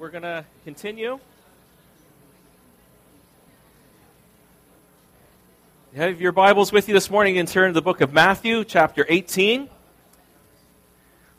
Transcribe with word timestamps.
we're 0.00 0.08
going 0.08 0.22
to 0.22 0.46
continue. 0.64 1.20
You 5.92 6.00
have 6.00 6.22
your 6.22 6.32
Bibles 6.32 6.72
with 6.72 6.88
you 6.88 6.94
this 6.94 7.10
morning 7.10 7.36
and 7.36 7.46
turn 7.46 7.68
to 7.68 7.74
the 7.74 7.82
book 7.82 8.00
of 8.00 8.10
Matthew, 8.10 8.64
chapter 8.64 9.04
18. 9.06 9.68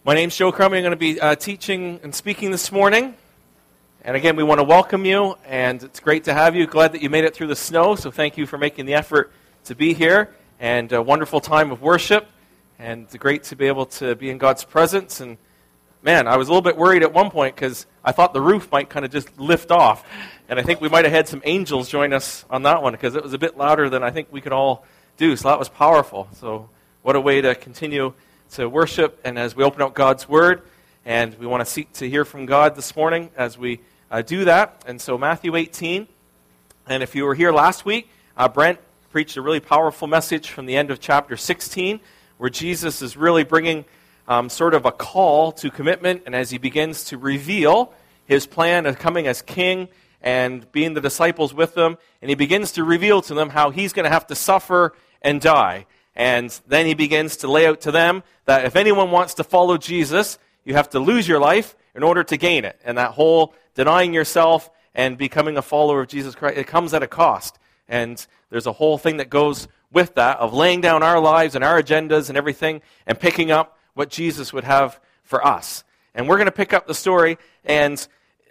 My 0.03 0.13
name's 0.13 0.35
Joe 0.35 0.51
Crummy. 0.51 0.77
I'm 0.77 0.83
going 0.83 0.91
to 0.91 0.95
be 0.95 1.19
uh, 1.19 1.33
teaching 1.33 1.99
and 2.03 2.13
speaking 2.13 2.51
this 2.51 2.71
morning. 2.71 3.15
And 4.03 4.15
again, 4.15 4.35
we 4.35 4.43
want 4.43 4.59
to 4.59 4.63
welcome 4.63 5.05
you, 5.05 5.39
and 5.47 5.81
it's 5.81 5.99
great 5.99 6.25
to 6.25 6.33
have 6.35 6.55
you. 6.55 6.67
Glad 6.67 6.91
that 6.91 7.01
you 7.01 7.09
made 7.09 7.23
it 7.23 7.33
through 7.33 7.47
the 7.47 7.55
snow, 7.55 7.95
so 7.95 8.11
thank 8.11 8.37
you 8.37 8.45
for 8.45 8.59
making 8.59 8.85
the 8.85 8.93
effort 8.93 9.31
to 9.63 9.73
be 9.73 9.95
here. 9.95 10.35
And 10.59 10.93
a 10.93 11.01
wonderful 11.01 11.39
time 11.39 11.71
of 11.71 11.81
worship, 11.81 12.27
and 12.77 13.09
great 13.17 13.41
to 13.45 13.55
be 13.55 13.65
able 13.65 13.87
to 13.87 14.15
be 14.15 14.29
in 14.29 14.37
God's 14.37 14.63
presence. 14.63 15.19
And 15.19 15.39
man, 16.03 16.27
I 16.27 16.37
was 16.37 16.47
a 16.47 16.51
little 16.51 16.61
bit 16.61 16.77
worried 16.77 17.03
at 17.03 17.13
one 17.13 17.29
point 17.29 17.55
because 17.55 17.85
I 18.03 18.11
thought 18.11 18.33
the 18.33 18.41
roof 18.41 18.71
might 18.71 18.89
kind 18.89 19.05
of 19.05 19.11
just 19.11 19.37
lift 19.39 19.71
off. 19.71 20.05
And 20.49 20.59
I 20.59 20.63
think 20.63 20.81
we 20.81 20.89
might 20.89 21.05
have 21.05 21.13
had 21.13 21.27
some 21.27 21.41
angels 21.45 21.89
join 21.89 22.13
us 22.13 22.45
on 22.49 22.63
that 22.63 22.81
one 22.81 22.93
because 22.93 23.15
it 23.15 23.23
was 23.23 23.33
a 23.33 23.37
bit 23.37 23.57
louder 23.57 23.89
than 23.89 24.03
I 24.03 24.11
think 24.11 24.27
we 24.31 24.41
could 24.41 24.51
all 24.51 24.85
do. 25.17 25.35
So 25.35 25.49
that 25.49 25.59
was 25.59 25.69
powerful. 25.69 26.27
So, 26.33 26.69
what 27.03 27.15
a 27.15 27.21
way 27.21 27.41
to 27.41 27.55
continue 27.55 28.13
to 28.51 28.69
worship 28.69 29.19
and 29.23 29.39
as 29.39 29.55
we 29.55 29.63
open 29.63 29.81
up 29.81 29.93
God's 29.93 30.27
Word. 30.27 30.61
And 31.05 31.35
we 31.39 31.47
want 31.47 31.65
to 31.65 31.71
seek 31.71 31.91
to 31.93 32.09
hear 32.09 32.25
from 32.25 32.45
God 32.45 32.75
this 32.75 32.95
morning 32.95 33.31
as 33.35 33.57
we 33.57 33.79
uh, 34.11 34.21
do 34.21 34.45
that. 34.45 34.83
And 34.85 34.99
so, 34.99 35.17
Matthew 35.17 35.55
18. 35.55 36.07
And 36.87 37.03
if 37.03 37.15
you 37.15 37.25
were 37.25 37.35
here 37.35 37.51
last 37.51 37.85
week, 37.85 38.09
uh, 38.35 38.47
Brent 38.49 38.79
preached 39.11 39.37
a 39.37 39.41
really 39.41 39.59
powerful 39.59 40.07
message 40.07 40.49
from 40.49 40.65
the 40.65 40.75
end 40.75 40.91
of 40.91 40.99
chapter 40.99 41.37
16 41.37 41.99
where 42.37 42.49
Jesus 42.49 43.01
is 43.01 43.15
really 43.15 43.43
bringing 43.43 43.85
um, 44.31 44.47
sort 44.47 44.73
of 44.73 44.85
a 44.85 44.93
call 44.93 45.51
to 45.51 45.69
commitment, 45.69 46.23
and 46.25 46.33
as 46.33 46.51
he 46.51 46.57
begins 46.57 47.03
to 47.03 47.17
reveal 47.17 47.93
his 48.23 48.47
plan 48.47 48.85
of 48.85 48.97
coming 48.97 49.27
as 49.27 49.41
king 49.41 49.89
and 50.21 50.71
being 50.71 50.93
the 50.93 51.01
disciples 51.01 51.53
with 51.53 51.73
them, 51.73 51.97
and 52.21 52.29
he 52.29 52.35
begins 52.35 52.71
to 52.71 52.85
reveal 52.85 53.21
to 53.23 53.33
them 53.33 53.49
how 53.49 53.71
he's 53.71 53.91
going 53.91 54.05
to 54.05 54.09
have 54.09 54.25
to 54.27 54.35
suffer 54.35 54.93
and 55.21 55.41
die. 55.41 55.85
And 56.15 56.49
then 56.65 56.85
he 56.85 56.93
begins 56.93 57.35
to 57.37 57.51
lay 57.51 57.67
out 57.67 57.81
to 57.81 57.91
them 57.91 58.23
that 58.45 58.63
if 58.63 58.77
anyone 58.77 59.11
wants 59.11 59.33
to 59.33 59.43
follow 59.43 59.77
Jesus, 59.77 60.39
you 60.63 60.75
have 60.75 60.89
to 60.91 60.99
lose 61.01 61.27
your 61.27 61.39
life 61.39 61.75
in 61.93 62.01
order 62.01 62.23
to 62.23 62.37
gain 62.37 62.63
it. 62.63 62.79
And 62.85 62.97
that 62.97 63.11
whole 63.11 63.53
denying 63.75 64.13
yourself 64.13 64.69
and 64.95 65.17
becoming 65.17 65.57
a 65.57 65.61
follower 65.61 65.99
of 65.99 66.07
Jesus 66.07 66.35
Christ, 66.35 66.57
it 66.57 66.67
comes 66.67 66.93
at 66.93 67.03
a 67.03 67.07
cost. 67.07 67.59
And 67.89 68.25
there's 68.49 68.67
a 68.67 68.71
whole 68.71 68.97
thing 68.97 69.17
that 69.17 69.29
goes 69.29 69.67
with 69.91 70.15
that 70.15 70.37
of 70.37 70.53
laying 70.53 70.79
down 70.79 71.03
our 71.03 71.19
lives 71.19 71.53
and 71.53 71.65
our 71.65 71.83
agendas 71.83 72.29
and 72.29 72.37
everything 72.37 72.81
and 73.05 73.19
picking 73.19 73.51
up 73.51 73.77
what 73.93 74.09
Jesus 74.09 74.53
would 74.53 74.63
have 74.63 74.99
for 75.23 75.45
us. 75.45 75.83
And 76.13 76.27
we're 76.27 76.37
going 76.37 76.45
to 76.45 76.51
pick 76.51 76.73
up 76.73 76.87
the 76.87 76.93
story, 76.93 77.37
and 77.63 78.05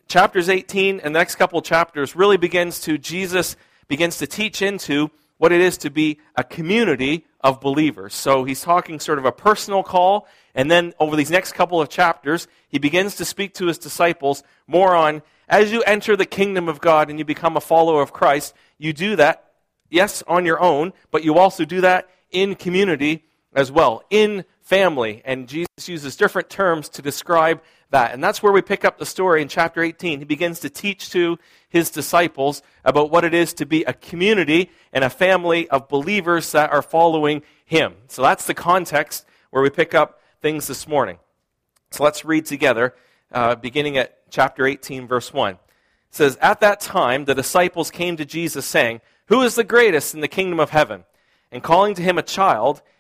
chapters 0.08 0.48
18 0.48 1.00
and 1.00 1.14
the 1.14 1.18
next 1.18 1.36
couple 1.36 1.60
chapters 1.62 2.16
really 2.16 2.36
begins 2.36 2.80
to, 2.80 2.98
Jesus 2.98 3.56
begins 3.88 4.18
to 4.18 4.26
teach 4.26 4.62
into 4.62 5.10
what 5.38 5.52
it 5.52 5.60
is 5.60 5.78
to 5.78 5.90
be 5.90 6.18
a 6.36 6.44
community 6.44 7.26
of 7.40 7.60
believers. 7.60 8.14
So 8.14 8.44
he's 8.44 8.60
talking 8.60 9.00
sort 9.00 9.18
of 9.18 9.24
a 9.24 9.32
personal 9.32 9.82
call, 9.82 10.26
and 10.54 10.70
then 10.70 10.92
over 10.98 11.16
these 11.16 11.30
next 11.30 11.52
couple 11.52 11.80
of 11.80 11.88
chapters, 11.88 12.48
he 12.68 12.78
begins 12.78 13.16
to 13.16 13.24
speak 13.24 13.54
to 13.54 13.66
his 13.66 13.78
disciples 13.78 14.42
more 14.66 14.94
on 14.94 15.22
as 15.48 15.72
you 15.72 15.82
enter 15.82 16.16
the 16.16 16.26
kingdom 16.26 16.68
of 16.68 16.80
God 16.80 17.10
and 17.10 17.18
you 17.18 17.24
become 17.24 17.56
a 17.56 17.60
follower 17.60 18.02
of 18.02 18.12
Christ, 18.12 18.54
you 18.78 18.92
do 18.92 19.16
that, 19.16 19.50
yes, 19.90 20.22
on 20.28 20.46
your 20.46 20.60
own, 20.60 20.92
but 21.10 21.24
you 21.24 21.38
also 21.38 21.64
do 21.64 21.80
that 21.80 22.08
in 22.30 22.54
community 22.54 23.24
as 23.54 23.70
well, 23.72 24.02
in 24.10 24.44
family. 24.60 25.22
And 25.24 25.48
Jesus 25.48 25.88
uses 25.88 26.16
different 26.16 26.48
terms 26.48 26.88
to 26.90 27.02
describe 27.02 27.60
that. 27.90 28.12
And 28.12 28.22
that's 28.22 28.42
where 28.42 28.52
we 28.52 28.62
pick 28.62 28.84
up 28.84 28.98
the 28.98 29.06
story 29.06 29.42
in 29.42 29.48
chapter 29.48 29.82
18. 29.82 30.20
He 30.20 30.24
begins 30.24 30.60
to 30.60 30.70
teach 30.70 31.10
to 31.10 31.38
his 31.68 31.90
disciples 31.90 32.62
about 32.84 33.10
what 33.10 33.24
it 33.24 33.34
is 33.34 33.52
to 33.54 33.66
be 33.66 33.82
a 33.84 33.92
community 33.92 34.70
and 34.92 35.04
a 35.04 35.10
family 35.10 35.68
of 35.68 35.88
believers 35.88 36.52
that 36.52 36.70
are 36.70 36.82
following 36.82 37.42
him. 37.64 37.94
So 38.08 38.22
that's 38.22 38.46
the 38.46 38.54
context 38.54 39.26
where 39.50 39.62
we 39.62 39.70
pick 39.70 39.94
up 39.94 40.20
things 40.40 40.66
this 40.66 40.86
morning. 40.86 41.18
So 41.90 42.04
let's 42.04 42.24
read 42.24 42.46
together, 42.46 42.94
uh, 43.32 43.56
beginning 43.56 43.98
at 43.98 44.30
chapter 44.30 44.66
18, 44.66 45.08
verse 45.08 45.32
1. 45.32 45.54
It 45.54 45.58
says, 46.10 46.38
At 46.40 46.60
that 46.60 46.80
time, 46.80 47.24
the 47.24 47.34
disciples 47.34 47.90
came 47.90 48.16
to 48.16 48.24
Jesus, 48.24 48.66
saying, 48.66 49.00
Who 49.26 49.42
is 49.42 49.56
the 49.56 49.64
greatest 49.64 50.14
in 50.14 50.20
the 50.20 50.28
kingdom 50.28 50.60
of 50.60 50.70
heaven? 50.70 51.04
And 51.50 51.62
calling 51.62 51.94
to 51.96 52.02
him 52.02 52.16
a 52.16 52.22
child, 52.22 52.82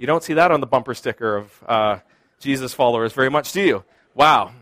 You 0.00 0.06
don't 0.06 0.24
see 0.24 0.32
that 0.32 0.50
on 0.50 0.60
the 0.60 0.66
bumper 0.66 0.94
sticker 0.94 1.36
of 1.36 1.64
uh, 1.68 1.98
Jesus 2.38 2.72
followers 2.72 3.12
very 3.12 3.28
much, 3.28 3.52
do 3.52 3.60
you? 3.60 3.84
Wow. 4.14 4.52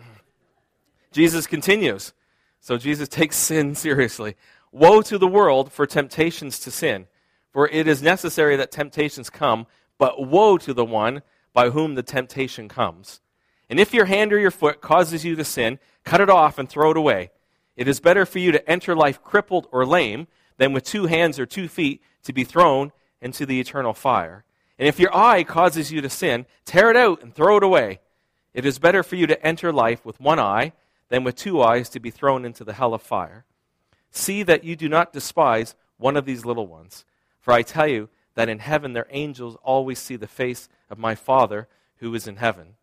Jesus 1.13 1.47
continues. 1.47 2.13
So 2.59 2.77
Jesus 2.77 3.09
takes 3.09 3.37
sin 3.37 3.77
seriously. 3.77 4.35
Woe 4.73 5.01
to 5.03 5.17
the 5.17 5.29
world 5.29 5.71
for 5.71 5.87
temptations 5.87 6.59
to 6.59 6.73
sin, 6.73 7.07
for 7.53 7.69
it 7.69 7.87
is 7.87 8.03
necessary 8.03 8.57
that 8.57 8.73
temptations 8.73 9.31
come, 9.31 9.69
but 9.97 10.27
woe 10.27 10.59
to 10.59 10.75
the 10.75 10.85
one 10.85 11.23
by 11.53 11.71
whom 11.71 11.95
the 11.95 12.03
temptation 12.03 12.69
comes. 12.69 13.21
And 13.71 13.79
if 13.79 13.95
your 13.95 14.07
hand 14.07 14.33
or 14.33 14.41
your 14.41 14.51
foot 14.51 14.81
causes 14.81 15.25
you 15.25 15.37
to 15.37 15.45
sin, 15.45 15.79
cut 16.03 16.21
it 16.21 16.29
off 16.29 16.59
and 16.59 16.69
throw 16.69 16.91
it 16.91 16.97
away. 16.97 17.31
It 17.77 17.87
is 17.87 18.01
better 18.01 18.27
for 18.27 18.41
you 18.41 18.51
to 18.51 18.69
enter 18.69 18.97
life 18.97 19.23
crippled 19.23 19.69
or 19.71 19.87
lame 19.87 20.27
than 20.57 20.73
with 20.73 20.83
two 20.83 21.07
hands 21.07 21.39
or 21.39 21.47
two 21.47 21.69
feet 21.69 22.03
to 22.25 22.33
be 22.33 22.43
thrown 22.43 22.91
into 23.21 23.47
the 23.47 23.61
eternal 23.61 23.95
fire. 23.95 24.45
And 24.79 24.87
if 24.87 25.01
your 25.01 25.15
eye 25.17 25.43
causes 25.45 25.91
you 25.91 26.01
to 26.01 26.11
sin, 26.11 26.47
tear 26.65 26.91
it 26.91 26.97
out 26.97 27.23
and 27.23 27.35
throw 27.35 27.57
it 27.57 27.65
away. 27.65 28.01
It 28.55 28.65
is 28.65 28.79
better 28.79 29.03
for 29.03 29.17
you 29.17 29.27
to 29.27 29.47
enter 29.47 29.73
life 29.73 30.05
with 30.05 30.21
one 30.21 30.39
eye 30.39 30.73
than 31.09 31.25
with 31.25 31.37
two 31.37 31.63
eyes 31.63 31.89
to 31.91 32.01
be 32.01 32.11
thrown 32.11 32.45
into 32.45 32.65
the 32.65 32.75
hell 32.75 32.95
of 32.95 33.03
fire. 33.03 33.45
See 34.11 34.43
that 34.45 34.65
you 34.65 34.77
do 34.77 34.89
not 34.89 35.13
despise 35.13 35.75
one 35.97 36.17
of 36.17 36.25
these 36.25 36.45
little 36.45 36.67
ones. 36.67 37.05
For 37.41 37.53
I 37.53 37.63
tell 37.63 37.89
you 37.89 38.09
that 38.35 38.49
in 38.49 38.61
heaven 38.61 38.93
their 38.93 39.07
angels 39.11 39.57
always 39.63 39.99
see 39.99 40.17
the 40.17 40.27
face 40.27 40.69
of 40.91 40.99
my 40.99 41.15
Father 41.15 41.67
who 41.97 42.15
is 42.15 42.29
in 42.29 42.37
heaven. 42.37 42.75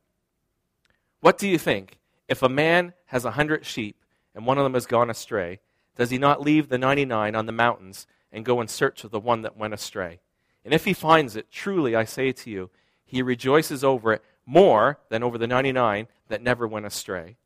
What 1.22 1.38
do 1.38 1.47
you 1.47 1.57
think? 1.57 1.97
If 2.27 2.44
a 2.44 2.50
man 2.50 2.94
has 3.07 3.25
a 3.25 3.31
hundred 3.31 3.66
sheep 3.66 3.95
and 4.33 4.45
one 4.45 4.57
of 4.57 4.63
them 4.63 4.73
has 4.73 4.85
gone 4.85 5.09
astray, 5.09 5.59
does 5.95 6.09
he 6.09 6.17
not 6.17 6.41
leave 6.41 6.67
the 6.67 6.77
ninety 6.77 7.06
nine 7.06 7.35
on 7.35 7.45
the 7.45 7.51
mountains 7.51 8.06
and 8.31 8.44
go 8.44 8.59
in 8.59 8.67
search 8.67 9.03
of 9.03 9.12
the 9.12 9.19
one 9.19 9.44
that 9.44 9.57
went 9.57 9.73
astray? 9.73 10.19
And 10.65 10.73
if 10.73 10.83
he 10.83 10.93
finds 10.93 11.35
it, 11.35 11.51
truly 11.51 11.95
I 11.95 12.03
say 12.03 12.31
to 12.31 12.49
you, 12.49 12.71
he 13.05 13.21
rejoices 13.21 13.83
over 13.83 14.11
it 14.11 14.23
more 14.45 14.99
than 15.09 15.23
over 15.23 15.37
the 15.37 15.47
99 15.47 16.07
that 16.27 16.41
never 16.41 16.67
went 16.67 16.87
astray. 16.87 17.37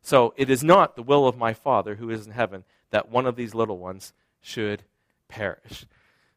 So 0.00 0.32
it 0.36 0.48
is 0.48 0.64
not 0.64 0.96
the 0.96 1.02
will 1.02 1.26
of 1.26 1.36
my 1.36 1.52
Father 1.52 1.96
who 1.96 2.08
is 2.08 2.24
in 2.24 2.32
heaven 2.32 2.64
that 2.90 3.10
one 3.10 3.26
of 3.26 3.36
these 3.36 3.54
little 3.54 3.78
ones 3.78 4.12
should 4.40 4.84
perish. 5.28 5.86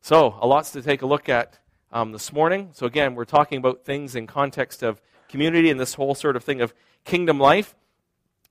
So, 0.01 0.35
a 0.39 0.45
lot 0.45 0.65
to 0.65 0.81
take 0.81 1.01
a 1.01 1.07
look 1.07 1.29
at 1.29 1.57
um, 1.91 2.11
this 2.11 2.31
morning. 2.31 2.69
So, 2.73 2.85
again, 2.85 3.15
we're 3.15 3.25
talking 3.25 3.57
about 3.57 3.83
things 3.83 4.15
in 4.15 4.27
context 4.27 4.83
of 4.83 5.01
community 5.27 5.71
and 5.71 5.79
this 5.79 5.95
whole 5.95 6.13
sort 6.13 6.35
of 6.35 6.43
thing 6.43 6.61
of 6.61 6.73
kingdom 7.03 7.39
life. 7.39 7.75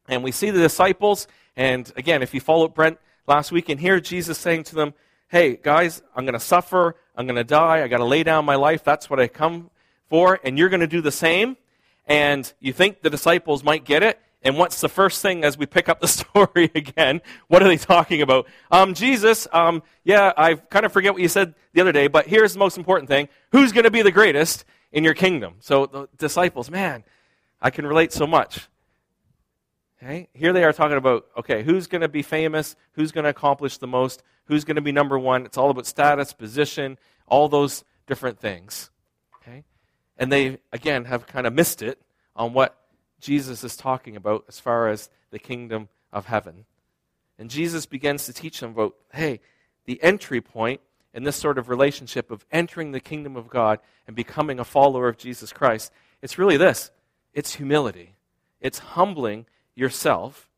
And 0.09 0.25
we 0.25 0.33
see 0.33 0.51
the 0.51 0.61
disciples, 0.61 1.29
and 1.57 1.91
again, 1.97 2.23
if 2.23 2.35
you 2.35 2.41
followed 2.41 2.75
Brent 2.75 2.99
last 3.29 3.53
week, 3.53 3.69
and 3.69 3.81
hear 3.81 4.01
Jesus 4.01 4.37
saying 4.37 4.65
to 4.65 4.75
them, 4.75 4.95
Hey, 5.29 5.57
guys, 5.57 6.03
I'm 6.15 6.25
going 6.25 6.35
to 6.35 6.41
suffer. 6.41 6.97
I'm 7.17 7.27
going 7.27 7.37
to 7.37 7.45
die. 7.45 7.83
I 7.83 7.89
got 7.89 7.99
to 7.99 8.05
lay 8.05 8.23
down 8.23 8.45
my 8.45 8.57
life. 8.57 8.85
That's 8.85 9.09
what 9.09 9.19
I 9.19 9.27
come 9.27 9.71
for. 10.09 10.39
And 10.45 10.59
you're 10.59 10.69
going 10.69 10.81
to 10.81 10.87
do 10.87 11.01
the 11.01 11.11
same. 11.11 11.57
And 12.07 12.53
you 12.61 12.73
think 12.73 13.01
the 13.01 13.11
disciples 13.11 13.65
might 13.65 13.85
get 13.85 14.03
it. 14.03 14.21
And 14.43 14.59
what's 14.59 14.83
the 14.83 14.91
first 14.91 15.23
thing 15.23 15.43
as 15.43 15.57
we 15.57 15.65
pick 15.65 15.89
up 15.89 16.01
the 16.01 16.09
story 16.09 16.71
again? 16.75 17.23
What 17.49 17.63
are 17.63 17.69
they 17.69 17.79
talking 17.79 18.21
about? 18.21 18.47
Um, 18.71 18.93
Jesus, 18.93 19.49
um, 19.53 19.83
yeah, 20.05 20.33
I 20.37 20.55
kind 20.55 20.85
of 20.85 20.93
forget 20.93 21.15
what 21.15 21.23
you 21.23 21.29
said 21.29 21.55
the 21.73 21.81
other 21.81 21.93
day, 21.93 22.07
but 22.09 22.27
here's 22.27 22.53
the 22.53 22.59
most 22.59 22.77
important 22.77 23.09
thing. 23.09 23.29
Who's 23.53 23.73
going 23.73 23.85
to 23.85 23.91
be 23.91 24.03
the 24.03 24.13
greatest 24.13 24.67
in 24.93 25.03
your 25.03 25.15
kingdom? 25.15 25.55
So 25.61 25.87
the 25.87 26.09
disciples, 26.19 26.71
man, 26.71 27.05
I 27.63 27.71
can 27.71 27.87
relate 27.87 28.13
so 28.13 28.27
much. 28.27 28.69
Okay? 30.05 30.29
Here 30.35 30.53
they 30.53 30.65
are 30.65 30.73
talking 30.73 30.97
about, 30.97 31.27
okay, 31.37 31.63
who's 31.63 31.87
going 31.87 32.03
to 32.03 32.09
be 32.09 32.23
famous? 32.23 32.77
Who's 32.93 33.11
going 33.11 33.25
to 33.25 33.31
accomplish 33.31 33.79
the 33.79 33.87
most? 33.87 34.23
Who's 34.47 34.65
going 34.65 34.77
to 34.77 34.83
be 34.83 34.93
number 34.93 35.19
one? 35.19 35.47
It's 35.47 35.57
all 35.57 35.71
about 35.71 35.87
status, 35.87 36.33
position, 36.33 36.99
all 37.27 37.49
those 37.49 37.85
different 38.07 38.39
things. 38.39 38.91
Okay? 39.37 39.65
And 40.19 40.31
they, 40.31 40.59
again, 40.73 41.07
have 41.07 41.27
kind 41.27 41.47
of 41.47 41.55
missed 41.55 41.81
it 41.81 41.99
on 42.37 42.53
what 42.53 42.77
Jesus 43.19 43.65
is 43.65 43.77
talking 43.77 44.17
about 44.17 44.45
as 44.47 44.61
far 44.61 44.89
as 44.89 45.09
the 45.31 45.39
kingdom 45.39 45.89
of 46.13 46.27
heaven. 46.27 46.67
And 47.39 47.49
Jesus 47.49 47.87
begins 47.87 48.27
to 48.27 48.33
teach 48.33 48.61
them 48.61 48.73
about, 48.73 48.95
hey, 49.13 49.41
the 49.87 50.03
entry 50.03 50.41
point 50.41 50.81
in 51.15 51.25
this 51.25 51.37
sort 51.37 51.57
of 51.57 51.69
relationship 51.69 52.31
of 52.31 52.45
entering 52.53 52.93
the 52.93 53.01
kingdom 53.01 53.37
of 53.37 53.49
God 53.49 53.79
and 54.07 54.15
becoming 54.15 54.59
a 54.59 54.65
follower 54.65 55.09
of 55.09 55.17
Jesus 55.17 55.53
Christ, 55.53 55.91
it's 56.21 56.39
really 56.39 56.57
this 56.57 56.91
it's 57.33 57.55
humility. 57.55 58.15
It's 58.61 58.79
humbling 58.79 59.47
yourself. 59.75 60.49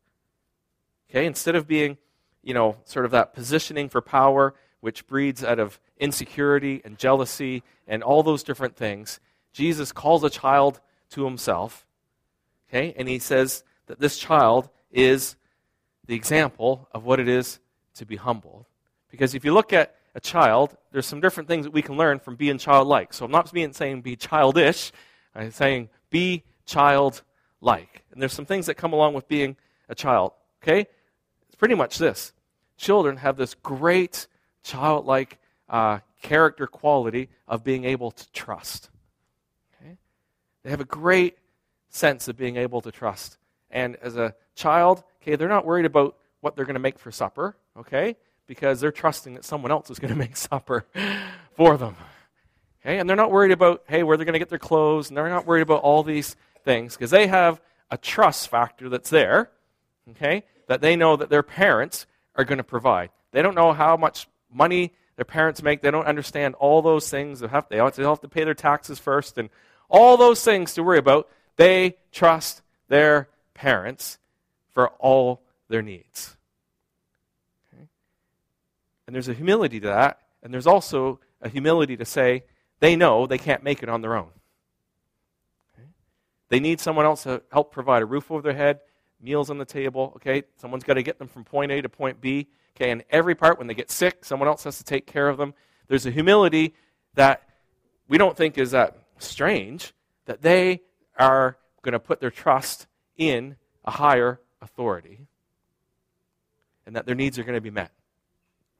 Okay, 1.09 1.25
instead 1.25 1.55
of 1.55 1.67
being, 1.67 1.97
you 2.43 2.53
know, 2.53 2.77
sort 2.85 3.05
of 3.05 3.11
that 3.11 3.33
positioning 3.33 3.89
for 3.89 4.01
power, 4.01 4.53
which 4.81 5.07
breeds 5.07 5.43
out 5.43 5.59
of 5.59 5.79
insecurity 5.97 6.81
and 6.83 6.97
jealousy 6.97 7.63
and 7.87 8.03
all 8.03 8.23
those 8.23 8.43
different 8.43 8.75
things, 8.75 9.19
Jesus 9.53 9.91
calls 9.91 10.23
a 10.23 10.29
child 10.29 10.79
to 11.11 11.25
himself. 11.25 11.85
Okay, 12.69 12.93
and 12.97 13.07
he 13.07 13.19
says 13.19 13.63
that 13.87 13.99
this 13.99 14.17
child 14.17 14.69
is 14.91 15.35
the 16.05 16.15
example 16.15 16.87
of 16.91 17.05
what 17.05 17.19
it 17.19 17.27
is 17.27 17.59
to 17.95 18.05
be 18.05 18.15
humble. 18.15 18.67
Because 19.09 19.33
if 19.33 19.45
you 19.45 19.53
look 19.53 19.73
at 19.73 19.95
a 20.15 20.19
child, 20.19 20.75
there's 20.91 21.05
some 21.05 21.21
different 21.21 21.47
things 21.47 21.65
that 21.65 21.73
we 21.73 21.81
can 21.81 21.95
learn 21.95 22.19
from 22.19 22.35
being 22.35 22.57
childlike. 22.57 23.13
So 23.13 23.25
I'm 23.25 23.31
not 23.31 23.51
being 23.53 23.73
saying 23.73 24.01
be 24.01 24.15
childish, 24.15 24.91
I'm 25.35 25.51
saying 25.51 25.89
be 26.09 26.43
childlike. 26.65 28.03
And 28.17 28.21
there's 28.23 28.33
some 28.33 28.47
things 28.47 28.65
that 28.65 28.75
come 28.75 28.93
along 28.93 29.13
with 29.13 29.27
being 29.27 29.57
a 29.87 29.93
child. 29.93 30.31
Okay? 30.63 30.87
It's 31.45 31.55
pretty 31.55 31.75
much 31.75 31.99
this. 31.99 32.33
Children 32.75 33.17
have 33.17 33.37
this 33.37 33.53
great 33.53 34.25
childlike 34.63 35.37
uh, 35.69 35.99
character 36.23 36.65
quality 36.65 37.29
of 37.47 37.63
being 37.63 37.85
able 37.85 38.09
to 38.09 38.31
trust. 38.31 38.89
Okay? 39.79 39.97
They 40.63 40.71
have 40.71 40.81
a 40.81 40.85
great 40.85 41.37
sense 41.89 42.27
of 42.27 42.35
being 42.35 42.57
able 42.57 42.81
to 42.81 42.91
trust. 42.91 43.37
And 43.69 43.97
as 43.97 44.17
a 44.17 44.33
child, 44.55 45.03
okay, 45.21 45.35
they're 45.35 45.47
not 45.47 45.63
worried 45.63 45.85
about 45.85 46.17
what 46.41 46.55
they're 46.55 46.65
going 46.65 46.73
to 46.73 46.79
make 46.79 46.97
for 46.97 47.11
supper, 47.11 47.55
okay? 47.77 48.15
because 48.47 48.79
they're 48.79 48.91
trusting 48.91 49.35
that 49.35 49.45
someone 49.45 49.71
else 49.71 49.91
is 49.91 49.99
going 49.99 50.13
to 50.13 50.17
make 50.17 50.35
supper 50.35 50.87
for 51.55 51.77
them. 51.77 51.95
Okay? 52.81 52.97
And 52.97 53.07
they're 53.07 53.15
not 53.15 53.31
worried 53.31 53.51
about, 53.51 53.83
hey, 53.87 54.01
where 54.01 54.17
they're 54.17 54.25
going 54.25 54.33
to 54.33 54.39
get 54.39 54.49
their 54.49 54.57
clothes, 54.57 55.09
and 55.09 55.17
they're 55.17 55.29
not 55.29 55.45
worried 55.45 55.61
about 55.61 55.81
all 55.81 56.01
these 56.01 56.35
things 56.63 56.95
because 56.95 57.11
they 57.11 57.27
have 57.27 57.61
a 57.89 57.97
trust 57.97 58.49
factor 58.49 58.89
that's 58.89 59.09
there, 59.09 59.49
okay, 60.11 60.43
that 60.67 60.81
they 60.81 60.95
know 60.95 61.15
that 61.15 61.29
their 61.29 61.43
parents 61.43 62.05
are 62.35 62.43
going 62.43 62.57
to 62.57 62.63
provide. 62.63 63.09
They 63.31 63.41
don't 63.41 63.55
know 63.55 63.73
how 63.73 63.97
much 63.97 64.27
money 64.51 64.93
their 65.15 65.25
parents 65.25 65.63
make. 65.63 65.81
They 65.81 65.91
don't 65.91 66.05
understand 66.05 66.55
all 66.55 66.81
those 66.81 67.09
things. 67.09 67.39
They 67.39 67.47
have, 67.47 67.67
they 67.69 67.77
have 67.77 68.21
to 68.21 68.27
pay 68.29 68.43
their 68.43 68.53
taxes 68.53 68.99
first 68.99 69.37
and 69.37 69.49
all 69.89 70.17
those 70.17 70.43
things 70.43 70.73
to 70.75 70.83
worry 70.83 70.99
about. 70.99 71.29
They 71.55 71.97
trust 72.11 72.61
their 72.87 73.29
parents 73.53 74.19
for 74.73 74.89
all 74.99 75.41
their 75.69 75.81
needs. 75.81 76.37
And 79.07 79.15
there's 79.15 79.29
a 79.29 79.33
humility 79.33 79.79
to 79.79 79.87
that. 79.87 80.19
And 80.43 80.53
there's 80.53 80.67
also 80.67 81.19
a 81.41 81.49
humility 81.49 81.97
to 81.97 82.05
say 82.05 82.43
they 82.79 82.95
know 82.95 83.25
they 83.25 83.37
can't 83.37 83.63
make 83.63 83.81
it 83.81 83.89
on 83.89 84.01
their 84.01 84.15
own. 84.15 84.29
They 86.49 86.59
need 86.59 86.79
someone 86.79 87.05
else 87.05 87.23
to 87.23 87.41
help 87.51 87.71
provide 87.71 88.01
a 88.01 88.05
roof 88.05 88.31
over 88.31 88.41
their 88.41 88.53
head, 88.53 88.79
meals 89.21 89.49
on 89.49 89.57
the 89.57 89.65
table. 89.65 90.13
Okay, 90.15 90.43
someone's 90.55 90.83
got 90.83 90.95
to 90.95 91.03
get 91.03 91.19
them 91.19 91.27
from 91.27 91.43
point 91.43 91.71
A 91.71 91.81
to 91.81 91.89
point 91.89 92.21
B. 92.21 92.47
Okay, 92.75 92.91
and 92.91 93.03
every 93.09 93.35
part 93.35 93.57
when 93.57 93.67
they 93.67 93.73
get 93.73 93.89
sick, 93.89 94.23
someone 94.23 94.47
else 94.47 94.63
has 94.63 94.77
to 94.77 94.83
take 94.83 95.07
care 95.07 95.29
of 95.29 95.37
them. 95.37 95.53
There's 95.87 96.05
a 96.05 96.11
humility 96.11 96.75
that 97.15 97.43
we 98.07 98.17
don't 98.17 98.37
think 98.37 98.57
is 98.57 98.71
that 98.71 98.97
strange 99.17 99.93
that 100.25 100.41
they 100.41 100.81
are 101.17 101.57
going 101.81 101.93
to 101.93 101.99
put 101.99 102.19
their 102.19 102.31
trust 102.31 102.87
in 103.17 103.55
a 103.83 103.91
higher 103.91 104.39
authority 104.61 105.27
and 106.85 106.95
that 106.95 107.05
their 107.05 107.15
needs 107.15 107.39
are 107.39 107.43
going 107.43 107.55
to 107.55 107.61
be 107.61 107.71
met. 107.71 107.91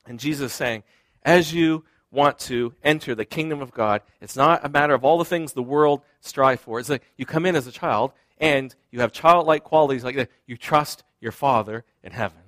And 0.05 0.19
Jesus 0.19 0.51
is 0.51 0.57
saying, 0.57 0.83
as 1.23 1.53
you 1.53 1.83
want 2.11 2.39
to 2.39 2.73
enter 2.83 3.13
the 3.15 3.25
kingdom 3.25 3.61
of 3.61 3.71
God, 3.71 4.01
it's 4.21 4.35
not 4.35 4.65
a 4.65 4.69
matter 4.69 4.93
of 4.93 5.03
all 5.03 5.17
the 5.17 5.25
things 5.25 5.53
the 5.53 5.63
world 5.63 6.01
strive 6.21 6.59
for. 6.59 6.79
It's 6.79 6.89
like 6.89 7.03
you 7.17 7.25
come 7.25 7.45
in 7.45 7.55
as 7.55 7.67
a 7.67 7.71
child 7.71 8.13
and 8.37 8.73
you 8.91 9.01
have 9.01 9.11
childlike 9.11 9.63
qualities 9.63 10.03
like 10.03 10.15
that. 10.15 10.29
You 10.45 10.57
trust 10.57 11.03
your 11.19 11.31
Father 11.31 11.83
in 12.03 12.11
heaven. 12.11 12.39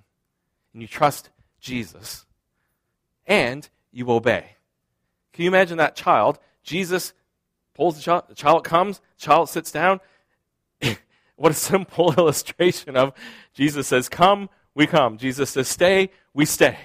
And 0.74 0.82
you 0.82 0.88
trust 0.88 1.30
Jesus. 1.60 2.26
And 3.26 3.68
you 3.92 4.10
obey. 4.12 4.56
Can 5.34 5.44
you 5.44 5.50
imagine 5.50 5.78
that 5.78 5.96
child? 5.96 6.40
Jesus 6.64 7.14
pulls 7.74 7.96
the 7.96 8.02
child, 8.02 8.24
the 8.28 8.36
child 8.36 8.64
comes, 8.64 9.00
the 9.00 9.26
child 9.26 9.50
sits 9.50 9.72
down. 9.72 10.00
what 11.36 11.52
a 11.52 11.56
simple 11.56 12.14
illustration 12.18 12.96
of 12.96 13.14
Jesus 13.54 13.88
says, 13.88 14.10
Come, 14.10 14.50
we 14.76 14.88
come. 14.88 15.18
Jesus 15.18 15.50
says, 15.50 15.68
Stay, 15.68 16.12
we 16.34 16.46
stay. 16.46 16.78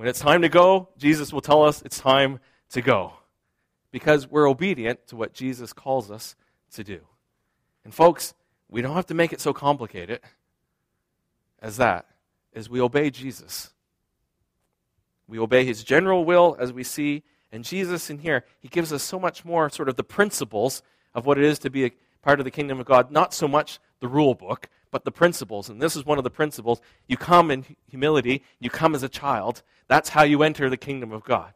When 0.00 0.08
it's 0.08 0.18
time 0.18 0.40
to 0.40 0.48
go, 0.48 0.88
Jesus 0.96 1.30
will 1.30 1.42
tell 1.42 1.62
us 1.62 1.82
it's 1.82 2.00
time 2.00 2.40
to 2.70 2.80
go 2.80 3.12
because 3.90 4.26
we're 4.26 4.48
obedient 4.48 5.06
to 5.08 5.16
what 5.16 5.34
Jesus 5.34 5.74
calls 5.74 6.10
us 6.10 6.36
to 6.72 6.82
do. 6.82 7.00
And 7.84 7.92
folks, 7.92 8.32
we 8.70 8.80
don't 8.80 8.94
have 8.94 9.08
to 9.08 9.14
make 9.14 9.34
it 9.34 9.42
so 9.42 9.52
complicated 9.52 10.20
as 11.60 11.76
that, 11.76 12.06
as 12.54 12.70
we 12.70 12.80
obey 12.80 13.10
Jesus. 13.10 13.74
We 15.28 15.38
obey 15.38 15.66
his 15.66 15.84
general 15.84 16.24
will 16.24 16.56
as 16.58 16.72
we 16.72 16.82
see, 16.82 17.22
and 17.52 17.62
Jesus 17.62 18.08
in 18.08 18.20
here, 18.20 18.46
he 18.58 18.68
gives 18.68 18.94
us 18.94 19.02
so 19.02 19.20
much 19.20 19.44
more 19.44 19.68
sort 19.68 19.90
of 19.90 19.96
the 19.96 20.02
principles 20.02 20.82
of 21.14 21.26
what 21.26 21.36
it 21.36 21.44
is 21.44 21.58
to 21.58 21.68
be 21.68 21.84
a 21.84 21.92
part 22.22 22.40
of 22.40 22.44
the 22.44 22.50
kingdom 22.50 22.80
of 22.80 22.86
God, 22.86 23.10
not 23.10 23.34
so 23.34 23.46
much 23.46 23.78
the 24.00 24.08
rule 24.08 24.34
book, 24.34 24.68
but 24.90 25.04
the 25.04 25.12
principles. 25.12 25.68
And 25.68 25.80
this 25.80 25.96
is 25.96 26.04
one 26.04 26.18
of 26.18 26.24
the 26.24 26.30
principles. 26.30 26.80
You 27.06 27.16
come 27.16 27.50
in 27.50 27.64
humility, 27.88 28.42
you 28.58 28.70
come 28.70 28.94
as 28.94 29.02
a 29.02 29.08
child. 29.08 29.62
That's 29.88 30.10
how 30.10 30.22
you 30.22 30.42
enter 30.42 30.68
the 30.68 30.76
kingdom 30.76 31.12
of 31.12 31.24
God. 31.24 31.52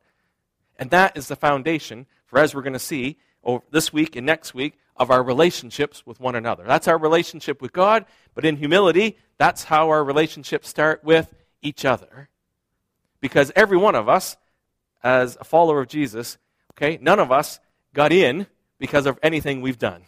And 0.79 0.91
that 0.91 1.17
is 1.17 1.29
the 1.29 1.37
foundation 1.37 2.07
for, 2.27 2.39
as 2.39 2.55
we're 2.55 2.63
going 2.63 2.73
to 2.73 2.79
see 2.79 3.19
over 3.43 3.63
this 3.71 3.93
week 3.93 4.17
and 4.17 4.27
next 4.27 4.55
week, 4.55 4.79
of 4.97 5.11
our 5.11 5.23
relationships 5.23 6.07
with 6.07 6.21
one 6.21 6.37
another. 6.37 6.65
That's 6.65 6.89
our 6.89 6.99
relationship 6.99 7.61
with 7.61 7.73
God, 7.73 8.05
but 8.35 8.45
in 8.45 8.57
humility, 8.57 9.19
that's 9.39 9.65
how 9.65 9.89
our 9.89 10.05
relationships 10.05 10.69
start 10.69 11.03
with 11.03 11.35
each 11.63 11.85
other. 11.85 12.29
Because 13.21 13.51
every 13.57 13.77
one 13.77 13.95
of 13.95 14.09
us, 14.09 14.37
as 15.03 15.37
a 15.41 15.45
follower 15.45 15.81
of 15.81 15.89
Jesus, 15.89 16.39
okay, 16.73 16.99
none 17.03 17.19
of 17.19 17.33
us 17.33 17.59
got 17.93 18.13
in 18.13 18.47
because 18.79 19.07
of 19.07 19.19
anything 19.23 19.61
we've 19.61 19.79
done. 19.79 20.03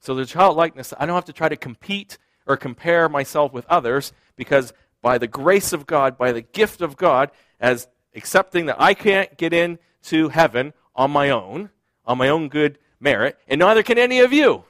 So 0.00 0.14
the 0.14 0.26
childlikeness, 0.26 0.94
I 0.98 1.06
don't 1.06 1.14
have 1.14 1.26
to 1.26 1.32
try 1.32 1.48
to 1.48 1.56
compete 1.56 2.18
or 2.46 2.56
compare 2.56 3.08
myself 3.08 3.52
with 3.52 3.66
others 3.66 4.12
because 4.34 4.72
by 5.02 5.18
the 5.18 5.26
grace 5.26 5.72
of 5.72 5.86
God, 5.86 6.18
by 6.18 6.32
the 6.32 6.42
gift 6.42 6.80
of 6.80 6.96
God, 6.96 7.30
as 7.60 7.86
accepting 8.14 8.66
that 8.66 8.80
I 8.80 8.94
can't 8.94 9.36
get 9.36 9.52
into 9.52 10.28
heaven 10.28 10.72
on 10.96 11.10
my 11.10 11.30
own, 11.30 11.70
on 12.04 12.18
my 12.18 12.28
own 12.28 12.48
good 12.48 12.78
merit, 12.98 13.38
and 13.46 13.60
neither 13.60 13.82
can 13.82 13.98
any 13.98 14.20
of 14.20 14.32
you. 14.32 14.64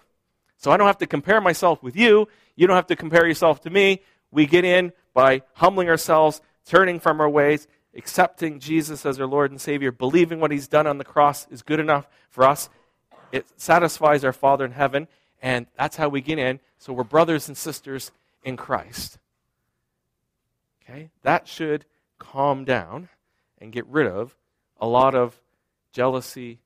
So 0.56 0.70
I 0.70 0.76
don't 0.76 0.86
have 0.86 0.98
to 0.98 1.06
compare 1.06 1.40
myself 1.40 1.82
with 1.82 1.96
you. 1.96 2.28
You 2.54 2.66
don't 2.66 2.76
have 2.76 2.88
to 2.88 2.96
compare 2.96 3.26
yourself 3.26 3.62
to 3.62 3.70
me. 3.70 4.02
We 4.30 4.46
get 4.46 4.64
in 4.64 4.92
by 5.14 5.42
humbling 5.54 5.88
ourselves, 5.88 6.40
turning 6.66 7.00
from 7.00 7.20
our 7.20 7.28
ways, 7.28 7.66
accepting 7.96 8.60
Jesus 8.60 9.06
as 9.06 9.18
our 9.18 9.26
Lord 9.26 9.50
and 9.50 9.60
Savior, 9.60 9.90
believing 9.90 10.38
what 10.38 10.50
He's 10.50 10.68
done 10.68 10.86
on 10.86 10.98
the 10.98 11.04
cross 11.04 11.46
is 11.50 11.62
good 11.62 11.80
enough 11.80 12.06
for 12.28 12.44
us. 12.44 12.68
It 13.32 13.46
satisfies 13.56 14.24
our 14.24 14.32
Father 14.32 14.64
in 14.64 14.72
heaven, 14.72 15.08
and 15.42 15.66
that's 15.76 15.96
how 15.96 16.08
we 16.08 16.20
get 16.20 16.38
in. 16.38 16.60
So 16.78 16.92
we're 16.92 17.04
brothers 17.04 17.48
and 17.48 17.56
sisters 17.56 18.10
in 18.42 18.56
Christ. 18.56 19.18
Okay? 20.82 21.10
That 21.22 21.48
should 21.48 21.84
calm 22.18 22.64
down 22.64 23.08
and 23.58 23.72
get 23.72 23.86
rid 23.86 24.06
of 24.06 24.36
a 24.80 24.86
lot 24.86 25.14
of 25.14 25.40
jealousy, 25.92 26.58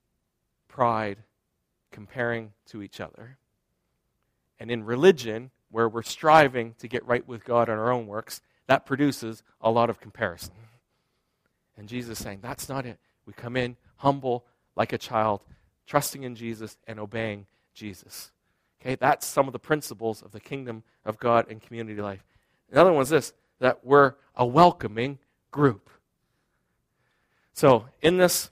pride, 0.68 1.18
comparing 1.90 2.52
to 2.66 2.82
each 2.82 3.00
other. 3.00 3.36
And 4.58 4.70
in 4.70 4.84
religion, 4.84 5.50
where 5.70 5.88
we're 5.88 6.02
striving 6.02 6.74
to 6.78 6.88
get 6.88 7.04
right 7.06 7.26
with 7.26 7.44
God 7.44 7.68
on 7.68 7.78
our 7.78 7.90
own 7.90 8.06
works, 8.06 8.40
that 8.66 8.86
produces 8.86 9.42
a 9.60 9.70
lot 9.70 9.90
of 9.90 10.00
comparison. 10.00 10.54
And 11.76 11.88
Jesus 11.88 12.18
is 12.18 12.24
saying, 12.24 12.38
that's 12.42 12.68
not 12.68 12.86
it. 12.86 12.98
We 13.26 13.32
come 13.32 13.56
in 13.56 13.76
humble 13.96 14.44
like 14.76 14.92
a 14.92 14.98
child, 14.98 15.42
trusting 15.86 16.22
in 16.22 16.36
Jesus 16.36 16.76
and 16.86 17.00
obeying 17.00 17.46
Jesus. 17.74 18.30
Okay, 18.84 18.96
that's 18.96 19.26
some 19.26 19.46
of 19.46 19.52
the 19.52 19.58
principles 19.58 20.20
of 20.20 20.32
the 20.32 20.40
kingdom 20.40 20.82
of 21.06 21.18
God 21.18 21.46
and 21.48 21.62
community 21.62 22.02
life. 22.02 22.22
Another 22.70 22.92
one 22.92 23.02
is 23.02 23.08
this 23.08 23.32
that 23.60 23.84
we're 23.84 24.14
a 24.36 24.44
welcoming 24.44 25.18
group. 25.50 25.88
So, 27.54 27.86
in 28.02 28.18
this 28.18 28.50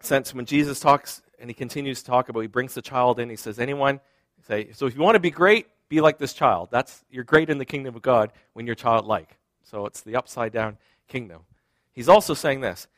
sense, 0.00 0.34
when 0.34 0.46
Jesus 0.46 0.80
talks 0.80 1.22
and 1.38 1.48
he 1.48 1.54
continues 1.54 2.00
to 2.00 2.06
talk 2.06 2.28
about, 2.28 2.40
he 2.40 2.46
brings 2.48 2.74
the 2.74 2.82
child 2.82 3.20
in, 3.20 3.30
he 3.30 3.36
says, 3.36 3.58
Anyone, 3.58 4.00
say, 4.48 4.72
so 4.72 4.86
if 4.86 4.96
you 4.96 5.02
want 5.02 5.14
to 5.14 5.20
be 5.20 5.30
great, 5.30 5.66
be 5.88 6.00
like 6.00 6.18
this 6.18 6.32
child. 6.32 6.68
That's 6.72 7.04
you're 7.10 7.24
great 7.24 7.50
in 7.50 7.58
the 7.58 7.64
kingdom 7.64 7.94
of 7.94 8.02
God 8.02 8.32
when 8.54 8.66
you're 8.66 8.74
childlike. 8.74 9.38
So 9.62 9.86
it's 9.86 10.00
the 10.00 10.16
upside 10.16 10.52
down 10.52 10.78
kingdom. 11.06 11.42
He's 11.92 12.08
also 12.08 12.34
saying 12.34 12.62
this, 12.62 12.88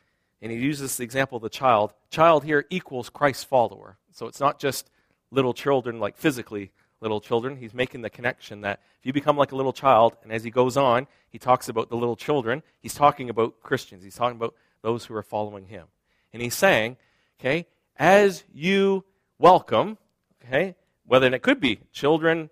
and 0.40 0.50
he 0.50 0.58
uses 0.58 0.96
the 0.96 1.04
example 1.04 1.36
of 1.36 1.42
the 1.42 1.50
child. 1.50 1.92
Child 2.10 2.44
here 2.44 2.64
equals 2.70 3.10
Christ's 3.10 3.44
follower. 3.44 3.98
So 4.12 4.26
it's 4.26 4.40
not 4.40 4.58
just 4.58 4.90
little 5.30 5.54
children, 5.54 6.00
like 6.00 6.16
physically 6.16 6.70
little 7.00 7.20
children, 7.20 7.56
he's 7.56 7.74
making 7.74 8.02
the 8.02 8.10
connection 8.10 8.62
that 8.62 8.80
if 8.98 9.06
you 9.06 9.12
become 9.12 9.36
like 9.36 9.52
a 9.52 9.56
little 9.56 9.72
child, 9.72 10.16
and 10.22 10.32
as 10.32 10.42
he 10.42 10.50
goes 10.50 10.76
on, 10.76 11.06
he 11.28 11.38
talks 11.38 11.68
about 11.68 11.90
the 11.90 11.96
little 11.96 12.16
children, 12.16 12.62
he's 12.80 12.94
talking 12.94 13.30
about 13.30 13.60
Christians. 13.62 14.02
He's 14.02 14.16
talking 14.16 14.36
about 14.36 14.54
those 14.82 15.04
who 15.04 15.14
are 15.14 15.22
following 15.22 15.66
him. 15.66 15.86
And 16.32 16.42
he's 16.42 16.54
saying, 16.54 16.96
okay, 17.38 17.66
as 17.96 18.44
you 18.52 19.04
welcome, 19.38 19.98
okay, 20.44 20.74
whether 21.06 21.32
it 21.32 21.42
could 21.42 21.60
be 21.60 21.80
children, 21.92 22.50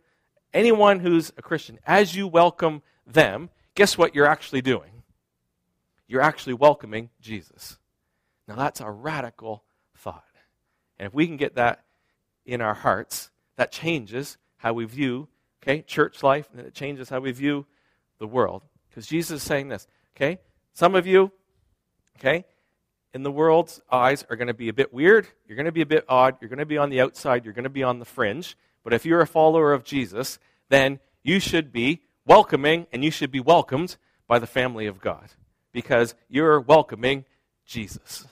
anyone 0.55 1.01
who's 1.01 1.33
a 1.37 1.43
Christian, 1.43 1.79
as 1.87 2.15
you 2.15 2.27
welcome 2.29 2.83
them, 3.07 3.51
guess 3.75 3.99
what 3.99 4.15
you're 4.15 4.27
actually 4.27 4.63
doing? 4.63 5.03
You're 6.09 6.23
actually 6.23 6.55
welcoming 6.55 7.11
Jesus. 7.21 7.79
Now 8.47 8.55
that's 8.55 8.81
a 8.81 8.91
radical 8.91 9.65
thought. 9.97 10.23
And 10.99 11.07
if 11.07 11.15
we 11.15 11.27
can 11.27 11.37
get 11.37 11.57
that 11.57 11.85
in 12.47 12.61
our 12.61 12.75
hearts, 12.75 13.31
that 13.57 13.73
changes 13.73 14.39
how 14.59 14.73
we 14.73 14.85
view, 14.85 15.29
okay, 15.63 15.83
church 15.83 16.23
life, 16.23 16.49
and 16.53 16.67
it 16.67 16.75
changes 16.75 17.09
how 17.09 17.21
we 17.21 17.33
view 17.33 17.67
the 18.19 18.27
world. 18.27 18.63
Because 18.89 19.07
Jesus 19.07 19.43
is 19.43 19.47
saying 19.47 19.69
this, 19.69 19.87
okay? 20.17 20.39
Some 20.73 20.95
of 20.95 21.07
you, 21.07 21.33
okay, 22.19 22.45
in 23.13 23.23
the 23.23 23.31
world's 23.31 23.81
eyes 23.91 24.25
are 24.31 24.37
going 24.37 24.49
to 24.49 24.55
be 24.55 24.69
a 24.69 24.75
bit 24.75 24.93
weird. 24.93 25.27
You're 25.47 25.57
going 25.57 25.67
to 25.67 25.73
be 25.73 25.83
a 25.83 25.87
bit 25.87 26.05
odd. 26.09 26.37
You're 26.41 26.51
going 26.51 26.59
to 26.59 26.67
be 26.67 26.79
on 26.79 26.91
the 26.91 27.01
outside. 27.01 27.45
You're 27.45 27.55
going 27.55 27.65
to 27.65 27.71
be 27.71 27.83
on 27.83 27.99
the 27.99 28.05
fringe. 28.05 28.57
But 28.85 28.93
if 28.93 29.05
you're 29.05 29.21
a 29.21 29.27
follower 29.27 29.73
of 29.73 29.85
Jesus, 29.85 30.39
then 30.69 31.01
you 31.23 31.41
should 31.41 31.73
be 31.73 32.03
welcoming 32.27 32.87
and 32.93 33.03
you 33.03 33.11
should 33.11 33.31
be 33.31 33.41
welcomed 33.41 33.97
by 34.27 34.39
the 34.39 34.47
family 34.47 34.87
of 34.87 35.01
God 35.01 35.31
because 35.73 36.15
you're 36.29 36.61
welcoming 36.61 37.25
Jesus. 37.65 38.27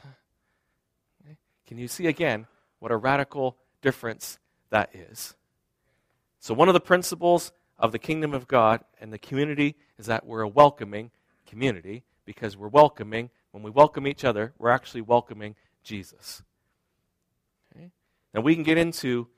Can 1.66 1.78
you 1.78 1.88
see 1.88 2.06
again 2.06 2.46
what 2.78 2.92
a 2.92 2.96
radical 2.96 3.56
difference 3.84 4.40
that 4.70 4.90
is? 4.92 5.36
So, 6.40 6.52
one 6.52 6.68
of 6.68 6.74
the 6.74 6.80
principles 6.80 7.52
of 7.78 7.92
the 7.92 7.98
kingdom 7.98 8.34
of 8.34 8.48
God 8.48 8.80
and 9.00 9.12
the 9.12 9.18
community 9.18 9.76
is 9.98 10.06
that 10.06 10.26
we're 10.26 10.42
a 10.42 10.48
welcoming 10.48 11.12
community 11.46 12.02
because 12.24 12.56
we're 12.56 12.68
welcoming. 12.68 13.30
When 13.52 13.62
we 13.62 13.70
welcome 13.70 14.08
each 14.08 14.24
other, 14.24 14.52
we're 14.58 14.70
actually 14.70 15.02
welcoming 15.02 15.54
Jesus. 15.84 16.42
Okay? 17.70 17.90
Now, 18.34 18.40
we 18.40 18.54
can 18.54 18.64
get 18.64 18.78
into 18.78 19.28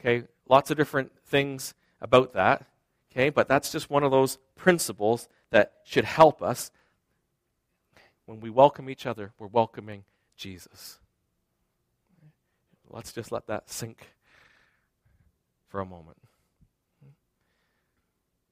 okay, 0.00 0.26
lots 0.48 0.70
of 0.70 0.76
different 0.76 1.12
things 1.26 1.74
about 2.00 2.32
that, 2.34 2.64
okay, 3.10 3.30
but 3.30 3.48
that's 3.48 3.72
just 3.72 3.90
one 3.90 4.02
of 4.02 4.10
those 4.10 4.38
principles 4.54 5.28
that 5.50 5.72
should 5.84 6.04
help 6.04 6.42
us. 6.42 6.70
When 8.26 8.40
we 8.40 8.50
welcome 8.50 8.90
each 8.90 9.06
other, 9.06 9.32
we're 9.38 9.46
welcoming 9.46 10.04
Jesus. 10.36 10.98
Let's 12.90 13.12
just 13.12 13.32
let 13.32 13.46
that 13.46 13.70
sink 13.70 14.08
for 15.68 15.80
a 15.80 15.86
moment. 15.86 16.18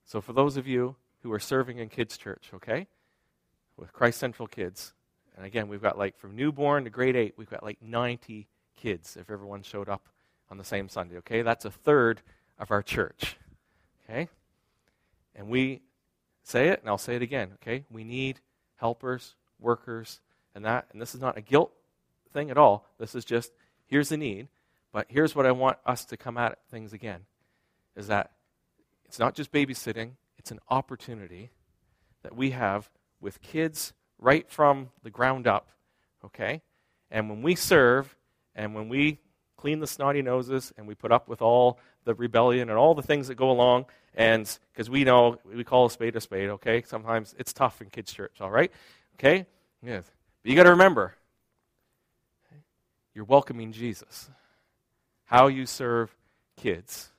So, 0.04 0.20
for 0.20 0.32
those 0.32 0.56
of 0.56 0.66
you 0.66 0.96
who 1.22 1.32
are 1.32 1.40
serving 1.40 1.78
in 1.78 1.88
kids' 1.88 2.16
church, 2.16 2.50
okay, 2.54 2.86
with 3.76 3.92
Christ 3.92 4.18
Central 4.18 4.46
Kids, 4.46 4.92
and 5.36 5.44
again, 5.44 5.68
we've 5.68 5.82
got 5.82 5.98
like 5.98 6.18
from 6.18 6.36
newborn 6.36 6.84
to 6.84 6.90
grade 6.90 7.16
eight, 7.16 7.34
we've 7.36 7.50
got 7.50 7.62
like 7.62 7.82
90 7.82 8.46
kids 8.76 9.16
if 9.16 9.30
everyone 9.30 9.62
showed 9.62 9.88
up 9.88 10.08
on 10.50 10.58
the 10.58 10.64
same 10.64 10.88
Sunday, 10.88 11.16
okay? 11.18 11.42
That's 11.42 11.64
a 11.64 11.70
third 11.70 12.20
of 12.58 12.70
our 12.70 12.82
church, 12.82 13.36
okay? 14.04 14.28
And 15.34 15.48
we 15.48 15.82
say 16.42 16.68
it, 16.68 16.80
and 16.80 16.88
I'll 16.88 16.98
say 16.98 17.16
it 17.16 17.22
again, 17.22 17.52
okay? 17.54 17.84
We 17.90 18.04
need 18.04 18.40
helpers, 18.76 19.34
workers, 19.58 20.20
and 20.54 20.64
that, 20.64 20.86
and 20.92 21.00
this 21.00 21.14
is 21.14 21.20
not 21.20 21.36
a 21.36 21.40
guilt 21.40 21.72
thing 22.32 22.50
at 22.50 22.58
all. 22.58 22.86
This 22.98 23.14
is 23.14 23.24
just 23.24 23.52
here's 23.86 24.08
the 24.08 24.16
need, 24.16 24.48
but 24.92 25.06
here's 25.08 25.34
what 25.34 25.46
I 25.46 25.52
want 25.52 25.78
us 25.84 26.04
to 26.06 26.16
come 26.16 26.36
at 26.38 26.58
things 26.70 26.92
again 26.92 27.20
is 27.96 28.08
that 28.08 28.32
it's 29.04 29.18
not 29.18 29.34
just 29.34 29.52
babysitting, 29.52 30.12
it's 30.38 30.50
an 30.50 30.60
opportunity 30.68 31.50
that 32.22 32.34
we 32.36 32.50
have 32.50 32.90
with 33.20 33.40
kids 33.40 33.92
right 34.18 34.48
from 34.50 34.90
the 35.02 35.10
ground 35.10 35.46
up, 35.46 35.68
okay? 36.24 36.62
And 37.10 37.28
when 37.28 37.42
we 37.42 37.54
serve 37.54 38.16
and 38.54 38.74
when 38.74 38.88
we 38.88 39.20
clean 39.56 39.80
the 39.80 39.86
snotty 39.86 40.22
noses 40.22 40.72
and 40.76 40.86
we 40.86 40.94
put 40.94 41.12
up 41.12 41.28
with 41.28 41.40
all 41.40 41.78
the 42.04 42.14
rebellion 42.14 42.68
and 42.68 42.78
all 42.78 42.94
the 42.94 43.02
things 43.02 43.28
that 43.28 43.36
go 43.36 43.50
along, 43.50 43.86
and 44.14 44.58
because 44.72 44.90
we 44.90 45.04
know 45.04 45.38
we 45.44 45.64
call 45.64 45.86
a 45.86 45.90
spade 45.90 46.16
a 46.16 46.20
spade, 46.20 46.50
okay? 46.50 46.82
Sometimes 46.82 47.34
it's 47.38 47.52
tough 47.52 47.80
in 47.80 47.90
kids' 47.90 48.12
church, 48.12 48.40
all 48.40 48.50
right? 48.50 48.70
Okay? 49.18 49.46
Yes. 49.82 50.04
But 50.42 50.50
you 50.50 50.56
got 50.56 50.64
to 50.64 50.70
remember, 50.70 51.14
you're 53.14 53.24
welcoming 53.24 53.72
Jesus. 53.72 54.28
How 55.26 55.46
you 55.46 55.66
serve 55.66 56.14
kids. 56.56 57.10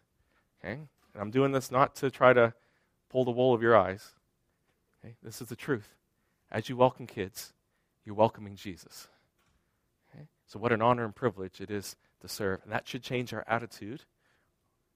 Okay? 0.60 0.74
And 0.74 1.22
I'm 1.22 1.32
doing 1.32 1.52
this 1.52 1.72
not 1.72 1.96
to 1.98 2.12
try 2.12 2.34
to 2.34 2.54
pull 3.10 3.26
the 3.26 3.32
wool 3.32 3.54
of 3.54 3.62
your 3.62 3.78
eyes. 3.78 4.12
Okay? 5.04 5.16
This 5.24 5.42
is 5.42 5.48
the 5.48 5.56
truth. 5.56 5.90
As 6.52 6.70
you 6.70 6.76
welcome 6.76 7.08
kids, 7.08 7.54
you're 8.04 8.16
welcoming 8.16 8.56
Jesus. 8.56 9.08
Okay? 10.10 10.28
So, 10.48 10.60
what 10.60 10.72
an 10.72 10.82
honor 10.82 11.06
and 11.06 11.16
privilege 11.16 11.62
it 11.62 11.72
is 11.72 11.96
to 12.22 12.28
serve. 12.28 12.62
And 12.64 12.72
that 12.72 12.88
should 12.88 13.02
change 13.02 13.34
our 13.34 13.46
attitude 13.48 14.04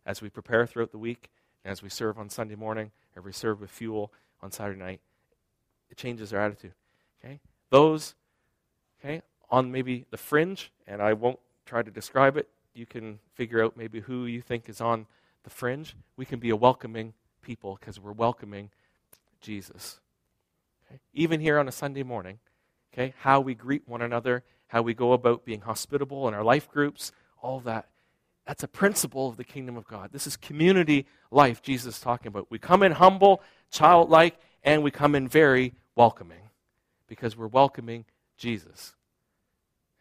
as 0.05 0.21
we 0.21 0.29
prepare 0.29 0.65
throughout 0.65 0.91
the 0.91 0.97
week, 0.97 1.29
and 1.63 1.71
as 1.71 1.83
we 1.83 1.89
serve 1.89 2.17
on 2.17 2.29
Sunday 2.29 2.55
morning, 2.55 2.91
or 3.15 3.21
we 3.21 3.31
serve 3.31 3.61
with 3.61 3.69
fuel 3.69 4.11
on 4.41 4.51
Saturday 4.51 4.79
night. 4.79 5.01
It 5.89 5.97
changes 5.97 6.33
our 6.33 6.41
attitude. 6.41 6.73
Okay? 7.23 7.39
Those, 7.69 8.15
okay, 8.99 9.21
on 9.49 9.71
maybe 9.71 10.05
the 10.11 10.17
fringe, 10.17 10.71
and 10.87 11.01
I 11.01 11.13
won't 11.13 11.39
try 11.65 11.81
to 11.81 11.91
describe 11.91 12.37
it. 12.37 12.49
You 12.73 12.85
can 12.85 13.19
figure 13.33 13.63
out 13.63 13.75
maybe 13.75 13.99
who 13.99 14.25
you 14.25 14.41
think 14.41 14.69
is 14.69 14.81
on 14.81 15.07
the 15.43 15.49
fringe. 15.49 15.95
We 16.17 16.25
can 16.25 16.39
be 16.39 16.49
a 16.49 16.55
welcoming 16.55 17.13
people 17.41 17.77
because 17.79 17.99
we're 17.99 18.11
welcoming 18.11 18.69
Jesus. 19.41 19.99
Okay? 20.85 20.99
Even 21.13 21.39
here 21.39 21.59
on 21.59 21.67
a 21.67 21.71
Sunday 21.71 22.03
morning, 22.03 22.39
okay, 22.93 23.13
how 23.19 23.39
we 23.39 23.55
greet 23.55 23.87
one 23.87 24.01
another, 24.01 24.43
how 24.67 24.81
we 24.81 24.93
go 24.93 25.13
about 25.13 25.45
being 25.45 25.61
hospitable 25.61 26.27
in 26.27 26.33
our 26.33 26.43
life 26.43 26.69
groups, 26.69 27.11
all 27.41 27.59
that. 27.61 27.87
That's 28.45 28.63
a 28.63 28.67
principle 28.67 29.27
of 29.27 29.37
the 29.37 29.43
kingdom 29.43 29.77
of 29.77 29.87
God. 29.87 30.09
This 30.11 30.25
is 30.25 30.35
community 30.35 31.05
life 31.31 31.61
Jesus 31.61 31.95
is 31.95 32.01
talking 32.01 32.27
about. 32.27 32.47
We 32.49 32.57
come 32.59 32.81
in 32.81 32.93
humble, 32.93 33.43
childlike, 33.71 34.39
and 34.63 34.83
we 34.83 34.91
come 34.91 35.15
in 35.15 35.27
very 35.27 35.73
welcoming 35.95 36.49
because 37.07 37.37
we're 37.37 37.47
welcoming 37.47 38.05
Jesus. 38.37 38.95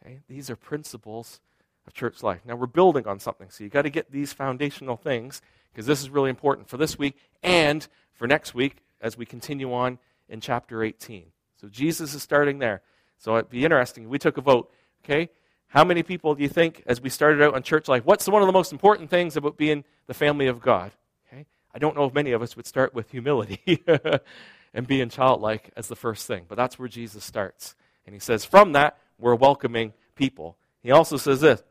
Okay? 0.08 0.20
These 0.28 0.48
are 0.50 0.56
principles 0.56 1.40
of 1.86 1.92
church 1.92 2.22
life. 2.22 2.40
Now, 2.44 2.56
we're 2.56 2.66
building 2.66 3.06
on 3.06 3.18
something, 3.18 3.50
so 3.50 3.64
you've 3.64 3.72
got 3.72 3.82
to 3.82 3.90
get 3.90 4.10
these 4.10 4.32
foundational 4.32 4.96
things 4.96 5.42
because 5.72 5.86
this 5.86 6.00
is 6.00 6.10
really 6.10 6.30
important 6.30 6.68
for 6.68 6.76
this 6.76 6.98
week 6.98 7.16
and 7.42 7.86
for 8.14 8.26
next 8.26 8.54
week 8.54 8.78
as 9.00 9.16
we 9.16 9.26
continue 9.26 9.72
on 9.72 9.98
in 10.28 10.40
chapter 10.40 10.82
18. 10.82 11.26
So, 11.60 11.68
Jesus 11.68 12.14
is 12.14 12.22
starting 12.22 12.58
there. 12.58 12.82
So, 13.18 13.36
it'd 13.36 13.50
be 13.50 13.64
interesting. 13.64 14.08
We 14.08 14.18
took 14.18 14.38
a 14.38 14.40
vote, 14.40 14.72
okay? 15.04 15.30
How 15.68 15.84
many 15.84 16.02
people 16.02 16.34
do 16.34 16.42
you 16.42 16.48
think, 16.48 16.82
as 16.86 17.00
we 17.00 17.10
started 17.10 17.42
out 17.42 17.54
on 17.54 17.62
church 17.62 17.88
life, 17.88 18.04
what's 18.04 18.26
one 18.26 18.40
of 18.40 18.46
the 18.46 18.52
most 18.52 18.72
important 18.72 19.10
things 19.10 19.36
about 19.36 19.58
being 19.58 19.84
the 20.06 20.14
family 20.14 20.46
of 20.46 20.60
God? 20.60 20.92
Okay? 21.26 21.44
I 21.74 21.78
don't 21.78 21.94
know 21.94 22.04
if 22.04 22.14
many 22.14 22.32
of 22.32 22.40
us 22.40 22.56
would 22.56 22.66
start 22.66 22.94
with 22.94 23.10
humility 23.10 23.84
and 24.74 24.86
being 24.86 25.10
childlike 25.10 25.70
as 25.76 25.88
the 25.88 25.96
first 25.96 26.26
thing, 26.26 26.46
but 26.48 26.54
that's 26.54 26.78
where 26.78 26.88
Jesus 26.88 27.22
starts. 27.22 27.74
And 28.06 28.14
he 28.14 28.18
says, 28.18 28.46
from 28.46 28.72
that, 28.72 28.96
we're 29.18 29.34
welcoming 29.34 29.92
people. 30.14 30.56
He 30.82 30.90
also 30.90 31.16
says 31.16 31.40
this, 31.40 31.62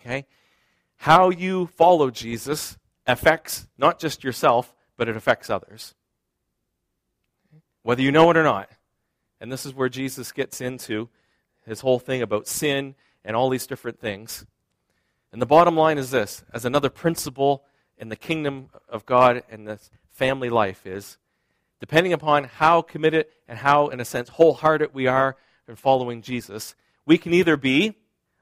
okay? 0.00 0.26
How 0.96 1.30
you 1.30 1.66
follow 1.66 2.10
Jesus 2.10 2.78
affects 3.06 3.66
not 3.76 3.98
just 3.98 4.22
yourself, 4.22 4.74
but 4.96 5.08
it 5.08 5.16
affects 5.16 5.50
others. 5.50 5.94
Whether 7.82 8.02
you 8.02 8.12
know 8.12 8.30
it 8.30 8.36
or 8.36 8.44
not. 8.44 8.70
And 9.40 9.50
this 9.50 9.64
is 9.64 9.74
where 9.74 9.88
Jesus 9.88 10.32
gets 10.32 10.60
into 10.60 11.08
his 11.64 11.80
whole 11.80 11.98
thing 11.98 12.20
about 12.20 12.46
sin 12.46 12.94
and 13.24 13.34
all 13.34 13.48
these 13.48 13.66
different 13.66 13.98
things. 13.98 14.44
And 15.32 15.40
the 15.40 15.46
bottom 15.46 15.76
line 15.76 15.98
is 15.98 16.10
this 16.10 16.44
as 16.52 16.64
another 16.64 16.90
principle 16.90 17.64
in 17.96 18.08
the 18.08 18.16
kingdom 18.16 18.68
of 18.88 19.06
God 19.06 19.42
and 19.50 19.66
the 19.66 19.78
family 20.12 20.50
life 20.50 20.86
is 20.86 21.18
depending 21.80 22.12
upon 22.12 22.44
how 22.44 22.82
committed 22.82 23.26
and 23.48 23.58
how, 23.58 23.88
in 23.88 24.00
a 24.00 24.04
sense, 24.04 24.28
wholehearted 24.28 24.92
we 24.92 25.06
are 25.06 25.36
in 25.70 25.76
following 25.76 26.20
Jesus, 26.20 26.74
we 27.06 27.16
can 27.16 27.32
either 27.32 27.56
be 27.56 27.96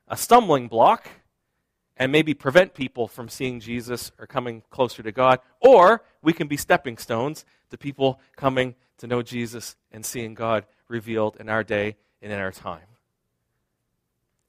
a 0.08 0.16
stumbling 0.16 0.66
block 0.66 1.08
and 1.96 2.10
maybe 2.10 2.32
prevent 2.32 2.74
people 2.74 3.06
from 3.06 3.28
seeing 3.28 3.60
Jesus 3.60 4.10
or 4.18 4.26
coming 4.26 4.62
closer 4.70 5.02
to 5.02 5.12
God, 5.12 5.40
or 5.60 6.02
we 6.22 6.32
can 6.32 6.48
be 6.48 6.56
stepping 6.56 6.96
stones 6.96 7.44
to 7.70 7.76
people 7.76 8.18
coming 8.34 8.74
to 8.96 9.06
know 9.06 9.20
Jesus 9.22 9.76
and 9.92 10.04
seeing 10.04 10.34
God 10.34 10.64
revealed 10.88 11.36
in 11.38 11.48
our 11.48 11.62
day 11.62 11.96
and 12.22 12.32
in 12.32 12.38
our 12.38 12.50
time. 12.50 12.86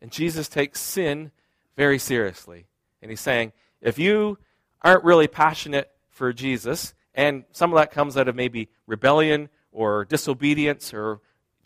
And 0.01 0.11
Jesus 0.11 0.47
takes 0.47 0.79
sin 0.79 1.31
very 1.75 1.99
seriously. 1.99 2.65
And 3.01 3.11
he's 3.11 3.19
saying, 3.19 3.51
if 3.81 3.99
you 3.99 4.37
aren't 4.81 5.03
really 5.03 5.27
passionate 5.27 5.91
for 6.09 6.31
Jesus, 6.31 6.93
and 7.13 7.43
some 7.51 7.73
of 7.73 7.77
that 7.77 7.91
comes 7.91 8.15
out 8.15 8.29
of 8.29 8.35
maybe 8.35 8.69
rebellion 8.87 9.49
or 9.71 10.05
disobedience 10.05 10.93
or 10.93 11.19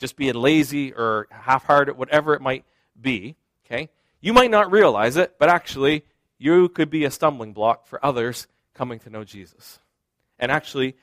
just 0.04 0.18
being 0.18 0.34
lazy 0.34 0.92
or 0.92 1.28
half 1.32 1.64
hearted, 1.64 1.96
whatever 1.96 2.34
it 2.34 2.42
might 2.42 2.66
be, 3.00 3.38
okay? 3.66 3.90
You 4.20 4.34
might 4.34 4.52
not 4.52 4.70
realize 4.70 5.16
it, 5.16 5.36
but 5.40 5.48
actually, 5.48 6.04
you 6.38 6.68
could 6.68 6.90
be 6.90 7.06
a 7.06 7.10
stumbling 7.10 7.54
block 7.54 7.88
for 7.88 8.06
others 8.06 8.48
coming 8.74 9.00
to 9.00 9.10
know 9.10 9.24
Jesus. 9.24 9.80
And 10.38 10.52
actually, 10.52 10.98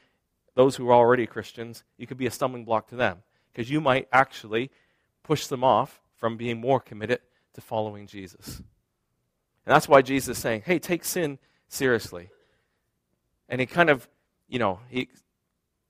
those 0.54 0.76
who 0.76 0.86
are 0.90 0.92
already 0.92 1.24
Christians, 1.24 1.82
you 1.96 2.06
could 2.06 2.18
be 2.18 2.26
a 2.26 2.30
stumbling 2.30 2.66
block 2.66 2.88
to 2.88 2.94
them 2.94 3.22
because 3.50 3.70
you 3.70 3.80
might 3.80 4.06
actually 4.12 4.70
push 5.22 5.46
them 5.46 5.64
off 5.64 5.98
from 6.16 6.36
being 6.36 6.60
more 6.60 6.78
committed 6.78 7.20
to 7.54 7.62
following 7.62 8.06
Jesus. 8.06 8.58
And 8.58 9.74
that's 9.74 9.88
why 9.88 10.02
Jesus 10.02 10.36
is 10.36 10.42
saying, 10.42 10.64
hey, 10.66 10.78
take 10.78 11.06
sin 11.06 11.38
seriously. 11.68 12.28
And 13.48 13.62
he 13.62 13.66
kind 13.66 13.88
of, 13.88 14.06
you 14.46 14.58
know, 14.58 14.80
he 14.90 15.08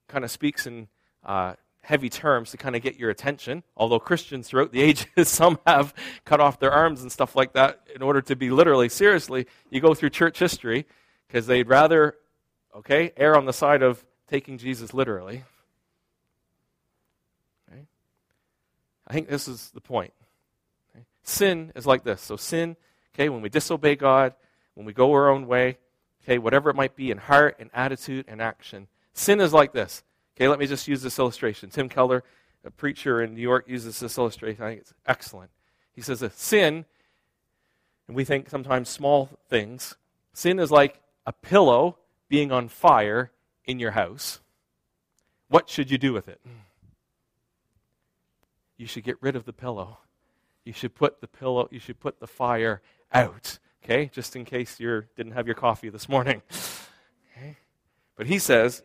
kind 0.07 0.23
of 0.23 0.31
speaks 0.31 0.65
in 0.65 0.87
uh, 1.25 1.55
heavy 1.81 2.09
terms 2.09 2.51
to 2.51 2.57
kind 2.57 2.75
of 2.75 2.81
get 2.81 2.97
your 2.97 3.09
attention. 3.09 3.63
Although 3.75 3.99
Christians 3.99 4.47
throughout 4.47 4.71
the 4.71 4.81
ages, 4.89 5.27
some 5.27 5.59
have 5.65 5.93
cut 6.25 6.39
off 6.39 6.59
their 6.59 6.71
arms 6.71 7.01
and 7.01 7.11
stuff 7.11 7.35
like 7.35 7.53
that 7.53 7.87
in 7.93 8.01
order 8.01 8.21
to 8.21 8.35
be 8.35 8.49
literally, 8.49 8.89
seriously, 8.89 9.47
you 9.69 9.81
go 9.81 9.93
through 9.93 10.11
church 10.11 10.39
history 10.39 10.85
because 11.27 11.47
they'd 11.47 11.67
rather, 11.67 12.15
okay, 12.75 13.11
err 13.17 13.35
on 13.35 13.45
the 13.45 13.53
side 13.53 13.81
of 13.81 14.03
taking 14.27 14.57
Jesus 14.57 14.93
literally. 14.93 15.43
Okay? 17.71 17.81
I 19.07 19.13
think 19.13 19.27
this 19.27 19.47
is 19.47 19.71
the 19.71 19.81
point. 19.81 20.13
Okay? 20.93 21.05
Sin 21.23 21.71
is 21.75 21.85
like 21.85 22.03
this. 22.03 22.21
So, 22.21 22.37
sin, 22.37 22.75
okay, 23.13 23.29
when 23.29 23.41
we 23.41 23.49
disobey 23.49 23.95
God, 23.95 24.33
when 24.75 24.85
we 24.85 24.93
go 24.93 25.11
our 25.11 25.29
own 25.29 25.47
way, 25.47 25.77
okay, 26.23 26.37
whatever 26.37 26.69
it 26.69 26.75
might 26.75 26.95
be 26.95 27.11
in 27.11 27.17
heart 27.17 27.57
and 27.59 27.69
attitude 27.73 28.25
and 28.27 28.41
action, 28.41 28.87
sin 29.13 29.41
is 29.41 29.51
like 29.51 29.73
this. 29.73 30.03
Okay, 30.35 30.47
let 30.47 30.59
me 30.59 30.67
just 30.67 30.87
use 30.87 31.01
this 31.01 31.19
illustration. 31.19 31.69
Tim 31.69 31.89
Keller, 31.89 32.23
a 32.63 32.71
preacher 32.71 33.21
in 33.21 33.35
New 33.35 33.41
York, 33.41 33.67
uses 33.67 33.99
this 33.99 34.17
illustration. 34.17 34.63
I 34.63 34.69
think 34.69 34.81
it's 34.81 34.93
excellent. 35.05 35.51
He 35.93 36.01
says 36.01 36.21
that 36.21 36.37
sin, 36.37 36.85
and 38.07 38.15
we 38.15 38.23
think 38.23 38.49
sometimes 38.49 38.89
small 38.89 39.29
things, 39.49 39.95
sin 40.33 40.59
is 40.59 40.71
like 40.71 40.99
a 41.25 41.33
pillow 41.33 41.97
being 42.29 42.51
on 42.51 42.67
fire 42.67 43.31
in 43.65 43.79
your 43.79 43.91
house. 43.91 44.39
What 45.49 45.69
should 45.69 45.91
you 45.91 45.97
do 45.97 46.13
with 46.13 46.27
it? 46.29 46.39
You 48.77 48.87
should 48.87 49.03
get 49.03 49.17
rid 49.21 49.35
of 49.35 49.45
the 49.45 49.53
pillow. 49.53 49.99
You 50.63 50.73
should 50.73 50.95
put 50.95 51.21
the 51.21 51.27
pillow, 51.27 51.67
you 51.71 51.79
should 51.79 51.99
put 51.99 52.19
the 52.19 52.27
fire 52.27 52.81
out. 53.13 53.59
Okay? 53.83 54.09
Just 54.13 54.35
in 54.35 54.45
case 54.45 54.79
you 54.79 55.03
didn't 55.15 55.33
have 55.33 55.45
your 55.45 55.55
coffee 55.55 55.89
this 55.89 56.09
morning. 56.09 56.41
Okay? 57.37 57.55
But 58.17 58.27
he 58.27 58.39
says, 58.39 58.83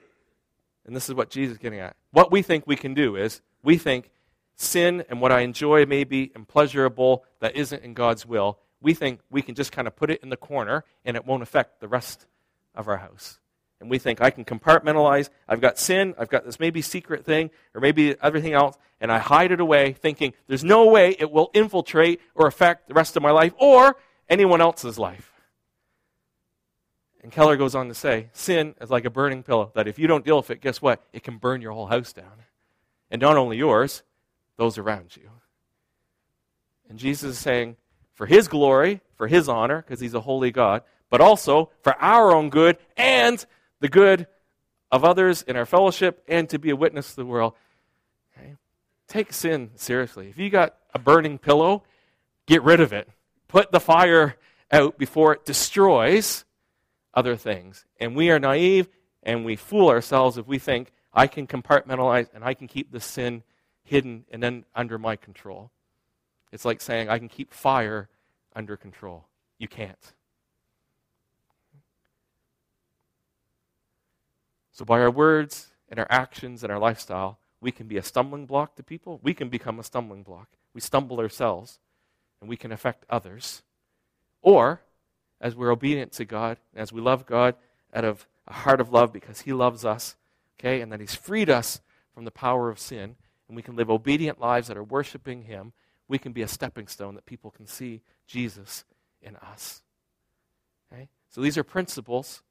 and 0.87 0.95
this 0.95 1.09
is 1.09 1.15
what 1.15 1.31
Jesus 1.31 1.55
is 1.55 1.59
getting 1.59 1.81
at. 1.81 1.97
What 2.13 2.31
we 2.31 2.43
think 2.43 2.67
we 2.67 2.77
can 2.77 2.95
do 2.95 3.17
is 3.17 3.43
we 3.63 3.77
think 3.77 4.11
sin 4.55 5.05
and 5.11 5.21
what 5.21 5.33
I 5.33 5.41
enjoy 5.41 5.85
maybe 5.85 6.31
and 6.35 6.47
pleasurable 6.47 7.25
that 7.41 7.57
isn't 7.57 7.83
in 7.83 7.95
God's 7.95 8.25
will, 8.25 8.59
we 8.81 8.95
think 8.95 9.21
we 9.31 9.43
can 9.43 9.55
just 9.55 9.73
kind 9.73 9.89
of 9.89 9.97
put 9.97 10.11
it 10.11 10.23
in 10.23 10.31
the 10.31 10.37
corner 10.37 10.85
and 11.05 11.17
it 11.17 11.27
won't 11.27 11.43
affect 11.43 11.81
the 11.81 11.89
rest 11.89 12.27
of 12.75 12.89
our 12.89 12.99
house. 12.99 13.39
And 13.81 13.91
we 13.91 13.99
think 13.99 14.23
I 14.23 14.31
can 14.31 14.45
compartmentalize. 14.45 15.29
I've 15.47 15.61
got 15.61 15.79
sin, 15.79 16.15
I've 16.19 16.31
got 16.31 16.47
this 16.47 16.59
maybe 16.59 16.81
secret 16.81 17.27
thing, 17.27 17.51
or 17.75 17.81
maybe 17.81 18.17
everything 18.23 18.55
else, 18.55 18.79
and 19.01 19.13
I 19.13 19.19
hide 19.19 19.53
it 19.53 19.61
away, 19.61 19.93
thinking 19.93 20.33
there's 20.47 20.65
no 20.65 20.87
way 20.87 21.15
it 21.19 21.31
will 21.31 21.51
infiltrate 21.53 22.21
or 22.35 22.47
affect 22.47 22.89
the 22.89 22.95
rest 22.95 23.17
of 23.17 23.23
my 23.23 23.33
life 23.33 23.53
or 23.59 23.97
anyone 24.31 24.63
else's 24.63 24.99
life. 24.99 25.36
And 27.27 27.33
Keller 27.33 27.57
goes 27.57 27.75
on 27.75 27.89
to 27.89 27.95
say 27.95 28.29
sin 28.35 28.77
is 28.81 28.89
like 28.89 29.05
a 29.05 29.11
burning 29.11 29.43
pillow 29.43 29.73
that 29.75 29.89
if 29.89 29.99
you 29.99 30.07
don't 30.07 30.25
deal 30.25 30.37
with 30.37 30.51
it, 30.51 30.61
guess 30.61 30.81
what? 30.81 31.03
It 31.13 31.25
can 31.25 31.39
burn 31.39 31.61
your 31.61 31.73
whole 31.73 31.89
house 31.89 32.13
down. 32.13 32.31
And 33.11 33.21
not 33.21 33.37
only 33.37 33.57
yours, 33.57 34.05
those 34.57 34.79
around 34.79 35.17
you. 35.17 35.29
And 36.89 37.01
Jesus 37.01 37.33
is 37.33 37.39
saying, 37.41 37.79
for 38.15 38.27
his 38.27 38.47
glory, 38.47 39.01
for 39.17 39.27
his 39.27 39.49
honor, 39.49 39.83
because 39.83 39.99
he's 39.99 40.15
a 40.15 40.21
holy 40.21 40.53
God, 40.53 40.83
but 41.11 41.21
also 41.21 41.71
for 41.83 42.01
our 42.01 42.33
own 42.33 42.49
good 42.49 42.79
and 42.97 43.45
the 43.81 43.89
good 43.89 44.29
of 44.93 45.03
others 45.03 45.43
in 45.43 45.57
our 45.57 45.67
fellowship 45.67 46.23
and 46.29 46.49
to 46.51 46.61
be 46.61 46.71
a 46.71 46.77
witness 46.77 47.11
to 47.11 47.17
the 47.17 47.27
world. 47.27 47.55
Okay? 48.39 48.55
Take 49.09 49.33
sin 49.33 49.73
seriously. 49.75 50.29
If 50.29 50.39
you 50.39 50.49
got 50.49 50.77
a 50.95 51.01
burning 51.01 51.39
pillow, 51.39 51.83
get 52.47 52.63
rid 52.63 52.79
of 52.79 52.93
it. 52.93 53.09
Put 53.49 53.73
the 53.73 53.81
fire 53.81 54.37
out 54.71 54.97
before 54.97 55.33
it 55.33 55.45
destroys 55.45 56.45
other 57.17 57.35
things. 57.35 57.87
And 57.99 58.15
we 58.15 58.31
are 58.31 58.39
naive 58.39 58.89
and 59.23 59.45
we 59.45 59.57
fool 59.57 59.89
ourselves 59.89 60.39
if 60.39 60.47
we 60.47 60.59
think 60.59 60.93
I 61.13 61.27
can 61.27 61.47
compartmentalize 61.47 62.29
and 62.35 62.45
I 62.45 62.55
can 62.55 62.69
keep 62.69 62.93
the 62.93 63.01
sin 63.01 63.43
hidden 63.83 64.27
and 64.31 64.43
then 64.43 64.67
under 64.75 64.99
my 64.99 65.17
control. 65.17 65.71
It's 66.53 66.65
like 66.65 66.81
saying 66.81 67.09
I 67.09 67.19
can 67.19 67.29
keep 67.29 67.53
fire 67.53 68.09
under 68.55 68.77
control. 68.77 69.27
You 69.59 69.67
can't. 69.67 70.13
So, 74.73 74.85
by 74.85 75.01
our 75.01 75.11
words 75.11 75.69
and 75.89 75.99
our 75.99 76.07
actions 76.11 76.63
and 76.63 76.71
our 76.71 76.79
lifestyle, 76.79 77.39
we 77.63 77.73
can 77.73 77.87
be 77.87 77.97
a 77.97 78.03
stumbling 78.03 78.45
block 78.45 78.77
to 78.77 78.83
people. 78.83 79.21
We 79.23 79.33
can 79.33 79.49
become 79.49 79.81
a 79.81 79.83
stumbling 79.83 80.23
block. 80.23 80.49
We 80.75 80.83
stumble 80.83 81.19
ourselves 81.19 81.79
and 82.41 82.51
we 82.51 82.59
can 82.59 82.73
affect 82.73 83.07
others. 83.09 83.63
Or 84.43 84.83
as 85.41 85.55
we're 85.55 85.71
obedient 85.71 86.13
to 86.13 86.25
God, 86.25 86.59
as 86.75 86.93
we 86.93 87.01
love 87.01 87.27
God 87.27 87.55
out 87.95 88.05
of 88.05 88.27
a 88.47 88.53
heart 88.53 88.81
of 88.81 88.93
love 88.93 89.13
because 89.13 89.43
He 89.43 89.53
loves 89.53 89.85
us, 89.85 90.17
okay, 90.59 90.81
and 90.81 90.93
that 90.93 91.01
He's 91.01 91.15
freed 91.15 91.51
us 91.51 91.81
from 92.15 92.25
the 92.25 92.31
power 92.31 92.71
of 92.71 92.79
sin, 92.79 93.17
and 93.49 93.57
we 93.57 93.63
can 93.63 93.77
live 93.77 93.91
obedient 93.91 94.41
lives 94.41 94.69
that 94.69 94.77
are 94.77 94.85
worshiping 94.85 95.43
Him, 95.43 95.73
we 96.09 96.19
can 96.19 96.33
be 96.33 96.43
a 96.43 96.49
stepping 96.49 96.87
stone 96.87 97.15
that 97.15 97.27
people 97.27 97.51
can 97.51 97.67
see 97.67 98.03
Jesus 98.27 98.85
in 99.21 99.37
us. 99.37 99.83
Okay? 100.93 101.09
So 101.31 101.41
these 101.41 101.59
are 101.59 101.65
principles 101.65 102.43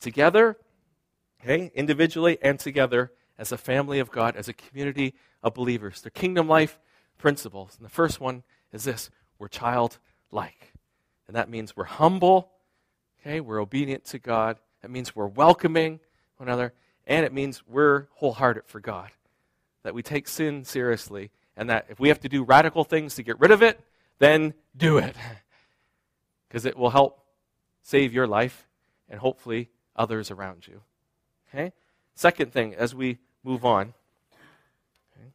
together, 0.00 0.56
okay, 1.42 1.70
individually 1.74 2.38
and 2.40 2.58
together 2.58 3.12
as 3.38 3.52
a 3.52 3.58
family 3.58 3.98
of 3.98 4.10
God, 4.10 4.36
as 4.36 4.48
a 4.48 4.52
community 4.52 5.14
of 5.42 5.54
believers. 5.54 6.00
They're 6.00 6.10
kingdom 6.10 6.48
life 6.48 6.78
principles. 7.18 7.76
And 7.76 7.84
the 7.84 7.90
first 7.90 8.20
one 8.20 8.42
is 8.72 8.84
this 8.84 9.10
we're 9.38 9.48
childlike. 9.48 10.69
And 11.30 11.36
that 11.36 11.48
means 11.48 11.76
we're 11.76 11.84
humble, 11.84 12.50
okay? 13.20 13.38
We're 13.38 13.60
obedient 13.60 14.04
to 14.06 14.18
God. 14.18 14.58
That 14.82 14.90
means 14.90 15.14
we're 15.14 15.28
welcoming 15.28 16.00
one 16.38 16.48
another. 16.48 16.72
And 17.06 17.24
it 17.24 17.32
means 17.32 17.62
we're 17.68 18.08
wholehearted 18.14 18.64
for 18.66 18.80
God. 18.80 19.10
That 19.84 19.94
we 19.94 20.02
take 20.02 20.26
sin 20.26 20.64
seriously. 20.64 21.30
And 21.56 21.70
that 21.70 21.86
if 21.88 22.00
we 22.00 22.08
have 22.08 22.18
to 22.22 22.28
do 22.28 22.42
radical 22.42 22.82
things 22.82 23.14
to 23.14 23.22
get 23.22 23.38
rid 23.38 23.52
of 23.52 23.62
it, 23.62 23.78
then 24.18 24.54
do 24.76 24.98
it. 24.98 25.14
Because 26.48 26.64
it 26.64 26.76
will 26.76 26.90
help 26.90 27.24
save 27.80 28.12
your 28.12 28.26
life 28.26 28.66
and 29.08 29.20
hopefully 29.20 29.70
others 29.94 30.32
around 30.32 30.66
you. 30.66 30.80
Okay? 31.48 31.72
Second 32.16 32.52
thing, 32.52 32.74
as 32.74 32.92
we 32.92 33.18
move 33.44 33.64
on, 33.64 33.94
okay, 35.16 35.30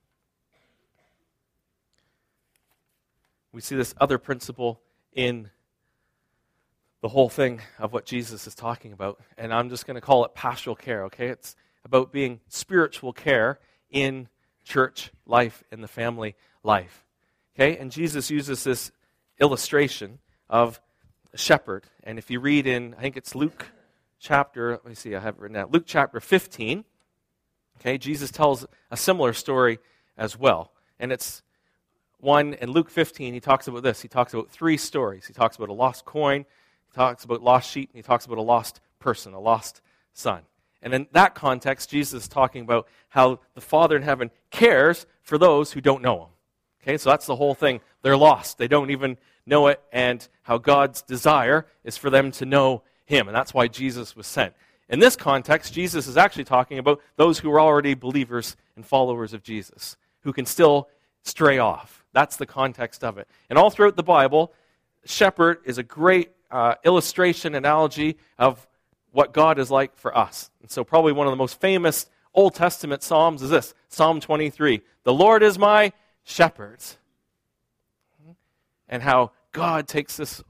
we 3.53 3.61
see 3.61 3.77
this 3.77 3.95
other 3.97 4.17
principle 4.17 4.81
in 5.13 5.51
the 7.05 7.09
whole 7.09 7.29
thing 7.29 7.61
of 7.77 7.93
what 7.93 8.03
Jesus 8.03 8.47
is 8.47 8.55
talking 8.55 8.91
about. 8.91 9.19
And 9.37 9.53
I'm 9.53 9.69
just 9.69 9.85
going 9.85 9.93
to 9.93 10.01
call 10.01 10.25
it 10.25 10.33
pastoral 10.33 10.75
care, 10.75 11.03
okay? 11.03 11.27
It's 11.27 11.55
about 11.83 12.11
being 12.11 12.39
spiritual 12.47 13.13
care 13.13 13.59
in 13.91 14.27
church 14.63 15.11
life, 15.27 15.63
in 15.71 15.81
the 15.81 15.87
family 15.87 16.33
life. 16.63 17.05
Okay? 17.53 17.77
And 17.77 17.91
Jesus 17.91 18.31
uses 18.31 18.63
this 18.63 18.91
illustration 19.39 20.17
of 20.49 20.81
a 21.31 21.37
shepherd. 21.37 21.83
And 22.03 22.17
if 22.17 22.31
you 22.31 22.39
read 22.39 22.65
in, 22.65 22.95
I 22.97 23.01
think 23.01 23.17
it's 23.17 23.35
Luke 23.35 23.67
chapter, 24.19 24.71
let 24.71 24.87
me 24.87 24.95
see, 24.95 25.15
I 25.15 25.19
have 25.19 25.35
it 25.35 25.41
written 25.41 25.57
down. 25.57 25.69
Luke 25.69 25.85
chapter 25.85 26.19
15, 26.19 26.85
okay, 27.79 27.99
Jesus 27.99 28.31
tells 28.31 28.65
a 28.89 28.97
similar 28.97 29.33
story 29.33 29.77
as 30.17 30.39
well. 30.39 30.71
And 30.99 31.11
it's 31.11 31.43
one 32.17 32.55
in 32.55 32.71
Luke 32.71 32.89
15, 32.89 33.35
he 33.35 33.39
talks 33.39 33.67
about 33.67 33.83
this. 33.83 34.01
He 34.01 34.07
talks 34.07 34.33
about 34.33 34.49
three 34.49 34.77
stories. 34.77 35.27
He 35.27 35.33
talks 35.33 35.55
about 35.55 35.69
a 35.69 35.73
lost 35.73 36.03
coin, 36.03 36.45
talks 36.95 37.23
about 37.23 37.43
lost 37.43 37.69
sheep 37.69 37.89
and 37.91 37.97
he 37.97 38.03
talks 38.03 38.25
about 38.25 38.37
a 38.37 38.41
lost 38.41 38.81
person, 38.99 39.33
a 39.33 39.39
lost 39.39 39.81
son. 40.13 40.41
And 40.81 40.93
in 40.93 41.07
that 41.11 41.35
context, 41.35 41.89
Jesus 41.89 42.23
is 42.23 42.27
talking 42.27 42.61
about 42.61 42.87
how 43.09 43.39
the 43.53 43.61
Father 43.61 43.95
in 43.95 44.03
heaven 44.03 44.31
cares 44.51 45.05
for 45.21 45.37
those 45.37 45.71
who 45.71 45.81
don't 45.81 46.01
know 46.01 46.23
him. 46.23 46.29
Okay, 46.81 46.97
so 46.97 47.09
that's 47.09 47.25
the 47.25 47.35
whole 47.35 47.55
thing. 47.55 47.81
They're 48.03 48.17
lost. 48.17 48.57
They 48.57 48.67
don't 48.67 48.91
even 48.91 49.17
know 49.47 49.67
it, 49.67 49.81
and 49.91 50.27
how 50.43 50.57
God's 50.57 51.01
desire 51.01 51.65
is 51.83 51.97
for 51.97 52.09
them 52.09 52.31
to 52.33 52.45
know 52.45 52.83
him. 53.05 53.27
And 53.27 53.35
that's 53.35 53.53
why 53.53 53.67
Jesus 53.67 54.15
was 54.15 54.27
sent. 54.27 54.53
In 54.89 54.99
this 54.99 55.15
context, 55.15 55.73
Jesus 55.73 56.07
is 56.07 56.17
actually 56.17 56.43
talking 56.43 56.77
about 56.77 57.01
those 57.15 57.39
who 57.39 57.51
are 57.51 57.59
already 57.59 57.95
believers 57.95 58.55
and 58.75 58.85
followers 58.85 59.33
of 59.33 59.41
Jesus, 59.41 59.97
who 60.21 60.33
can 60.33 60.45
still 60.45 60.89
stray 61.23 61.57
off. 61.57 62.05
That's 62.13 62.37
the 62.37 62.45
context 62.45 63.03
of 63.03 63.17
it. 63.17 63.27
And 63.49 63.57
all 63.57 63.71
throughout 63.71 63.95
the 63.95 64.03
Bible, 64.03 64.53
shepherd 65.05 65.59
is 65.65 65.79
a 65.79 65.83
great 65.83 66.31
uh, 66.55 66.75
illustration, 66.85 67.53
analogy 67.53 68.17
of 68.39 68.65
what 69.11 69.33
God 69.33 69.59
is 69.59 69.69
like 69.69 69.93
for 69.97 70.17
us. 70.17 70.49
And 70.61 70.71
so, 70.71 70.85
probably 70.85 71.11
one 71.11 71.27
of 71.27 71.31
the 71.31 71.37
most 71.37 71.59
famous 71.59 72.09
Old 72.33 72.55
Testament 72.55 73.03
Psalms 73.03 73.41
is 73.41 73.49
this 73.49 73.73
Psalm 73.89 74.21
23 74.21 74.81
The 75.03 75.13
Lord 75.13 75.43
is 75.43 75.59
my 75.59 75.91
shepherd. 76.23 76.79
And 78.87 79.03
how 79.03 79.31
God 79.51 79.85
takes 79.85 80.15
this 80.15 80.41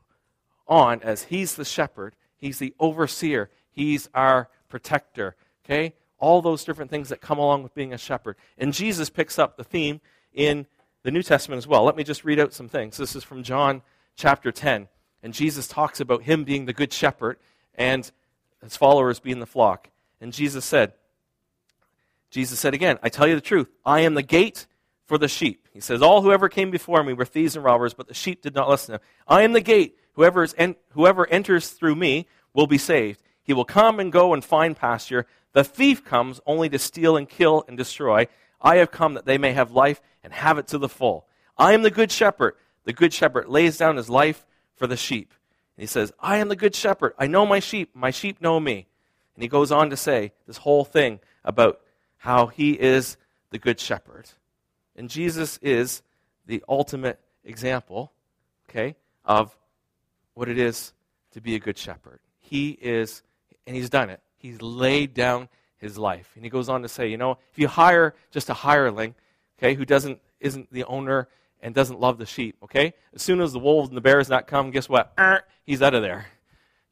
on 0.68 1.02
as 1.02 1.24
He's 1.24 1.56
the 1.56 1.66
shepherd, 1.66 2.16
He's 2.38 2.60
the 2.60 2.76
overseer, 2.80 3.50
He's 3.72 4.08
our 4.14 4.50
protector. 4.70 5.36
Okay? 5.66 5.96
All 6.20 6.44
those 6.44 6.64
different 6.64 6.92
things 6.92 7.10
that 7.10 7.20
come 7.20 7.40
along 7.40 7.64
with 7.64 7.74
being 7.74 7.94
a 7.94 7.98
shepherd. 7.98 8.36
And 8.60 8.74
Jesus 8.76 9.10
picks 9.10 9.40
up 9.40 9.58
the 9.58 9.64
theme 9.64 10.02
in 10.36 10.68
the 11.02 11.10
New 11.10 11.24
Testament 11.24 11.58
as 11.58 11.68
well. 11.68 11.84
Let 11.84 11.96
me 11.96 12.04
just 12.04 12.24
read 12.24 12.40
out 12.40 12.54
some 12.54 12.70
things. 12.70 12.96
This 12.96 13.16
is 13.16 13.24
from 13.24 13.42
John 13.42 13.82
chapter 14.16 14.52
10. 14.52 14.88
And 15.26 15.34
Jesus 15.34 15.68
talks 15.68 16.00
about 16.00 16.22
him 16.22 16.44
being 16.44 16.66
the 16.66 16.72
good 16.72 16.94
shepherd 16.94 17.40
and 17.74 18.10
his 18.62 18.78
followers 18.78 19.20
being 19.20 19.40
the 19.40 19.48
flock. 19.48 19.90
And 20.22 20.32
Jesus 20.32 20.64
said, 20.64 20.94
Jesus 22.30 22.60
said 22.60 22.76
again, 22.76 23.00
I 23.02 23.10
tell 23.10 23.28
you 23.28 23.34
the 23.34 23.42
truth, 23.42 23.68
I 23.84 24.02
am 24.02 24.14
the 24.14 24.22
gate 24.22 24.68
for 25.08 25.18
the 25.18 25.28
sheep. 25.28 25.68
He 25.74 25.80
says, 25.80 26.04
All 26.04 26.22
whoever 26.22 26.48
came 26.48 26.70
before 26.70 27.04
me 27.04 27.14
were 27.14 27.26
thieves 27.26 27.56
and 27.56 27.66
robbers, 27.66 27.96
but 27.96 28.08
the 28.08 28.14
sheep 28.14 28.44
did 28.44 28.54
not 28.54 28.70
listen 28.70 28.86
to 28.86 28.92
them. 29.00 29.08
I 29.28 29.42
am 29.42 29.54
the 29.54 29.62
gate. 29.62 29.98
Whoever, 30.14 30.48
en- 30.60 30.76
whoever 30.92 31.28
enters 31.28 31.70
through 31.70 31.96
me 31.96 32.28
will 32.54 32.68
be 32.68 32.78
saved. 32.78 33.24
He 33.42 33.52
will 33.52 33.66
come 33.66 34.00
and 34.00 34.12
go 34.12 34.32
and 34.32 34.46
find 34.46 34.78
pasture. 34.78 35.26
The 35.54 35.64
thief 35.64 36.06
comes 36.06 36.40
only 36.46 36.70
to 36.70 36.78
steal 36.78 37.18
and 37.18 37.28
kill 37.28 37.66
and 37.68 37.76
destroy. 37.76 38.28
I 38.62 38.76
have 38.76 38.92
come 38.92 39.16
that 39.16 39.26
they 39.26 39.40
may 39.40 39.54
have 39.54 39.72
life 39.72 40.04
and 40.24 40.32
have 40.34 40.60
it 40.60 40.68
to 40.68 40.78
the 40.78 40.88
full. 40.88 41.26
I 41.58 41.74
am 41.74 41.82
the 41.82 41.90
good 41.90 42.12
shepherd. 42.12 42.54
The 42.84 42.94
good 42.94 43.12
shepherd 43.12 43.50
lays 43.50 43.78
down 43.78 43.98
his 43.98 44.08
life 44.08 44.46
for 44.76 44.88
the 44.88 44.98
sheep. 44.98 45.34
And 45.78 45.84
he 45.84 45.88
says, 45.88 46.14
I 46.20 46.38
am 46.38 46.50
the 46.50 46.56
good 46.56 46.76
shepherd. 46.76 47.14
I 47.18 47.28
know 47.28 47.46
my 47.46 47.60
sheep. 47.60 47.92
My 47.94 48.12
sheep 48.12 48.42
know 48.42 48.60
me. 48.60 48.88
And 49.36 49.44
he 49.44 49.48
goes 49.48 49.72
on 49.72 49.90
to 49.90 49.98
say 49.98 50.32
this 50.48 50.58
whole 50.58 50.86
thing 50.86 51.20
about 51.44 51.82
how 52.18 52.48
he 52.48 52.72
is 52.72 53.18
the 53.50 53.60
good 53.60 53.80
shepherd. 53.80 54.30
And 54.96 55.10
Jesus 55.10 55.58
is 55.62 56.02
the 56.46 56.64
ultimate 56.70 57.20
example, 57.44 58.12
okay, 58.70 58.96
of 59.26 59.58
what 60.34 60.48
it 60.48 60.58
is 60.58 60.94
to 61.32 61.42
be 61.42 61.56
a 61.56 61.60
good 61.60 61.78
shepherd. 61.78 62.20
He 62.40 62.70
is, 62.70 63.24
and 63.68 63.76
he's 63.76 63.90
done 63.90 64.10
it. 64.10 64.22
He's 64.38 64.62
laid 64.62 65.14
down 65.14 65.50
his 65.78 65.98
life. 65.98 66.32
And 66.36 66.44
he 66.44 66.50
goes 66.50 66.70
on 66.70 66.82
to 66.84 66.88
say, 66.88 67.08
you 67.08 67.18
know, 67.18 67.38
if 67.52 67.60
you 67.60 67.68
hire 67.68 68.16
just 68.32 68.50
a 68.50 68.54
hireling, 68.54 69.16
okay, 69.58 69.74
who 69.74 69.86
doesn't 69.86 70.20
isn't 70.40 70.72
the 70.72 70.84
owner 70.86 71.28
and 71.66 71.74
doesn't 71.74 72.00
love 72.00 72.20
the 72.20 72.28
sheep, 72.28 72.58
okay? 72.62 72.94
As 73.16 73.24
soon 73.24 73.42
as 73.42 73.52
the 73.52 73.58
wolves 73.58 73.90
and 73.90 73.98
the 73.98 74.02
bears 74.02 74.30
not 74.30 74.46
come, 74.46 74.70
guess 74.70 74.88
what? 74.88 75.18
He's 75.64 75.82
out 75.82 75.96
of 75.96 76.04
there. 76.04 76.28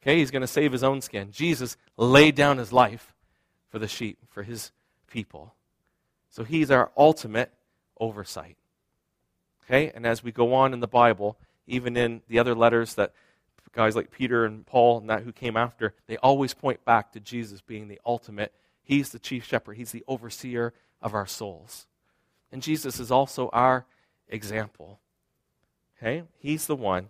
Okay, 0.02 0.18
he's 0.18 0.32
going 0.32 0.42
to 0.42 0.48
save 0.48 0.72
his 0.72 0.82
own 0.82 1.00
skin. 1.00 1.30
Jesus 1.30 1.76
laid 1.96 2.34
down 2.34 2.58
his 2.58 2.72
life 2.72 3.14
for 3.68 3.78
the 3.78 3.86
sheep, 3.86 4.18
for 4.28 4.42
his 4.42 4.72
people. 5.06 5.54
So 6.28 6.42
he's 6.42 6.72
our 6.72 6.90
ultimate 6.96 7.52
oversight. 8.00 8.56
Okay, 9.64 9.92
and 9.94 10.04
as 10.04 10.24
we 10.24 10.32
go 10.32 10.52
on 10.54 10.74
in 10.74 10.80
the 10.80 10.88
Bible, 10.88 11.38
even 11.68 11.96
in 11.96 12.22
the 12.28 12.40
other 12.40 12.56
letters 12.56 12.96
that 12.96 13.12
guys 13.70 13.94
like 13.94 14.10
Peter 14.10 14.44
and 14.44 14.66
Paul 14.66 14.98
and 14.98 15.08
that 15.08 15.22
who 15.22 15.30
came 15.30 15.56
after, 15.56 15.94
they 16.08 16.16
always 16.16 16.52
point 16.52 16.84
back 16.84 17.12
to 17.12 17.20
Jesus 17.20 17.60
being 17.60 17.86
the 17.86 18.00
ultimate. 18.04 18.52
He's 18.82 19.10
the 19.10 19.20
chief 19.20 19.44
shepherd, 19.44 19.76
he's 19.76 19.92
the 19.92 20.04
overseer 20.08 20.74
of 21.00 21.14
our 21.14 21.26
souls. 21.26 21.86
And 22.50 22.60
Jesus 22.60 22.98
is 22.98 23.12
also 23.12 23.50
our 23.52 23.86
example. 24.34 25.00
Okay? 25.96 26.24
He's 26.38 26.66
the 26.66 26.76
one 26.76 27.08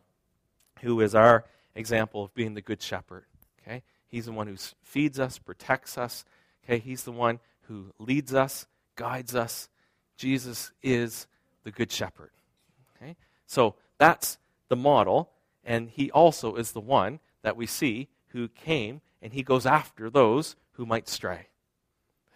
who 0.83 1.01
is 1.01 1.15
our 1.15 1.45
example 1.75 2.25
of 2.25 2.35
being 2.35 2.55
the 2.55 2.61
good 2.61 2.83
shepherd. 2.83 3.25
Okay? 3.63 3.83
He's 4.09 4.27
the 4.27 4.33
one 4.33 4.47
who 4.47 4.57
feeds 4.83 5.19
us, 5.19 5.39
protects 5.39 5.99
us. 5.99 6.25
Okay? 6.65 6.79
He's 6.79 7.05
the 7.05 7.13
one 7.13 7.41
who 7.63 7.93
leads 7.99 8.35
us, 8.35 8.67
guides 8.95 9.35
us. 9.35 9.69
Jesus 10.17 10.71
is 10.83 11.27
the 11.65 11.71
good 11.71 11.91
shepherd. 11.91 12.31
Okay? 12.97 13.17
So 13.47 13.75
that's 13.99 14.39
the 14.69 14.77
model, 14.77 15.31
and 15.65 15.89
he 15.89 16.11
also 16.11 16.57
is 16.57 16.73
the 16.73 16.81
one 16.81 17.21
that 17.43 17.57
we 17.57 17.67
see 17.67 18.09
who 18.29 18.49
came 18.49 19.01
and 19.23 19.33
he 19.33 19.43
goes 19.43 19.65
after 19.65 20.11
those 20.11 20.57
who 20.73 20.85
might 20.85 21.09
stray. 21.09 21.49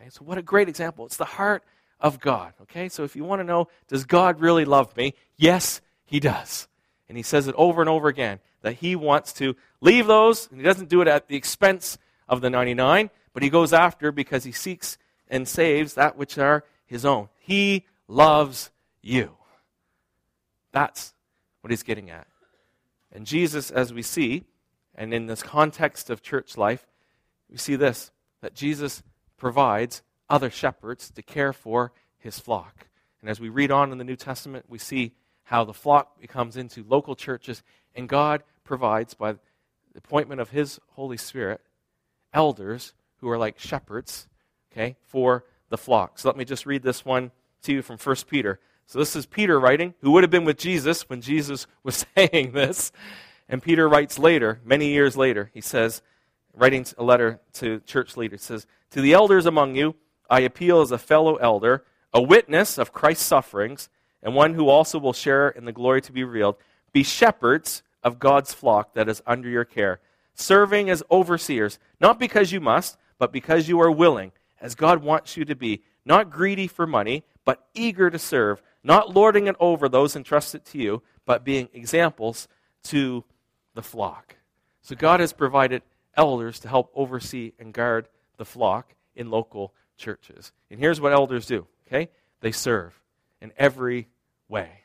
Okay? 0.00 0.08
So 0.10 0.24
what 0.24 0.38
a 0.38 0.42
great 0.42 0.68
example. 0.68 1.04
It's 1.04 1.18
the 1.18 1.24
heart 1.24 1.62
of 2.00 2.20
God. 2.20 2.52
Okay? 2.62 2.88
So 2.88 3.04
if 3.04 3.16
you 3.16 3.24
want 3.24 3.40
to 3.40 3.44
know, 3.44 3.68
does 3.88 4.04
God 4.04 4.40
really 4.40 4.64
love 4.64 4.96
me? 4.96 5.14
Yes, 5.36 5.80
he 6.04 6.20
does. 6.20 6.68
And 7.08 7.16
he 7.16 7.22
says 7.22 7.48
it 7.48 7.54
over 7.56 7.80
and 7.80 7.88
over 7.88 8.08
again 8.08 8.40
that 8.62 8.74
he 8.74 8.96
wants 8.96 9.32
to 9.34 9.56
leave 9.80 10.06
those, 10.06 10.48
and 10.50 10.60
he 10.60 10.64
doesn't 10.64 10.88
do 10.88 11.00
it 11.00 11.08
at 11.08 11.28
the 11.28 11.36
expense 11.36 11.96
of 12.28 12.40
the 12.40 12.50
99, 12.50 13.10
but 13.32 13.42
he 13.42 13.50
goes 13.50 13.72
after 13.72 14.12
because 14.12 14.44
he 14.44 14.52
seeks 14.52 14.98
and 15.28 15.46
saves 15.46 15.94
that 15.94 16.16
which 16.16 16.38
are 16.38 16.64
his 16.86 17.04
own. 17.04 17.28
He 17.38 17.86
loves 18.08 18.70
you. 19.02 19.36
That's 20.72 21.14
what 21.60 21.70
he's 21.70 21.82
getting 21.82 22.10
at. 22.10 22.26
And 23.12 23.26
Jesus, 23.26 23.70
as 23.70 23.92
we 23.92 24.02
see, 24.02 24.44
and 24.94 25.14
in 25.14 25.26
this 25.26 25.42
context 25.42 26.10
of 26.10 26.22
church 26.22 26.56
life, 26.56 26.86
we 27.50 27.56
see 27.56 27.76
this 27.76 28.10
that 28.40 28.54
Jesus 28.54 29.02
provides 29.36 30.02
other 30.28 30.50
shepherds 30.50 31.10
to 31.10 31.22
care 31.22 31.52
for 31.52 31.92
his 32.18 32.38
flock. 32.38 32.88
And 33.20 33.30
as 33.30 33.40
we 33.40 33.48
read 33.48 33.70
on 33.70 33.92
in 33.92 33.98
the 33.98 34.04
New 34.04 34.16
Testament, 34.16 34.66
we 34.68 34.78
see 34.78 35.12
how 35.44 35.64
the 35.64 35.72
flock 35.72 36.20
becomes 36.20 36.56
into 36.56 36.84
local 36.86 37.16
churches, 37.16 37.62
and 37.94 38.08
God 38.08 38.42
provides, 38.64 39.14
by 39.14 39.32
the 39.32 39.38
appointment 39.96 40.40
of 40.40 40.50
his 40.50 40.78
Holy 40.90 41.16
Spirit, 41.16 41.60
elders 42.32 42.92
who 43.16 43.28
are 43.28 43.38
like 43.38 43.58
shepherds, 43.58 44.28
okay, 44.70 44.96
for 45.06 45.44
the 45.70 45.78
flock. 45.78 46.18
So 46.18 46.28
let 46.28 46.36
me 46.36 46.44
just 46.44 46.66
read 46.66 46.82
this 46.82 47.04
one 47.04 47.30
to 47.62 47.72
you 47.72 47.82
from 47.82 47.98
1 47.98 48.16
Peter. 48.28 48.60
So 48.86 48.98
this 48.98 49.16
is 49.16 49.26
Peter 49.26 49.58
writing, 49.58 49.94
who 50.00 50.12
would 50.12 50.22
have 50.22 50.30
been 50.30 50.44
with 50.44 50.58
Jesus 50.58 51.08
when 51.08 51.20
Jesus 51.20 51.66
was 51.82 52.06
saying 52.14 52.52
this. 52.52 52.92
And 53.48 53.62
Peter 53.62 53.88
writes 53.88 54.18
later, 54.18 54.60
many 54.64 54.88
years 54.88 55.16
later, 55.16 55.50
he 55.54 55.60
says, 55.60 56.02
writing 56.54 56.86
a 56.98 57.02
letter 57.02 57.40
to 57.54 57.80
church 57.80 58.16
leaders, 58.16 58.42
says, 58.42 58.66
To 58.90 59.00
the 59.00 59.14
elders 59.14 59.46
among 59.46 59.74
you, 59.74 59.94
I 60.28 60.40
appeal 60.40 60.80
as 60.80 60.90
a 60.90 60.98
fellow 60.98 61.36
elder, 61.36 61.84
a 62.12 62.22
witness 62.22 62.78
of 62.78 62.92
Christ's 62.92 63.26
sufferings, 63.26 63.88
and 64.22 64.34
one 64.34 64.54
who 64.54 64.68
also 64.68 64.98
will 64.98 65.12
share 65.12 65.48
in 65.48 65.64
the 65.64 65.72
glory 65.72 66.00
to 66.02 66.12
be 66.12 66.24
revealed. 66.24 66.56
Be 66.92 67.02
shepherds 67.02 67.82
of 68.02 68.18
God's 68.18 68.52
flock 68.52 68.94
that 68.94 69.08
is 69.08 69.22
under 69.26 69.48
your 69.48 69.64
care, 69.64 70.00
serving 70.34 70.90
as 70.90 71.02
overseers, 71.10 71.78
not 72.00 72.18
because 72.18 72.52
you 72.52 72.60
must, 72.60 72.96
but 73.18 73.32
because 73.32 73.68
you 73.68 73.80
are 73.80 73.90
willing, 73.90 74.32
as 74.60 74.74
God 74.74 75.02
wants 75.02 75.36
you 75.36 75.44
to 75.44 75.54
be, 75.54 75.82
not 76.04 76.30
greedy 76.30 76.66
for 76.66 76.86
money, 76.86 77.24
but 77.44 77.66
eager 77.74 78.10
to 78.10 78.18
serve, 78.18 78.62
not 78.82 79.14
lording 79.14 79.46
it 79.46 79.56
over 79.60 79.88
those 79.88 80.16
entrusted 80.16 80.64
to 80.66 80.78
you, 80.78 81.02
but 81.26 81.44
being 81.44 81.68
examples 81.72 82.48
to 82.84 83.24
the 83.74 83.82
flock. 83.82 84.36
So 84.80 84.96
God 84.96 85.20
has 85.20 85.32
provided 85.32 85.82
elders 86.16 86.58
to 86.60 86.68
help 86.68 86.90
oversee 86.94 87.52
and 87.58 87.72
guard 87.72 88.08
the 88.38 88.44
flock 88.44 88.94
in 89.14 89.30
local 89.30 89.74
churches. 89.98 90.52
And 90.70 90.80
here's 90.80 91.00
what 91.00 91.12
elders 91.12 91.46
do, 91.46 91.66
okay? 91.86 92.08
They 92.40 92.52
serve 92.52 92.98
in 93.40 93.52
every 93.56 94.08
way. 94.48 94.84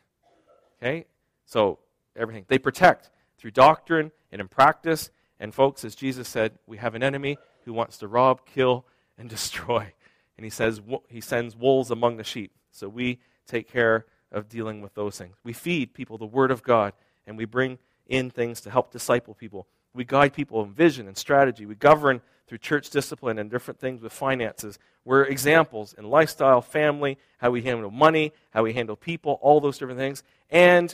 Okay? 0.82 1.06
So, 1.46 1.80
everything. 2.16 2.46
They 2.48 2.58
protect 2.58 3.10
through 3.38 3.52
doctrine 3.52 4.12
and 4.32 4.42
in 4.42 4.48
practice. 4.48 5.12
And, 5.40 5.54
folks, 5.54 5.86
as 5.86 5.96
Jesus 5.96 6.28
said, 6.28 6.58
we 6.68 6.78
have 6.78 6.96
an 6.96 7.04
enemy 7.04 7.38
who 7.66 7.74
wants 7.74 7.98
to 8.00 8.08
rob, 8.08 8.46
kill, 8.46 8.86
and 9.18 9.30
destroy. 9.30 9.94
And 10.38 10.44
he 10.44 10.50
says 10.50 10.82
he 11.08 11.22
sends 11.22 11.56
wolves 11.56 11.92
among 11.92 12.18
the 12.18 12.24
sheep. 12.24 12.52
So 12.72 12.90
we 12.90 13.20
take 13.46 13.72
care 13.72 14.06
of 14.32 14.50
dealing 14.50 14.82
with 14.82 14.96
those 14.96 15.18
things. 15.18 15.36
We 15.44 15.54
feed 15.54 15.94
people 15.94 16.18
the 16.18 16.26
Word 16.26 16.52
of 16.52 16.64
God, 16.64 16.94
and 17.28 17.38
we 17.38 17.46
bring 17.46 17.78
in 18.08 18.30
things 18.30 18.62
to 18.62 18.72
help 18.72 18.92
disciple 18.92 19.36
people. 19.36 19.68
We 19.94 20.06
guide 20.06 20.34
people 20.34 20.64
in 20.64 20.74
vision 20.74 21.08
and 21.08 21.16
strategy. 21.16 21.66
We 21.66 21.76
govern 21.76 22.22
through 22.48 22.58
church 22.58 22.90
discipline 22.90 23.40
and 23.40 23.50
different 23.50 23.80
things 23.80 24.02
with 24.02 24.14
finances. 24.14 24.78
We're 25.06 25.24
examples 25.24 25.94
in 25.98 26.10
lifestyle, 26.10 26.62
family, 26.62 27.18
how 27.38 27.52
we 27.52 27.62
handle 27.62 27.92
money, 27.92 28.34
how 28.52 28.64
we 28.64 28.74
handle 28.74 28.96
people, 28.96 29.40
all 29.42 29.60
those 29.60 29.78
different 29.78 30.00
things. 30.00 30.24
And 30.50 30.94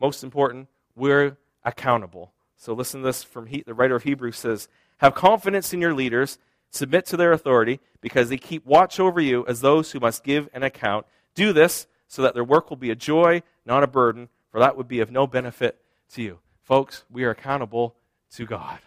most 0.00 0.22
important, 0.22 0.68
we're 0.94 1.36
accountable. 1.64 2.32
So 2.56 2.72
listen 2.72 3.00
to 3.00 3.06
this 3.06 3.22
from 3.22 3.46
he, 3.46 3.62
the 3.62 3.74
writer 3.74 3.96
of 3.96 4.02
Hebrews 4.02 4.36
says, 4.36 4.68
Have 4.98 5.14
confidence 5.14 5.72
in 5.72 5.80
your 5.80 5.94
leaders, 5.94 6.38
submit 6.70 7.06
to 7.06 7.16
their 7.16 7.32
authority, 7.32 7.80
because 8.00 8.28
they 8.28 8.36
keep 8.36 8.66
watch 8.66 9.00
over 9.00 9.20
you 9.20 9.44
as 9.46 9.60
those 9.60 9.92
who 9.92 10.00
must 10.00 10.24
give 10.24 10.48
an 10.52 10.62
account. 10.62 11.06
Do 11.34 11.52
this 11.52 11.86
so 12.08 12.22
that 12.22 12.34
their 12.34 12.44
work 12.44 12.70
will 12.70 12.76
be 12.76 12.90
a 12.90 12.96
joy, 12.96 13.42
not 13.64 13.82
a 13.82 13.88
burden, 13.88 14.28
for 14.50 14.60
that 14.60 14.76
would 14.76 14.88
be 14.88 15.00
of 15.00 15.10
no 15.10 15.26
benefit 15.26 15.80
to 16.12 16.22
you. 16.22 16.38
Folks, 16.62 17.04
we 17.10 17.24
are 17.24 17.30
accountable 17.30 17.94
to 18.32 18.44
God. 18.44 18.78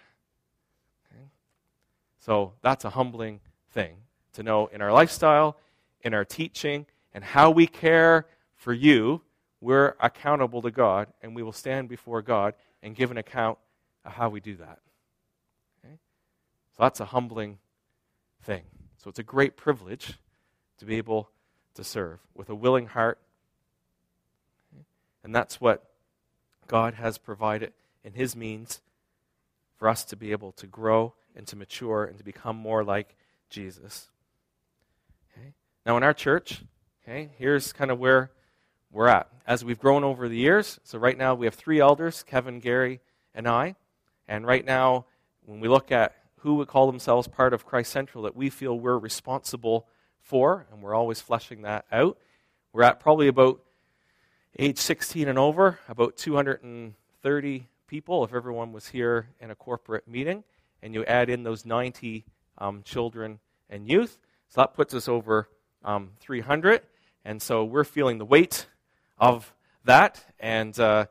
So 2.22 2.54
that's 2.62 2.86
a 2.86 2.92
humbling 2.92 3.42
thing 3.72 3.96
to 4.34 4.44
know 4.44 4.68
in 4.68 4.82
our 4.82 4.94
lifestyle, 4.94 5.58
in 6.02 6.14
our 6.14 6.24
teaching, 6.24 6.86
and 7.14 7.24
how 7.24 7.50
we 7.50 7.68
care 7.68 8.28
for 8.56 8.74
you. 8.74 9.22
We're 9.60 9.96
accountable 10.00 10.62
to 10.62 10.72
God, 10.72 11.08
and 11.22 11.36
we 11.36 11.44
will 11.44 11.52
stand 11.52 11.90
before 11.90 12.22
God 12.22 12.54
and 12.82 12.96
give 12.96 13.12
an 13.12 13.18
account 13.18 13.58
of 14.06 14.14
how 14.14 14.30
we 14.30 14.40
do 14.40 14.56
that. 14.58 14.80
Okay? 15.84 15.96
So 16.76 16.84
that's 16.84 17.00
a 17.00 17.06
humbling 17.06 17.58
thing. 18.44 18.64
So 18.98 19.10
it's 19.10 19.20
a 19.20 19.24
great 19.24 19.58
privilege 19.58 20.20
to 20.78 20.86
be 20.86 20.98
able 20.98 21.30
to 21.74 21.84
serve 21.84 22.20
with 22.36 22.50
a 22.50 22.56
willing 22.56 22.88
heart. 22.88 23.20
And 25.24 25.34
that's 25.34 25.60
what 25.60 25.90
God 26.68 26.96
has 26.96 27.18
provided 27.18 27.74
in 28.04 28.14
His 28.14 28.36
means 28.36 28.82
for 29.78 29.88
us 29.88 30.04
to 30.06 30.16
be 30.16 30.32
able 30.32 30.52
to 30.54 30.68
grow 30.68 31.14
and 31.36 31.48
to 31.48 31.56
mature 31.56 32.06
and 32.06 32.17
to 32.17 32.24
become 32.24 32.56
more 32.56 32.84
like 32.84 33.15
Jesus. 33.50 34.10
Okay? 35.32 35.54
Now, 35.86 35.98
in 35.98 36.04
our 36.04 36.13
church, 36.13 36.63
okay, 37.04 37.32
here's 37.38 37.74
kind 37.74 37.91
of 37.91 38.00
where 38.00 38.32
we're 38.91 39.08
at. 39.08 39.30
As 39.46 39.63
we've 39.63 39.80
grown 39.80 40.04
over 40.04 40.28
the 40.28 40.38
years, 40.38 40.80
so 40.84 41.00
right 41.00 41.17
now 41.17 41.34
we 41.34 41.46
have 41.46 41.56
three 41.56 41.80
elders 41.80 42.24
Kevin, 42.24 42.60
Gary, 42.60 43.00
and 43.34 43.48
I. 43.48 43.76
And 44.28 44.46
right 44.46 44.65
now, 44.65 45.06
when 45.46 45.60
we 45.60 45.67
look 45.67 45.91
at 45.91 46.15
who 46.38 46.56
would 46.56 46.67
call 46.67 46.88
themselves 46.88 47.28
part 47.28 47.54
of 47.54 47.65
Christ 47.65 47.91
Central 47.91 48.24
that 48.24 48.36
we 48.36 48.50
feel 48.50 48.78
we're 48.78 48.98
responsible 48.98 49.88
for, 50.22 50.65
and 50.72 50.82
we're 50.82 50.96
always 50.96 51.22
fleshing 51.22 51.63
that 51.63 51.86
out, 51.91 52.17
we're 52.74 52.84
at 52.84 53.00
probably 53.00 53.28
about 53.28 53.62
age 54.58 54.78
16 54.78 55.28
and 55.28 55.38
over, 55.38 55.80
about 55.88 56.17
230 56.17 57.67
people 57.88 58.24
if 58.24 58.34
everyone 58.34 58.72
was 58.72 58.88
here 58.88 59.28
in 59.39 59.52
a 59.52 59.56
corporate 59.56 60.08
meeting, 60.08 60.44
and 60.82 60.94
you 60.94 61.06
add 61.06 61.30
in 61.30 61.44
those 61.44 61.65
90 61.65 62.26
um, 62.58 62.84
children 62.84 63.39
and 63.70 63.88
youth. 63.88 64.20
So 64.50 64.62
that 64.62 64.74
puts 64.74 64.94
us 64.94 65.08
over 65.08 65.50
um, 65.84 66.12
300. 66.20 66.82
And 67.24 67.41
so 67.41 67.63
we're 67.63 67.84
feeling 67.84 68.17
the 68.17 68.26
weight 68.26 68.67
of 69.17 69.54
that. 69.86 70.24
And 70.39 70.78
uh, 70.80 71.06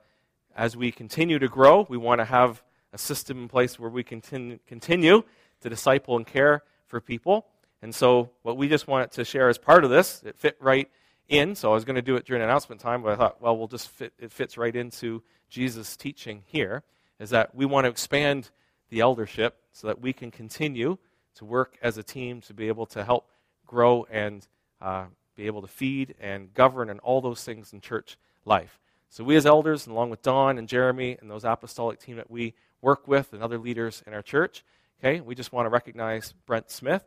as 0.56 0.76
we 0.76 0.92
continue 0.92 1.38
to 1.38 1.48
grow, 1.48 1.86
we 1.88 1.96
want 1.96 2.20
to 2.20 2.24
have 2.24 2.62
a 2.92 2.98
system 2.98 3.42
in 3.42 3.48
place 3.48 3.78
where 3.78 3.90
we 3.90 4.02
continue, 4.02 4.58
continue 4.66 5.22
to 5.60 5.68
disciple 5.68 6.16
and 6.16 6.26
care 6.26 6.62
for 6.86 7.00
people. 7.00 7.46
And 7.82 7.94
so, 7.94 8.30
what 8.42 8.56
we 8.56 8.68
just 8.68 8.88
wanted 8.88 9.12
to 9.12 9.24
share 9.24 9.48
as 9.48 9.56
part 9.56 9.84
of 9.84 9.90
this, 9.90 10.22
it 10.24 10.36
fit 10.36 10.56
right 10.60 10.90
in. 11.28 11.54
So, 11.54 11.70
I 11.70 11.74
was 11.74 11.84
going 11.84 11.96
to 11.96 12.02
do 12.02 12.16
it 12.16 12.26
during 12.26 12.42
announcement 12.42 12.80
time, 12.80 13.02
but 13.02 13.12
I 13.12 13.16
thought, 13.16 13.40
well, 13.40 13.56
we'll 13.56 13.68
just 13.68 13.88
fit, 13.88 14.12
it 14.18 14.32
fits 14.32 14.58
right 14.58 14.74
into 14.74 15.22
Jesus' 15.48 15.96
teaching 15.96 16.42
here, 16.46 16.82
is 17.18 17.30
that 17.30 17.54
we 17.54 17.64
want 17.64 17.86
to 17.86 17.90
expand 17.90 18.50
the 18.90 19.00
eldership 19.00 19.56
so 19.72 19.86
that 19.86 20.00
we 20.00 20.12
can 20.12 20.30
continue 20.30 20.98
to 21.36 21.44
work 21.44 21.78
as 21.82 21.96
a 21.96 22.02
team 22.02 22.40
to 22.42 22.54
be 22.54 22.68
able 22.68 22.86
to 22.86 23.04
help 23.04 23.30
grow 23.66 24.06
and 24.10 24.46
uh, 24.80 25.04
be 25.36 25.46
able 25.46 25.62
to 25.62 25.68
feed 25.68 26.14
and 26.20 26.52
govern 26.52 26.90
and 26.90 27.00
all 27.00 27.20
those 27.20 27.42
things 27.42 27.72
in 27.72 27.80
church 27.80 28.18
life. 28.44 28.78
So, 29.08 29.24
we 29.24 29.36
as 29.36 29.46
elders, 29.46 29.86
along 29.86 30.10
with 30.10 30.22
Don 30.22 30.58
and 30.58 30.68
Jeremy 30.68 31.16
and 31.20 31.30
those 31.30 31.44
apostolic 31.44 31.98
team 31.98 32.16
that 32.16 32.30
we 32.30 32.54
work 32.80 33.08
with 33.08 33.32
and 33.32 33.42
other 33.42 33.58
leaders 33.58 34.02
in 34.06 34.14
our 34.14 34.22
church, 34.22 34.64
okay, 35.00 35.20
we 35.20 35.34
just 35.34 35.52
want 35.52 35.66
to 35.66 35.70
recognize 35.70 36.34
Brent 36.46 36.70
Smith, 36.70 37.04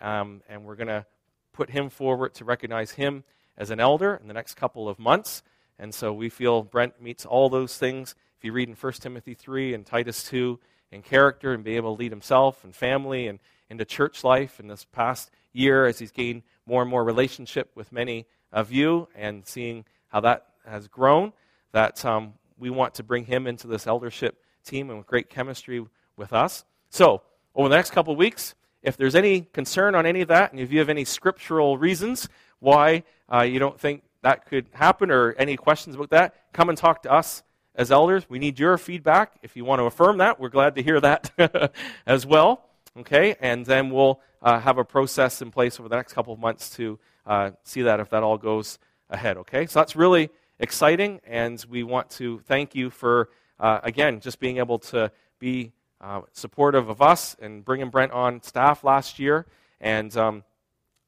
um, 0.00 0.42
and 0.48 0.64
we're 0.64 0.76
going 0.76 0.88
to 0.88 1.06
put 1.52 1.70
him 1.70 1.88
forward 1.88 2.34
to 2.34 2.44
recognize 2.44 2.92
him 2.92 3.24
as 3.56 3.70
an 3.70 3.80
elder 3.80 4.18
in 4.20 4.28
the 4.28 4.34
next 4.34 4.54
couple 4.54 4.88
of 4.88 4.98
months. 4.98 5.42
And 5.78 5.94
so 5.94 6.12
we 6.12 6.28
feel 6.28 6.62
Brent 6.62 7.00
meets 7.00 7.24
all 7.24 7.48
those 7.48 7.78
things. 7.78 8.14
If 8.36 8.44
you 8.44 8.52
read 8.52 8.68
in 8.68 8.74
1 8.74 8.92
Timothy 8.94 9.34
3 9.34 9.72
and 9.72 9.86
Titus 9.86 10.24
2 10.24 10.58
in 10.90 11.02
character 11.02 11.52
and 11.52 11.64
be 11.64 11.76
able 11.76 11.94
to 11.94 12.00
lead 12.00 12.12
himself 12.12 12.64
and 12.64 12.74
family 12.74 13.26
and 13.26 13.38
into 13.68 13.84
church 13.84 14.24
life 14.24 14.60
in 14.60 14.68
this 14.68 14.84
past 14.84 15.30
year 15.52 15.86
as 15.86 15.98
he's 15.98 16.12
gained 16.12 16.42
more 16.66 16.82
and 16.82 16.90
more 16.90 17.04
relationship 17.04 17.70
with 17.74 17.92
many 17.92 18.26
of 18.52 18.72
you 18.72 19.08
and 19.14 19.46
seeing 19.46 19.84
how 20.08 20.20
that 20.20 20.46
has 20.66 20.88
grown, 20.88 21.32
that 21.72 22.04
um, 22.04 22.34
we 22.58 22.70
want 22.70 22.94
to 22.94 23.02
bring 23.02 23.24
him 23.24 23.46
into 23.46 23.66
this 23.66 23.86
eldership 23.86 24.42
team 24.64 24.90
and 24.90 24.98
with 24.98 25.06
great 25.06 25.28
chemistry 25.28 25.84
with 26.16 26.32
us. 26.32 26.64
So, 26.90 27.22
over 27.54 27.68
the 27.68 27.76
next 27.76 27.90
couple 27.90 28.12
of 28.12 28.18
weeks, 28.18 28.54
if 28.82 28.96
there's 28.96 29.14
any 29.14 29.40
concern 29.40 29.94
on 29.94 30.06
any 30.06 30.20
of 30.20 30.28
that, 30.28 30.52
and 30.52 30.60
if 30.60 30.70
you 30.70 30.78
have 30.78 30.88
any 30.88 31.04
scriptural 31.04 31.78
reasons 31.78 32.28
why 32.60 33.02
uh, 33.32 33.42
you 33.42 33.58
don't 33.58 33.78
think 33.80 34.02
that 34.22 34.46
could 34.46 34.66
happen 34.72 35.10
or 35.10 35.32
any 35.38 35.56
questions 35.56 35.96
about 35.96 36.10
that, 36.10 36.34
come 36.52 36.68
and 36.68 36.76
talk 36.78 37.02
to 37.02 37.12
us 37.12 37.42
as 37.76 37.92
elders. 37.92 38.28
We 38.28 38.38
need 38.38 38.58
your 38.58 38.76
feedback. 38.78 39.34
If 39.42 39.54
you 39.54 39.64
want 39.64 39.80
to 39.80 39.84
affirm 39.84 40.18
that, 40.18 40.40
we're 40.40 40.48
glad 40.48 40.74
to 40.76 40.82
hear 40.82 41.00
that 41.00 41.72
as 42.06 42.26
well. 42.26 42.64
Okay, 42.98 43.36
and 43.40 43.64
then 43.66 43.90
we'll 43.90 44.20
uh, 44.40 44.58
have 44.58 44.78
a 44.78 44.84
process 44.84 45.42
in 45.42 45.50
place 45.50 45.78
over 45.78 45.88
the 45.88 45.96
next 45.96 46.14
couple 46.14 46.32
of 46.32 46.40
months 46.40 46.70
to 46.76 46.98
uh, 47.26 47.50
see 47.62 47.82
that 47.82 48.00
if 48.00 48.08
that 48.10 48.22
all 48.22 48.38
goes 48.38 48.78
ahead. 49.10 49.36
Okay, 49.36 49.66
so 49.66 49.78
that's 49.78 49.94
really 49.94 50.30
exciting, 50.58 51.20
and 51.26 51.62
we 51.68 51.82
want 51.82 52.08
to 52.10 52.38
thank 52.40 52.74
you 52.74 52.88
for, 52.88 53.28
uh, 53.60 53.80
again, 53.82 54.20
just 54.20 54.40
being 54.40 54.56
able 54.56 54.78
to 54.78 55.12
be 55.38 55.72
uh, 56.00 56.22
supportive 56.32 56.88
of 56.88 57.02
us 57.02 57.36
and 57.40 57.64
bringing 57.64 57.90
Brent 57.90 58.12
on 58.12 58.42
staff 58.42 58.82
last 58.82 59.18
year. 59.18 59.46
And 59.78 60.16
um, 60.16 60.44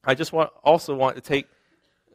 I 0.03 0.13
just 0.13 0.31
want, 0.31 0.51
also 0.63 0.93
want 0.95 1.15
to 1.15 1.21
take 1.21 1.47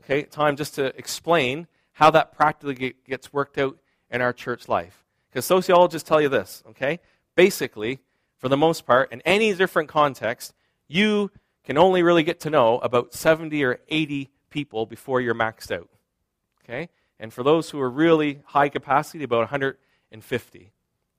okay, 0.00 0.22
time 0.22 0.56
just 0.56 0.76
to 0.76 0.96
explain 0.96 1.66
how 1.92 2.10
that 2.10 2.32
practically 2.36 2.94
gets 3.06 3.32
worked 3.32 3.58
out 3.58 3.76
in 4.14 4.22
our 4.22 4.32
church 4.32 4.68
life. 4.68 5.04
Because 5.28 5.44
sociologists 5.44 6.08
tell 6.08 6.20
you 6.20 6.28
this, 6.28 6.62
okay? 6.70 7.00
Basically, 7.34 7.98
for 8.38 8.48
the 8.48 8.56
most 8.56 8.86
part, 8.86 9.12
in 9.12 9.20
any 9.22 9.52
different 9.52 9.88
context, 9.88 10.54
you 10.86 11.32
can 11.64 11.76
only 11.76 12.02
really 12.02 12.22
get 12.22 12.38
to 12.40 12.50
know 12.50 12.78
about 12.78 13.12
70 13.12 13.64
or 13.64 13.80
80 13.88 14.30
people 14.50 14.86
before 14.86 15.20
you're 15.20 15.34
maxed 15.34 15.72
out. 15.72 15.88
Okay? 16.62 16.88
And 17.18 17.32
for 17.32 17.42
those 17.42 17.70
who 17.70 17.80
are 17.80 17.90
really 17.90 18.40
high 18.44 18.68
capacity, 18.68 19.24
about 19.24 19.38
150. 19.38 20.72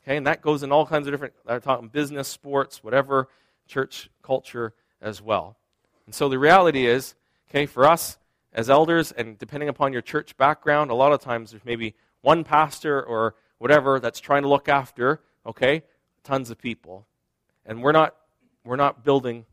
Okay? 0.03 0.17
And 0.17 0.25
that 0.25 0.41
goes 0.41 0.63
in 0.63 0.71
all 0.71 0.85
kinds 0.85 1.07
of 1.07 1.13
different, 1.13 1.33
I'm 1.45 1.59
talking 1.59 1.89
business, 1.89 2.29
sports, 2.29 2.83
whatever, 2.83 3.27
church 3.67 4.09
culture 4.21 4.73
as 5.01 5.21
well. 5.21 5.57
And 6.05 6.15
so 6.15 6.29
the 6.29 6.39
reality 6.39 6.85
is, 6.85 7.15
okay, 7.49 7.65
for 7.65 7.85
us 7.85 8.17
as 8.53 8.69
elders, 8.69 9.11
and 9.11 9.37
depending 9.37 9.67
upon 9.67 9.91
your 9.91 10.01
church 10.01 10.37
background, 10.37 10.91
a 10.91 10.95
lot 10.95 11.11
of 11.11 11.19
times 11.19 11.51
there's 11.51 11.65
maybe 11.65 11.93
one 12.25 12.43
pastor 12.43 13.03
or 13.03 13.35
whatever 13.59 13.99
that's 13.99 14.19
trying 14.19 14.41
to 14.41 14.49
look 14.49 14.67
after, 14.67 15.21
okay, 15.45 15.83
tons 16.23 16.49
of 16.49 16.57
people. 16.57 17.05
And 17.67 17.83
we're 17.83 17.91
not, 17.91 18.15
we're 18.63 18.75
not 18.77 19.03
building 19.03 19.45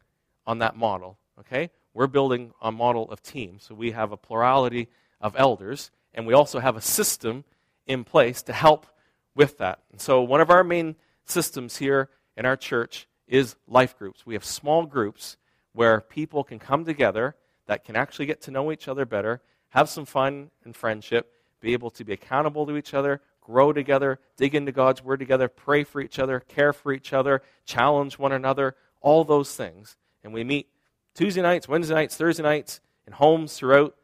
on 0.47 0.59
that 0.61 0.75
model, 0.75 1.19
okay? 1.41 1.71
We're 1.93 2.07
building 2.07 2.53
a 2.63 2.73
model 2.73 3.11
of 3.11 3.23
team. 3.23 3.59
So 3.61 3.75
we 3.75 3.91
have 3.91 4.11
a 4.11 4.17
plurality 4.17 4.89
of 5.21 5.35
elders, 5.37 5.91
and 6.15 6.27
we 6.27 6.33
also 6.33 6.61
have 6.61 6.75
a 6.75 6.81
system 6.81 7.45
in 7.87 8.05
place 8.05 8.43
to 8.45 8.55
help 8.55 8.87
with 9.35 9.59
that. 9.59 9.81
And 9.91 10.01
so, 10.01 10.23
one 10.23 10.41
of 10.41 10.51
our 10.51 10.65
main 10.65 10.97
systems 11.25 11.77
here 11.77 12.09
in 12.37 12.47
our 12.47 12.57
church 12.57 13.07
is 13.29 13.57
life 13.67 13.99
groups. 13.99 14.25
We 14.25 14.35
have 14.35 14.45
small 14.45 14.87
groups 14.87 15.37
where 15.73 16.01
people 16.01 16.43
can 16.43 16.59
come 16.59 16.85
together 16.85 17.37
that 17.67 17.85
can 17.85 17.97
actually 17.97 18.27
get 18.27 18.41
to 18.43 18.51
know 18.51 18.73
each 18.73 18.89
other 18.89 19.05
better, 19.05 19.41
have 19.71 19.89
some 19.89 20.05
fun 20.05 20.51
and 20.65 20.75
friendship, 20.75 21.33
be 21.63 21.73
able 21.73 21.91
to 21.91 22.05
be 22.05 22.13
accountable 22.13 22.67
to 22.67 22.77
each 22.77 22.93
other, 22.93 23.23
grow 23.41 23.73
together, 23.73 24.19
dig 24.37 24.55
into 24.55 24.73
God's 24.73 25.03
Word 25.03 25.21
together, 25.21 25.49
pray 25.49 25.85
for 25.85 26.01
each 26.01 26.19
other, 26.19 26.41
care 26.41 26.73
for 26.73 26.93
each 26.93 27.13
other, 27.13 27.41
challenge 27.65 28.19
one 28.19 28.33
another, 28.33 28.77
all 29.01 29.25
those 29.25 29.55
things. 29.55 29.97
And 30.23 30.35
we 30.35 30.45
meet 30.45 30.69
Tuesday 31.15 31.41
nights, 31.41 31.69
Wednesday 31.69 31.95
nights, 31.95 32.17
Thursday 32.17 32.43
nights 32.43 32.81
in 33.07 33.13
homes 33.13 33.55
throughout 33.55 33.95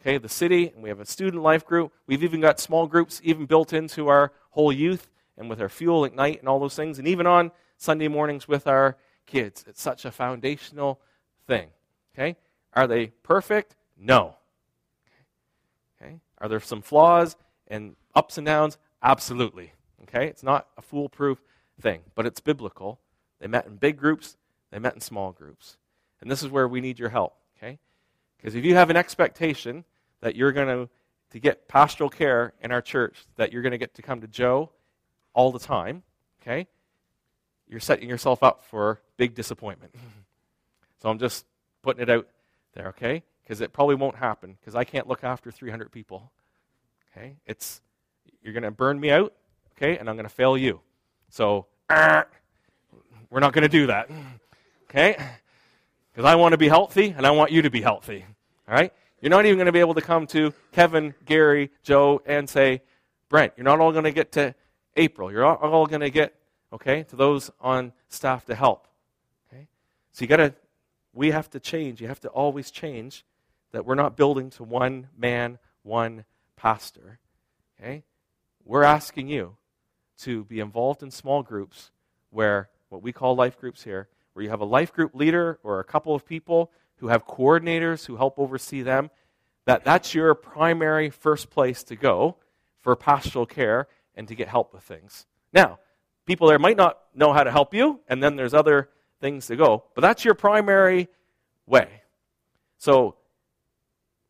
okay, 0.00 0.18
the 0.18 0.28
city, 0.28 0.68
and 0.68 0.82
we 0.82 0.88
have 0.88 1.00
a 1.00 1.04
student 1.04 1.42
life 1.42 1.66
group. 1.66 1.92
We've 2.06 2.24
even 2.24 2.40
got 2.40 2.58
small 2.58 2.86
groups 2.86 3.20
even 3.22 3.46
built 3.46 3.72
into 3.72 4.08
our 4.08 4.32
whole 4.50 4.72
youth 4.72 5.10
and 5.36 5.50
with 5.50 5.60
our 5.60 5.68
fuel 5.68 6.04
ignite 6.04 6.38
and 6.38 6.48
all 6.48 6.58
those 6.58 6.76
things, 6.76 6.98
and 6.98 7.06
even 7.06 7.26
on 7.26 7.50
Sunday 7.76 8.08
mornings 8.08 8.46
with 8.46 8.66
our 8.66 8.96
kids. 9.26 9.64
It's 9.66 9.82
such 9.82 10.04
a 10.04 10.10
foundational 10.10 11.00
thing. 11.46 11.68
Okay? 12.14 12.36
Are 12.72 12.86
they 12.86 13.08
perfect? 13.22 13.76
No. 13.98 14.36
Are 16.40 16.48
there 16.48 16.60
some 16.60 16.82
flaws 16.82 17.36
and 17.68 17.96
ups 18.14 18.38
and 18.38 18.46
downs? 18.46 18.78
Absolutely. 19.02 19.72
Okay? 20.02 20.26
It's 20.26 20.42
not 20.42 20.68
a 20.76 20.82
foolproof 20.82 21.40
thing, 21.80 22.00
but 22.14 22.26
it's 22.26 22.40
biblical. 22.40 23.00
They 23.40 23.46
met 23.46 23.66
in 23.66 23.76
big 23.76 23.96
groups, 23.96 24.36
they 24.70 24.78
met 24.78 24.94
in 24.94 25.00
small 25.00 25.32
groups. 25.32 25.76
And 26.20 26.30
this 26.30 26.42
is 26.42 26.50
where 26.50 26.68
we 26.68 26.80
need 26.80 26.98
your 26.98 27.08
help. 27.08 27.36
Okay? 27.56 27.78
Because 28.36 28.54
if 28.54 28.64
you 28.64 28.74
have 28.74 28.90
an 28.90 28.96
expectation 28.96 29.84
that 30.20 30.36
you're 30.36 30.52
going 30.52 30.68
to 30.68 30.88
to 31.30 31.38
get 31.38 31.68
pastoral 31.68 32.10
care 32.10 32.52
in 32.60 32.72
our 32.72 32.82
church, 32.82 33.24
that 33.36 33.52
you're 33.52 33.62
going 33.62 33.72
to 33.72 33.78
get 33.78 33.94
to 33.94 34.02
come 34.02 34.20
to 34.20 34.26
Joe 34.26 34.70
all 35.32 35.52
the 35.52 35.58
time, 35.58 36.02
okay? 36.42 36.66
You're 37.68 37.80
setting 37.80 38.08
yourself 38.08 38.42
up 38.42 38.64
for 38.64 39.00
big 39.16 39.34
disappointment. 39.34 39.94
so 41.02 41.08
I'm 41.08 41.18
just 41.18 41.46
putting 41.82 42.02
it 42.02 42.10
out 42.10 42.26
there, 42.74 42.88
okay? 42.88 43.22
Because 43.42 43.60
it 43.60 43.72
probably 43.72 43.96
won't 43.96 44.16
happen 44.16 44.56
because 44.60 44.74
I 44.74 44.84
can't 44.84 45.08
look 45.08 45.24
after 45.24 45.50
300 45.50 45.90
people. 45.90 46.30
Okay? 47.10 47.36
It's 47.46 47.80
you're 48.42 48.52
going 48.52 48.62
to 48.62 48.70
burn 48.70 48.98
me 48.98 49.10
out, 49.10 49.32
okay? 49.76 49.98
And 49.98 50.08
I'm 50.08 50.16
going 50.16 50.28
to 50.28 50.34
fail 50.34 50.56
you. 50.56 50.80
So 51.28 51.66
uh, 51.88 52.22
we're 53.30 53.40
not 53.40 53.52
going 53.52 53.62
to 53.62 53.68
do 53.68 53.86
that. 53.88 54.10
Okay? 54.88 55.16
Because 56.12 56.24
I 56.24 56.34
want 56.34 56.52
to 56.52 56.58
be 56.58 56.68
healthy 56.68 57.14
and 57.16 57.24
I 57.24 57.30
want 57.30 57.52
you 57.52 57.62
to 57.62 57.70
be 57.70 57.80
healthy. 57.80 58.24
All 58.68 58.74
right? 58.74 58.92
You're 59.20 59.30
not 59.30 59.46
even 59.46 59.58
going 59.58 59.66
to 59.66 59.72
be 59.72 59.80
able 59.80 59.94
to 59.94 60.00
come 60.00 60.26
to 60.28 60.52
Kevin, 60.72 61.14
Gary, 61.26 61.70
Joe, 61.82 62.22
and 62.26 62.48
say, 62.48 62.82
Brent, 63.28 63.52
you're 63.56 63.64
not 63.64 63.78
all 63.80 63.92
going 63.92 64.04
to 64.04 64.12
get 64.12 64.32
to 64.32 64.54
April. 64.96 65.30
You're 65.30 65.44
all 65.44 65.86
going 65.86 66.00
to 66.00 66.10
get, 66.10 66.34
okay, 66.72 67.04
to 67.04 67.16
those 67.16 67.50
on 67.60 67.92
staff 68.08 68.46
to 68.46 68.54
help. 68.54 68.88
Okay? 69.52 69.68
So 70.12 70.22
you 70.22 70.26
got 70.26 70.38
to, 70.38 70.54
we 71.12 71.30
have 71.30 71.50
to 71.50 71.60
change. 71.60 72.00
You 72.00 72.08
have 72.08 72.20
to 72.20 72.28
always 72.28 72.70
change 72.70 73.24
that 73.72 73.84
we're 73.84 73.94
not 73.94 74.16
building 74.16 74.50
to 74.50 74.64
one 74.64 75.08
man, 75.16 75.58
one 75.82 76.24
pastor. 76.56 77.18
Okay? 77.78 78.04
We're 78.64 78.84
asking 78.84 79.28
you 79.28 79.56
to 80.18 80.44
be 80.44 80.60
involved 80.60 81.02
in 81.02 81.10
small 81.10 81.42
groups 81.42 81.90
where 82.30 82.68
what 82.88 83.02
we 83.02 83.12
call 83.12 83.34
life 83.34 83.58
groups 83.58 83.82
here, 83.84 84.08
where 84.32 84.42
you 84.42 84.50
have 84.50 84.60
a 84.60 84.66
life 84.66 84.92
group 84.92 85.14
leader 85.14 85.58
or 85.62 85.80
a 85.80 85.84
couple 85.84 86.14
of 86.14 86.26
people 86.26 86.70
who 86.96 87.08
have 87.08 87.26
coordinators 87.26 88.06
who 88.06 88.16
help 88.16 88.38
oversee 88.38 88.82
them, 88.82 89.10
that 89.64 89.84
that's 89.84 90.14
your 90.14 90.34
primary 90.34 91.10
first 91.10 91.50
place 91.50 91.82
to 91.84 91.96
go 91.96 92.36
for 92.80 92.94
pastoral 92.96 93.46
care 93.46 93.88
and 94.14 94.28
to 94.28 94.34
get 94.34 94.48
help 94.48 94.72
with 94.72 94.82
things. 94.82 95.26
Now, 95.52 95.78
people 96.26 96.48
there 96.48 96.58
might 96.58 96.76
not 96.76 96.98
know 97.14 97.32
how 97.32 97.44
to 97.44 97.50
help 97.50 97.74
you, 97.74 98.00
and 98.08 98.22
then 98.22 98.36
there's 98.36 98.54
other 98.54 98.90
things 99.20 99.46
to 99.46 99.56
go, 99.56 99.84
but 99.94 100.00
that's 100.00 100.24
your 100.24 100.34
primary 100.34 101.08
way. 101.66 102.02
So, 102.78 103.16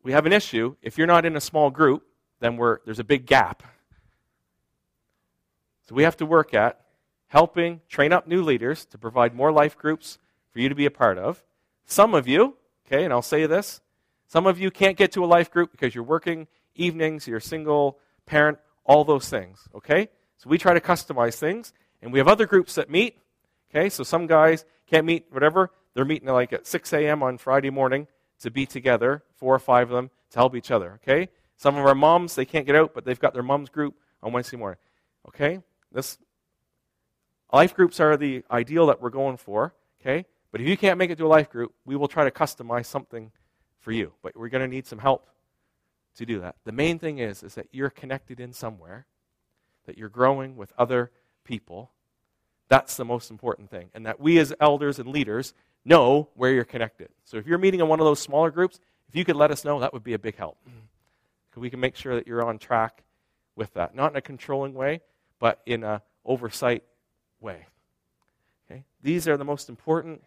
we 0.03 0.11
have 0.11 0.25
an 0.25 0.33
issue. 0.33 0.75
If 0.81 0.97
you're 0.97 1.07
not 1.07 1.25
in 1.25 1.35
a 1.35 1.41
small 1.41 1.69
group, 1.69 2.03
then 2.39 2.57
there's 2.85 2.99
a 2.99 3.03
big 3.03 3.25
gap. 3.25 3.63
So, 5.87 5.95
we 5.95 6.03
have 6.03 6.17
to 6.17 6.25
work 6.25 6.53
at 6.53 6.79
helping 7.27 7.81
train 7.87 8.11
up 8.11 8.27
new 8.27 8.41
leaders 8.41 8.85
to 8.85 8.97
provide 8.97 9.33
more 9.33 9.51
life 9.51 9.77
groups 9.77 10.17
for 10.51 10.59
you 10.59 10.69
to 10.69 10.75
be 10.75 10.85
a 10.85 10.91
part 10.91 11.17
of. 11.17 11.43
Some 11.85 12.13
of 12.13 12.27
you, 12.27 12.57
okay, 12.85 13.03
and 13.03 13.13
I'll 13.13 13.21
say 13.21 13.45
this, 13.45 13.81
some 14.27 14.47
of 14.47 14.59
you 14.59 14.71
can't 14.71 14.97
get 14.97 15.11
to 15.13 15.23
a 15.23 15.27
life 15.27 15.51
group 15.51 15.71
because 15.71 15.93
you're 15.93 16.03
working 16.03 16.47
evenings, 16.75 17.27
you're 17.27 17.39
single 17.39 17.99
parent, 18.25 18.57
all 18.85 19.03
those 19.03 19.29
things, 19.29 19.67
okay? 19.75 20.09
So 20.37 20.49
we 20.49 20.57
try 20.57 20.73
to 20.73 20.79
customize 20.79 21.35
things, 21.35 21.73
and 22.01 22.11
we 22.11 22.19
have 22.19 22.27
other 22.27 22.45
groups 22.45 22.75
that 22.75 22.89
meet, 22.89 23.17
okay? 23.69 23.89
So 23.89 24.03
some 24.03 24.27
guys 24.27 24.65
can't 24.87 25.05
meet, 25.05 25.25
whatever, 25.31 25.71
they're 25.93 26.05
meeting 26.05 26.29
like 26.29 26.53
at 26.53 26.65
6 26.65 26.93
a.m. 26.93 27.23
on 27.23 27.37
Friday 27.37 27.69
morning 27.69 28.07
to 28.39 28.49
be 28.49 28.65
together, 28.65 29.23
four 29.41 29.53
or 29.53 29.59
five 29.59 29.89
of 29.89 29.95
them, 29.95 30.11
to 30.29 30.39
help 30.39 30.55
each 30.55 30.71
other, 30.71 30.99
okay? 31.01 31.27
Some 31.57 31.75
of 31.77 31.85
our 31.85 31.95
moms, 31.95 32.35
they 32.35 32.45
can't 32.45 32.65
get 32.65 32.75
out, 32.75 32.93
but 32.93 33.05
they've 33.05 33.19
got 33.19 33.33
their 33.33 33.43
mom's 33.43 33.69
group 33.69 33.95
on 34.23 34.31
Wednesday 34.31 34.57
morning, 34.57 34.79
okay? 35.27 35.59
This 35.91 36.17
Life 37.53 37.75
groups 37.75 37.99
are 37.99 38.15
the 38.15 38.43
ideal 38.49 38.87
that 38.87 39.01
we're 39.01 39.09
going 39.09 39.37
for, 39.37 39.73
okay? 39.99 40.25
But 40.51 40.61
if 40.61 40.67
you 40.67 40.77
can't 40.77 40.97
make 40.97 41.09
it 41.09 41.17
to 41.17 41.25
a 41.25 41.27
life 41.27 41.49
group, 41.49 41.73
we 41.85 41.95
will 41.95 42.07
try 42.07 42.23
to 42.23 42.31
customize 42.31 42.85
something 42.85 43.31
for 43.79 43.91
you. 43.91 44.13
But 44.21 44.37
we're 44.37 44.49
going 44.49 44.63
to 44.63 44.73
need 44.73 44.87
some 44.87 44.99
help 44.99 45.27
to 46.15 46.25
do 46.25 46.39
that. 46.39 46.55
The 46.65 46.71
main 46.71 46.99
thing 46.99 47.19
is 47.19 47.43
is 47.43 47.55
that 47.55 47.67
you're 47.71 47.89
connected 47.89 48.39
in 48.39 48.53
somewhere, 48.53 49.05
that 49.85 49.97
you're 49.97 50.09
growing 50.09 50.55
with 50.55 50.71
other 50.77 51.11
people. 51.43 51.91
That's 52.69 52.95
the 52.95 53.05
most 53.05 53.31
important 53.31 53.69
thing. 53.69 53.89
And 53.93 54.05
that 54.05 54.19
we 54.19 54.37
as 54.39 54.53
elders 54.61 54.99
and 54.99 55.09
leaders 55.09 55.53
know 55.83 56.29
where 56.35 56.51
you're 56.51 56.63
connected. 56.63 57.09
So 57.25 57.37
if 57.37 57.47
you're 57.47 57.57
meeting 57.57 57.81
in 57.81 57.87
one 57.87 57.99
of 57.99 58.05
those 58.05 58.19
smaller 58.19 58.51
groups, 58.51 58.79
if 59.11 59.17
you 59.17 59.25
could 59.25 59.35
let 59.35 59.51
us 59.51 59.65
know, 59.65 59.81
that 59.81 59.91
would 59.91 60.05
be 60.05 60.13
a 60.13 60.19
big 60.19 60.37
help. 60.37 60.57
We 61.57 61.69
can 61.69 61.81
make 61.81 61.97
sure 61.97 62.15
that 62.15 62.27
you're 62.27 62.47
on 62.47 62.59
track 62.59 63.03
with 63.57 63.73
that. 63.73 63.93
Not 63.93 64.11
in 64.11 64.15
a 64.15 64.21
controlling 64.21 64.73
way, 64.73 65.01
but 65.37 65.61
in 65.65 65.83
a 65.83 66.01
oversight 66.23 66.83
way. 67.41 67.65
Okay? 68.65 68.85
These 69.01 69.27
are 69.27 69.35
the 69.35 69.43
most 69.43 69.67
important 69.67 70.23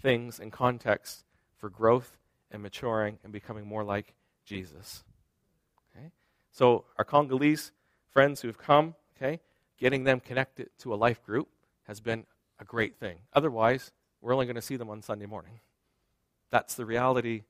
things 0.00 0.38
in 0.38 0.52
context 0.52 1.24
for 1.56 1.68
growth 1.68 2.16
and 2.52 2.62
maturing 2.62 3.18
and 3.24 3.32
becoming 3.32 3.66
more 3.66 3.82
like 3.82 4.14
Jesus. 4.44 5.02
Okay? 5.96 6.12
So, 6.52 6.84
our 6.96 7.04
Congolese 7.04 7.72
friends 8.12 8.40
who 8.40 8.46
have 8.46 8.58
come, 8.58 8.94
okay, 9.16 9.40
getting 9.78 10.04
them 10.04 10.20
connected 10.20 10.70
to 10.78 10.94
a 10.94 10.96
life 10.96 11.24
group 11.26 11.48
has 11.88 11.98
been 11.98 12.24
a 12.60 12.64
great 12.64 13.00
thing. 13.00 13.18
Otherwise, 13.32 13.90
we're 14.20 14.32
only 14.32 14.46
going 14.46 14.54
to 14.54 14.62
see 14.62 14.76
them 14.76 14.90
on 14.90 15.02
Sunday 15.02 15.26
morning. 15.26 15.58
That's 16.50 16.74
the 16.74 16.86
reality 16.86 17.44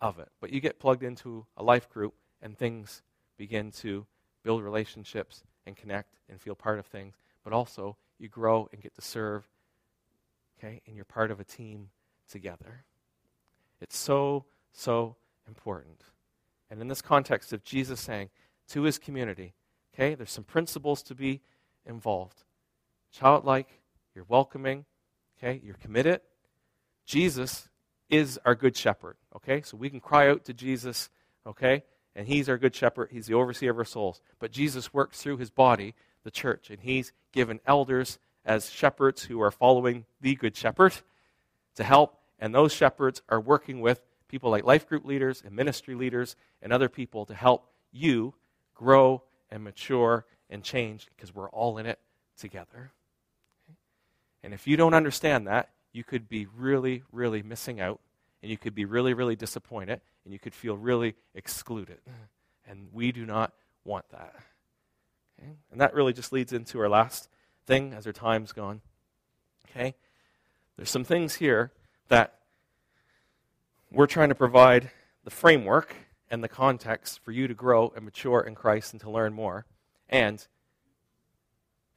of 0.00 0.18
it. 0.18 0.28
But 0.40 0.52
you 0.52 0.60
get 0.60 0.78
plugged 0.78 1.02
into 1.02 1.46
a 1.56 1.62
life 1.62 1.88
group 1.88 2.14
and 2.42 2.56
things 2.56 3.02
begin 3.36 3.70
to 3.72 4.06
build 4.42 4.62
relationships 4.62 5.42
and 5.66 5.76
connect 5.76 6.18
and 6.28 6.40
feel 6.40 6.54
part 6.54 6.78
of 6.78 6.86
things, 6.86 7.14
but 7.42 7.52
also 7.52 7.96
you 8.18 8.28
grow 8.28 8.68
and 8.72 8.82
get 8.82 8.94
to 8.94 9.00
serve, 9.00 9.48
okay, 10.58 10.80
and 10.86 10.94
you're 10.94 11.04
part 11.04 11.30
of 11.30 11.40
a 11.40 11.44
team 11.44 11.88
together. 12.30 12.84
It's 13.80 13.96
so, 13.96 14.44
so 14.72 15.16
important. 15.48 16.02
And 16.70 16.80
in 16.80 16.88
this 16.88 17.02
context 17.02 17.52
of 17.52 17.64
Jesus 17.64 18.00
saying 18.00 18.30
to 18.68 18.82
his 18.82 18.98
community, 18.98 19.54
okay, 19.94 20.14
there's 20.14 20.30
some 20.30 20.44
principles 20.44 21.02
to 21.04 21.14
be 21.14 21.40
involved. 21.86 22.44
Childlike, 23.12 23.80
you're 24.14 24.24
welcoming, 24.28 24.84
okay, 25.38 25.60
you're 25.64 25.74
committed. 25.74 26.20
Jesus 27.04 27.68
is 28.14 28.38
our 28.44 28.54
good 28.54 28.76
shepherd, 28.76 29.16
okay? 29.36 29.62
So 29.62 29.76
we 29.76 29.90
can 29.90 30.00
cry 30.00 30.28
out 30.28 30.44
to 30.46 30.54
Jesus, 30.54 31.10
okay? 31.46 31.84
and 32.14 32.28
he's 32.28 32.48
our 32.48 32.58
good 32.58 32.74
shepherd. 32.74 33.08
He's 33.10 33.26
the 33.26 33.34
overseer 33.34 33.70
of 33.70 33.78
our 33.78 33.84
souls. 33.84 34.20
But 34.38 34.52
Jesus 34.52 34.94
works 34.94 35.20
through 35.20 35.38
his 35.38 35.50
body, 35.50 35.94
the 36.22 36.30
church, 36.30 36.70
and 36.70 36.80
he's 36.80 37.12
given 37.32 37.60
elders 37.66 38.18
as 38.44 38.70
shepherds 38.70 39.24
who 39.24 39.40
are 39.40 39.50
following 39.50 40.04
the 40.20 40.34
good 40.34 40.56
shepherd 40.56 40.94
to 41.76 41.84
help. 41.84 42.18
And 42.38 42.54
those 42.54 42.72
shepherds 42.72 43.22
are 43.28 43.40
working 43.40 43.80
with 43.80 44.00
people 44.28 44.50
like 44.50 44.64
life 44.64 44.88
group 44.88 45.04
leaders 45.04 45.42
and 45.44 45.54
ministry 45.54 45.94
leaders 45.94 46.36
and 46.62 46.72
other 46.72 46.88
people 46.88 47.26
to 47.26 47.34
help 47.34 47.68
you 47.92 48.34
grow 48.74 49.22
and 49.50 49.64
mature 49.64 50.24
and 50.50 50.62
change 50.62 51.08
because 51.16 51.34
we're 51.34 51.50
all 51.50 51.78
in 51.78 51.86
it 51.86 51.98
together. 52.38 52.92
And 54.42 54.52
if 54.52 54.66
you 54.66 54.76
don't 54.76 54.94
understand 54.94 55.46
that, 55.46 55.70
you 55.94 56.04
could 56.04 56.28
be 56.28 56.46
really, 56.54 57.02
really 57.10 57.42
missing 57.42 57.80
out 57.80 58.00
and 58.42 58.50
you 58.50 58.58
could 58.58 58.74
be 58.74 58.84
really, 58.84 59.14
really 59.14 59.36
disappointed, 59.36 60.02
and 60.24 60.32
you 60.34 60.38
could 60.38 60.54
feel 60.54 60.76
really 60.76 61.14
excluded. 61.34 61.96
And 62.68 62.88
we 62.92 63.10
do 63.10 63.24
not 63.24 63.54
want 63.86 64.06
that. 64.10 64.34
Okay? 65.40 65.52
And 65.72 65.80
that 65.80 65.94
really 65.94 66.12
just 66.12 66.30
leads 66.30 66.52
into 66.52 66.78
our 66.78 66.90
last 66.90 67.30
thing 67.64 67.94
as 67.94 68.06
our 68.06 68.12
time's 68.12 68.52
gone. 68.52 68.82
Okay? 69.70 69.94
There's 70.76 70.90
some 70.90 71.04
things 71.04 71.36
here 71.36 71.72
that 72.08 72.34
we're 73.90 74.06
trying 74.06 74.28
to 74.28 74.34
provide 74.34 74.90
the 75.24 75.30
framework 75.30 75.94
and 76.30 76.44
the 76.44 76.48
context 76.48 77.20
for 77.20 77.32
you 77.32 77.48
to 77.48 77.54
grow 77.54 77.94
and 77.96 78.04
mature 78.04 78.42
in 78.42 78.54
Christ 78.54 78.92
and 78.92 79.00
to 79.00 79.10
learn 79.10 79.32
more. 79.32 79.64
And 80.10 80.46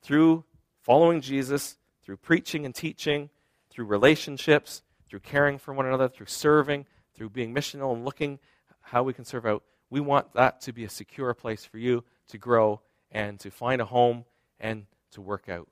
through 0.01 0.45
following 0.81 1.19
Jesus, 1.19 1.75
through 2.05 2.17
preaching 2.17 2.65
and 2.65 2.73
teaching, 2.73 3.29
through 3.77 3.85
relationships, 3.85 4.81
through 5.07 5.19
caring 5.19 5.59
for 5.59 5.71
one 5.71 5.85
another, 5.85 6.09
through 6.09 6.25
serving, 6.25 6.83
through 7.13 7.29
being 7.29 7.53
missional 7.53 7.93
and 7.93 8.03
looking 8.03 8.39
how 8.81 9.03
we 9.03 9.13
can 9.13 9.23
serve 9.23 9.45
out. 9.45 9.61
We 9.91 9.99
want 9.99 10.33
that 10.33 10.61
to 10.61 10.73
be 10.73 10.83
a 10.83 10.89
secure 10.89 11.31
place 11.35 11.63
for 11.63 11.77
you 11.77 12.03
to 12.29 12.39
grow 12.39 12.81
and 13.11 13.39
to 13.39 13.51
find 13.51 13.79
a 13.79 13.85
home 13.85 14.25
and 14.59 14.87
to 15.11 15.21
work 15.21 15.47
out. 15.47 15.67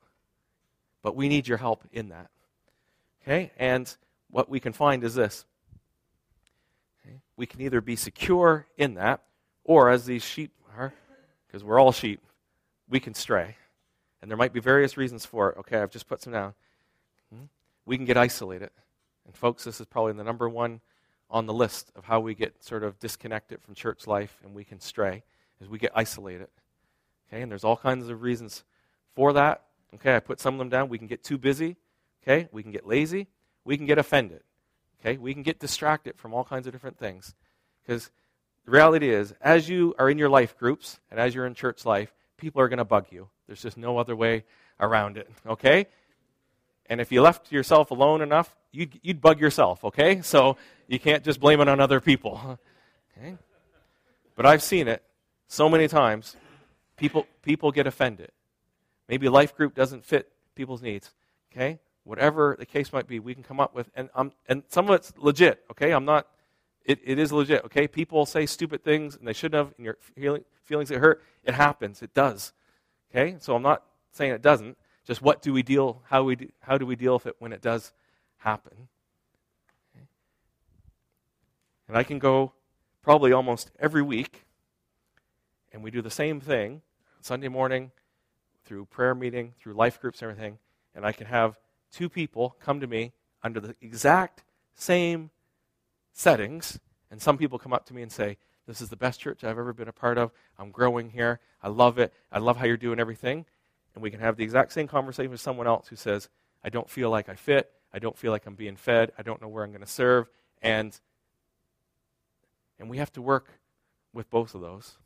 But 1.01 1.15
we 1.15 1.27
need 1.27 1.47
your 1.47 1.57
help 1.57 1.83
in 1.91 2.09
that. 2.09 2.29
Okay? 3.23 3.51
And 3.57 3.91
what 4.29 4.49
we 4.49 4.59
can 4.59 4.71
find 4.71 5.03
is 5.03 5.15
this. 5.15 5.43
Okay? 7.03 7.21
We 7.37 7.47
can 7.47 7.59
either 7.59 7.81
be 7.81 7.95
secure 7.95 8.67
in 8.77 8.93
that, 8.93 9.23
or 9.63 9.89
as 9.89 10.05
these 10.05 10.23
sheep 10.23 10.51
are, 10.77 10.93
because 11.47 11.63
we're 11.63 11.79
all 11.79 11.91
sheep, 11.91 12.21
we 12.87 12.99
can 12.99 13.15
stray. 13.15 13.55
And 14.21 14.29
there 14.29 14.37
might 14.37 14.53
be 14.53 14.59
various 14.59 14.95
reasons 14.95 15.25
for 15.25 15.49
it. 15.49 15.57
Okay, 15.57 15.79
I've 15.79 15.89
just 15.89 16.07
put 16.07 16.21
some 16.21 16.33
down. 16.33 16.53
Hmm? 17.33 17.45
We 17.85 17.97
can 17.97 18.05
get 18.05 18.17
isolated. 18.17 18.71
And, 19.25 19.35
folks, 19.35 19.63
this 19.63 19.79
is 19.79 19.85
probably 19.85 20.13
the 20.13 20.23
number 20.23 20.49
one 20.49 20.81
on 21.29 21.45
the 21.45 21.53
list 21.53 21.91
of 21.95 22.05
how 22.05 22.19
we 22.19 22.35
get 22.35 22.63
sort 22.63 22.83
of 22.83 22.99
disconnected 22.99 23.61
from 23.61 23.73
church 23.73 24.07
life 24.07 24.37
and 24.43 24.53
we 24.53 24.63
can 24.63 24.79
stray, 24.79 25.23
is 25.59 25.67
we 25.67 25.79
get 25.79 25.91
isolated. 25.95 26.47
Okay, 27.27 27.41
and 27.41 27.51
there's 27.51 27.63
all 27.63 27.77
kinds 27.77 28.09
of 28.09 28.21
reasons 28.21 28.63
for 29.13 29.33
that. 29.33 29.63
Okay, 29.95 30.15
I 30.15 30.19
put 30.19 30.39
some 30.39 30.55
of 30.55 30.59
them 30.59 30.69
down. 30.69 30.89
We 30.89 30.97
can 30.97 31.07
get 31.07 31.23
too 31.23 31.37
busy. 31.37 31.77
Okay, 32.21 32.47
we 32.51 32.61
can 32.61 32.71
get 32.71 32.85
lazy. 32.85 33.27
We 33.63 33.77
can 33.77 33.85
get 33.85 33.97
offended. 33.97 34.41
Okay, 34.99 35.17
we 35.17 35.33
can 35.33 35.43
get 35.43 35.59
distracted 35.59 36.17
from 36.17 36.33
all 36.33 36.43
kinds 36.43 36.67
of 36.67 36.73
different 36.73 36.97
things. 36.97 37.33
Because 37.81 38.11
the 38.65 38.71
reality 38.71 39.09
is, 39.09 39.33
as 39.41 39.69
you 39.69 39.93
are 39.99 40.09
in 40.09 40.17
your 40.17 40.29
life 40.29 40.57
groups 40.57 40.99
and 41.11 41.19
as 41.19 41.35
you're 41.35 41.45
in 41.45 41.53
church 41.53 41.85
life, 41.85 42.13
people 42.37 42.61
are 42.61 42.67
going 42.67 42.77
to 42.77 42.85
bug 42.85 43.07
you. 43.11 43.29
There's 43.47 43.61
just 43.61 43.77
no 43.77 43.97
other 43.97 44.15
way 44.15 44.43
around 44.79 45.17
it. 45.17 45.29
Okay? 45.45 45.87
And 46.89 47.01
if 47.01 47.11
you 47.11 47.21
left 47.21 47.51
yourself 47.51 47.91
alone 47.91 48.21
enough, 48.21 48.55
you'd, 48.71 48.99
you'd 49.01 49.21
bug 49.21 49.39
yourself, 49.39 49.83
okay? 49.83 50.21
So 50.21 50.57
you 50.87 50.99
can't 50.99 51.23
just 51.23 51.39
blame 51.39 51.61
it 51.61 51.67
on 51.67 51.79
other 51.79 51.99
people. 51.99 52.59
Okay? 53.17 53.37
But 54.35 54.45
I've 54.45 54.61
seen 54.61 54.89
it 54.89 55.01
so 55.47 55.69
many 55.69 55.87
times. 55.87 56.35
People, 56.97 57.25
people 57.43 57.71
get 57.71 57.87
offended. 57.87 58.29
Maybe 59.07 59.29
life 59.29 59.55
group 59.55 59.73
doesn't 59.73 60.03
fit 60.03 60.29
people's 60.53 60.81
needs. 60.81 61.11
Okay? 61.49 61.79
Whatever 62.03 62.57
the 62.59 62.65
case 62.65 62.91
might 62.91 63.07
be, 63.07 63.19
we 63.19 63.33
can 63.33 63.41
come 63.41 63.61
up 63.61 63.73
with, 63.73 63.89
and, 63.95 64.09
um, 64.15 64.33
and 64.49 64.63
some 64.67 64.89
of 64.89 64.95
it's 64.95 65.13
legit, 65.15 65.63
okay? 65.71 65.91
I'm 65.91 66.03
not, 66.03 66.27
it, 66.83 66.99
it 67.05 67.17
is 67.17 67.31
legit, 67.31 67.63
okay? 67.63 67.87
People 67.87 68.25
say 68.25 68.45
stupid 68.45 68.83
things 68.83 69.15
and 69.15 69.25
they 69.25 69.31
shouldn't 69.31 69.65
have, 69.65 69.73
and 69.77 69.85
your 69.85 69.97
feeling, 70.01 70.43
feelings 70.65 70.89
get 70.89 70.99
hurt. 70.99 71.23
It 71.45 71.53
happens. 71.53 72.01
It 72.01 72.13
does. 72.13 72.51
Okay? 73.11 73.37
So 73.39 73.55
I'm 73.55 73.63
not 73.63 73.83
saying 74.11 74.33
it 74.33 74.41
doesn't. 74.41 74.77
Just 75.05 75.21
what 75.21 75.41
do 75.41 75.53
we 75.53 75.63
deal, 75.63 76.01
how, 76.09 76.23
we 76.23 76.35
do, 76.35 76.49
how 76.61 76.77
do 76.77 76.85
we 76.85 76.95
deal 76.95 77.13
with 77.13 77.27
it 77.27 77.35
when 77.39 77.53
it 77.53 77.61
does 77.61 77.93
happen? 78.37 78.87
And 81.87 81.95
I 81.95 82.03
can 82.03 82.17
go 82.17 82.53
probably 83.03 83.31
almost 83.31 83.71
every 83.79 84.01
week, 84.01 84.45
and 85.71 85.83
we 85.83 85.91
do 85.91 86.01
the 86.01 86.09
same 86.09 86.39
thing 86.39 86.81
Sunday 87.21 87.47
morning, 87.47 87.91
through 88.65 88.85
prayer 88.85 89.13
meeting, 89.13 89.53
through 89.59 89.73
life 89.73 90.01
groups 90.01 90.21
and 90.21 90.31
everything, 90.31 90.57
and 90.95 91.05
I 91.05 91.11
can 91.11 91.27
have 91.27 91.59
two 91.91 92.09
people 92.09 92.55
come 92.59 92.79
to 92.79 92.87
me 92.87 93.13
under 93.43 93.59
the 93.59 93.75
exact 93.81 94.43
same 94.73 95.29
settings, 96.11 96.79
and 97.11 97.21
some 97.21 97.37
people 97.37 97.59
come 97.59 97.73
up 97.73 97.85
to 97.85 97.93
me 97.93 98.01
and 98.01 98.11
say, 98.11 98.37
This 98.65 98.81
is 98.81 98.89
the 98.89 98.95
best 98.95 99.19
church 99.19 99.43
I've 99.43 99.59
ever 99.59 99.73
been 99.73 99.87
a 99.87 99.93
part 99.93 100.17
of. 100.17 100.31
I'm 100.57 100.71
growing 100.71 101.11
here. 101.11 101.39
I 101.61 101.69
love 101.69 101.99
it. 101.99 102.11
I 102.31 102.39
love 102.39 102.57
how 102.57 102.65
you're 102.65 102.77
doing 102.77 102.99
everything. 102.99 103.45
And 103.95 104.03
we 104.03 104.11
can 104.11 104.19
have 104.19 104.35
the 104.35 104.43
exact 104.43 104.73
same 104.73 104.87
conversation 104.87 105.31
with 105.31 105.41
someone 105.41 105.67
else 105.67 105.87
who 105.87 105.95
says, 105.95 106.29
I 106.63 106.69
don't 106.69 106.89
feel 106.89 107.09
like 107.09 107.29
I 107.29 107.35
fit. 107.35 107.71
I 107.93 107.99
don't 107.99 108.17
feel 108.17 108.31
like 108.31 108.45
I'm 108.45 108.55
being 108.55 108.75
fed. 108.75 109.11
I 109.17 109.23
don't 109.23 109.41
know 109.41 109.47
where 109.47 109.63
I'm 109.63 109.71
going 109.71 109.81
to 109.81 109.87
serve. 109.87 110.29
And, 110.61 110.99
and 112.77 112.89
we 112.89 112.97
have 112.97 113.11
to 113.13 113.21
work 113.21 113.59
with 114.13 114.29
both 114.29 114.53
of 114.53 114.61
those. 114.61 114.97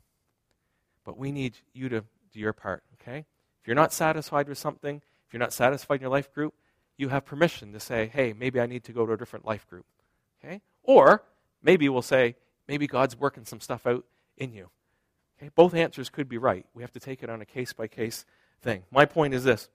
But 1.04 1.16
we 1.16 1.30
need 1.30 1.56
you 1.72 1.88
to 1.88 2.04
do 2.32 2.40
your 2.40 2.52
part, 2.52 2.82
okay? 3.00 3.18
If 3.60 3.66
you're 3.66 3.76
not 3.76 3.92
satisfied 3.92 4.48
with 4.48 4.58
something, 4.58 4.96
if 5.26 5.32
you're 5.32 5.40
not 5.40 5.52
satisfied 5.52 5.96
in 5.96 6.00
your 6.02 6.10
life 6.10 6.32
group, 6.34 6.54
you 6.96 7.08
have 7.08 7.24
permission 7.24 7.72
to 7.72 7.80
say, 7.80 8.10
hey, 8.12 8.34
maybe 8.36 8.60
I 8.60 8.66
need 8.66 8.84
to 8.84 8.92
go 8.92 9.06
to 9.06 9.12
a 9.12 9.16
different 9.16 9.46
life 9.46 9.68
group, 9.68 9.86
okay? 10.44 10.60
Or 10.82 11.22
maybe 11.62 11.88
we'll 11.88 12.02
say, 12.02 12.36
maybe 12.68 12.86
God's 12.86 13.18
working 13.18 13.44
some 13.44 13.60
stuff 13.60 13.86
out 13.86 14.04
in 14.36 14.52
you. 14.52 14.68
Okay? 15.38 15.50
Both 15.54 15.74
answers 15.74 16.10
could 16.10 16.28
be 16.28 16.38
right. 16.38 16.66
We 16.74 16.82
have 16.82 16.92
to 16.92 17.00
take 17.00 17.22
it 17.22 17.30
on 17.30 17.40
a 17.40 17.46
case 17.46 17.72
by 17.72 17.86
case 17.86 18.24
thing. 18.62 18.84
My 18.90 19.04
point 19.04 19.34
is 19.34 19.44
this 19.44 19.68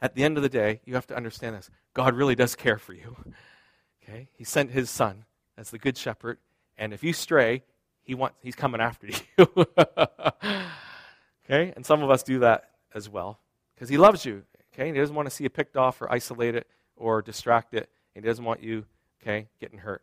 at 0.00 0.14
the 0.14 0.24
end 0.24 0.36
of 0.36 0.42
the 0.42 0.48
day, 0.48 0.80
you 0.84 0.94
have 0.94 1.06
to 1.08 1.16
understand 1.16 1.56
this. 1.56 1.70
God 1.94 2.14
really 2.14 2.34
does 2.34 2.54
care 2.54 2.78
for 2.78 2.92
you. 2.92 3.16
Okay? 4.08 4.28
He 4.34 4.44
sent 4.44 4.70
his 4.70 4.88
son 4.88 5.24
as 5.58 5.70
the 5.70 5.78
good 5.78 5.98
shepherd, 5.98 6.38
and 6.78 6.92
if 6.92 7.02
you 7.02 7.12
stray, 7.12 7.64
he 8.04 8.14
wants 8.14 8.36
he's 8.40 8.54
coming 8.54 8.80
after 8.80 9.08
you. 9.36 9.66
okay? 11.44 11.72
And 11.74 11.84
some 11.84 12.04
of 12.04 12.10
us 12.10 12.22
do 12.22 12.38
that 12.38 12.70
as 12.94 13.08
well. 13.08 13.40
Because 13.74 13.88
he 13.88 13.96
loves 13.96 14.24
you. 14.24 14.44
Okay? 14.72 14.92
He 14.92 14.96
doesn't 14.96 15.16
want 15.16 15.28
to 15.28 15.34
see 15.34 15.42
you 15.42 15.50
picked 15.50 15.76
off 15.76 16.00
or 16.00 16.12
isolated 16.12 16.66
or 16.96 17.20
distracted. 17.20 17.88
He 18.14 18.20
doesn't 18.20 18.44
want 18.44 18.62
you, 18.62 18.84
okay, 19.20 19.48
getting 19.60 19.80
hurt. 19.80 20.02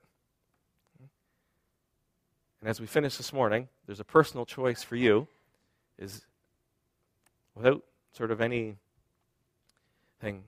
And 2.60 2.70
as 2.70 2.80
we 2.80 2.88
finish 2.88 3.18
this 3.18 3.34
morning, 3.34 3.68
there's 3.86 4.00
a 4.00 4.06
personal 4.06 4.46
choice 4.46 4.84
for 4.84 4.96
you 4.96 5.28
is 5.98 6.26
without 7.56 7.84
sort 8.12 8.32
of 8.32 8.42
any 8.42 8.76
thing, 10.20 10.44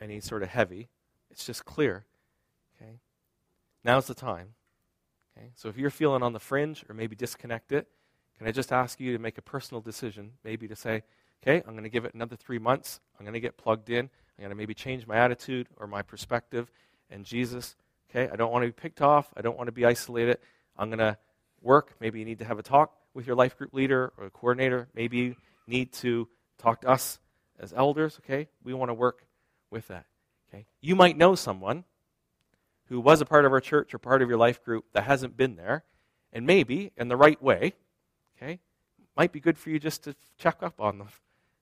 any 0.00 0.20
sort 0.20 0.42
of 0.42 0.48
heavy. 0.48 0.88
It's 1.30 1.44
just 1.44 1.64
clear. 1.64 2.04
Okay? 2.76 2.98
Now's 3.84 4.06
the 4.06 4.14
time. 4.14 4.54
Okay? 5.36 5.50
So 5.54 5.68
if 5.68 5.76
you're 5.76 5.90
feeling 5.90 6.22
on 6.22 6.32
the 6.32 6.40
fringe 6.40 6.84
or 6.88 6.94
maybe 6.94 7.16
disconnected, 7.16 7.86
can 8.38 8.46
I 8.46 8.52
just 8.52 8.72
ask 8.72 8.98
you 9.00 9.12
to 9.12 9.18
make 9.18 9.38
a 9.38 9.42
personal 9.42 9.80
decision, 9.80 10.32
maybe 10.44 10.66
to 10.68 10.76
say, 10.76 11.02
okay, 11.42 11.62
I'm 11.66 11.74
going 11.74 11.84
to 11.84 11.90
give 11.90 12.04
it 12.04 12.14
another 12.14 12.36
three 12.36 12.58
months. 12.58 13.00
I'm 13.18 13.24
going 13.24 13.34
to 13.34 13.40
get 13.40 13.56
plugged 13.56 13.90
in. 13.90 14.08
I'm 14.38 14.42
going 14.44 14.50
to 14.50 14.56
maybe 14.56 14.74
change 14.74 15.06
my 15.06 15.16
attitude 15.16 15.68
or 15.76 15.86
my 15.86 16.02
perspective. 16.02 16.70
And 17.10 17.24
Jesus, 17.24 17.76
okay, 18.10 18.30
I 18.32 18.36
don't 18.36 18.50
want 18.50 18.62
to 18.62 18.68
be 18.68 18.72
picked 18.72 19.02
off. 19.02 19.32
I 19.36 19.42
don't 19.42 19.56
want 19.56 19.68
to 19.68 19.72
be 19.72 19.84
isolated. 19.84 20.38
I'm 20.78 20.88
going 20.88 21.00
to 21.00 21.18
work. 21.60 21.94
Maybe 22.00 22.18
you 22.18 22.24
need 22.24 22.38
to 22.38 22.44
have 22.44 22.58
a 22.58 22.62
talk 22.62 22.94
with 23.12 23.26
your 23.26 23.36
life 23.36 23.58
group 23.58 23.74
leader 23.74 24.12
or 24.16 24.26
a 24.26 24.30
coordinator. 24.30 24.88
Maybe 24.94 25.36
need 25.70 25.92
to 25.94 26.28
talk 26.58 26.82
to 26.82 26.88
us 26.88 27.18
as 27.58 27.72
elders, 27.72 28.20
okay? 28.22 28.48
We 28.62 28.74
want 28.74 28.90
to 28.90 28.94
work 28.94 29.24
with 29.70 29.88
that. 29.88 30.04
Okay? 30.48 30.66
You 30.80 30.96
might 30.96 31.16
know 31.16 31.34
someone 31.34 31.84
who 32.88 33.00
was 33.00 33.20
a 33.20 33.24
part 33.24 33.44
of 33.44 33.52
our 33.52 33.60
church 33.60 33.94
or 33.94 33.98
part 33.98 34.20
of 34.20 34.28
your 34.28 34.36
life 34.36 34.62
group 34.62 34.84
that 34.92 35.04
hasn't 35.04 35.36
been 35.36 35.56
there, 35.56 35.84
and 36.32 36.44
maybe 36.44 36.90
in 36.96 37.08
the 37.08 37.16
right 37.16 37.40
way, 37.40 37.72
okay, 38.36 38.58
might 39.16 39.32
be 39.32 39.40
good 39.40 39.58
for 39.58 39.70
you 39.70 39.78
just 39.78 40.02
to 40.04 40.14
check 40.38 40.62
up 40.62 40.80
on 40.80 40.98
them 40.98 41.08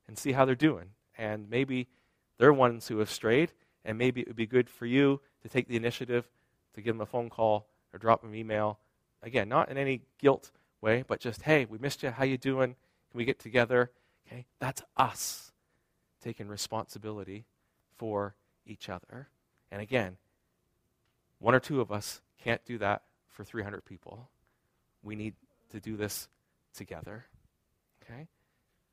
and 0.07 0.17
see 0.19 0.33
how 0.33 0.45
they're 0.45 0.55
doing. 0.55 0.91
And 1.17 1.51
maybe 1.51 1.89
they're 2.39 2.53
ones 2.53 2.89
who 2.89 2.99
have 2.99 3.11
strayed, 3.11 3.53
and 3.85 3.99
maybe 3.99 4.23
it 4.23 4.27
would 4.27 4.37
be 4.37 4.47
good 4.47 4.71
for 4.71 4.87
you 4.87 5.21
to 5.43 5.49
take 5.49 5.69
the 5.69 5.77
initiative 5.77 6.29
to 6.75 6.81
give 6.81 6.95
them 6.95 7.03
a 7.03 7.07
phone 7.07 7.29
call 7.29 7.69
or 7.93 7.99
drop 7.99 8.23
them 8.23 8.31
an 8.31 8.37
email. 8.37 8.79
Again, 9.23 9.49
not 9.49 9.69
in 9.69 9.77
any 9.77 10.03
guilt 10.19 10.51
way, 10.81 11.05
but 11.07 11.21
just, 11.21 11.43
hey, 11.43 11.67
we 11.67 11.79
missed 11.79 12.03
you. 12.03 12.11
How 12.11 12.25
you 12.25 12.39
doing? 12.39 12.77
Can 13.11 13.19
we 13.19 13.25
get 13.25 13.39
together? 13.39 13.91
Okay, 14.27 14.47
that's 14.59 14.83
us 14.97 15.53
taking 16.23 16.49
responsibility 16.49 17.47
for 17.97 18.35
each 18.67 18.89
other. 18.89 19.29
And 19.71 19.81
again, 19.81 20.17
one 21.39 21.55
or 21.55 21.61
two 21.61 21.81
of 21.81 21.91
us 21.91 22.21
can't 22.43 22.65
do 22.65 22.79
that 22.79 23.03
for 23.29 23.45
300 23.45 23.85
people. 23.85 24.29
We 25.03 25.17
need 25.17 25.35
to 25.71 25.81
do 25.81 25.97
this 25.97 26.29
together. 26.75 27.27
Okay? 28.03 28.29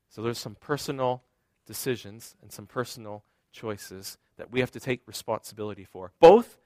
So 0.08 0.22
there's 0.22 0.38
some 0.38 0.54
personal 0.54 1.22
decisions 1.66 2.36
and 2.40 2.52
some 2.52 2.66
personal 2.66 3.24
choices 3.52 4.18
that 4.36 4.52
we 4.52 4.60
have 4.60 4.70
to 4.72 4.80
take 4.80 5.00
responsibility 5.06 5.84
for, 5.84 6.12
both 6.20 6.58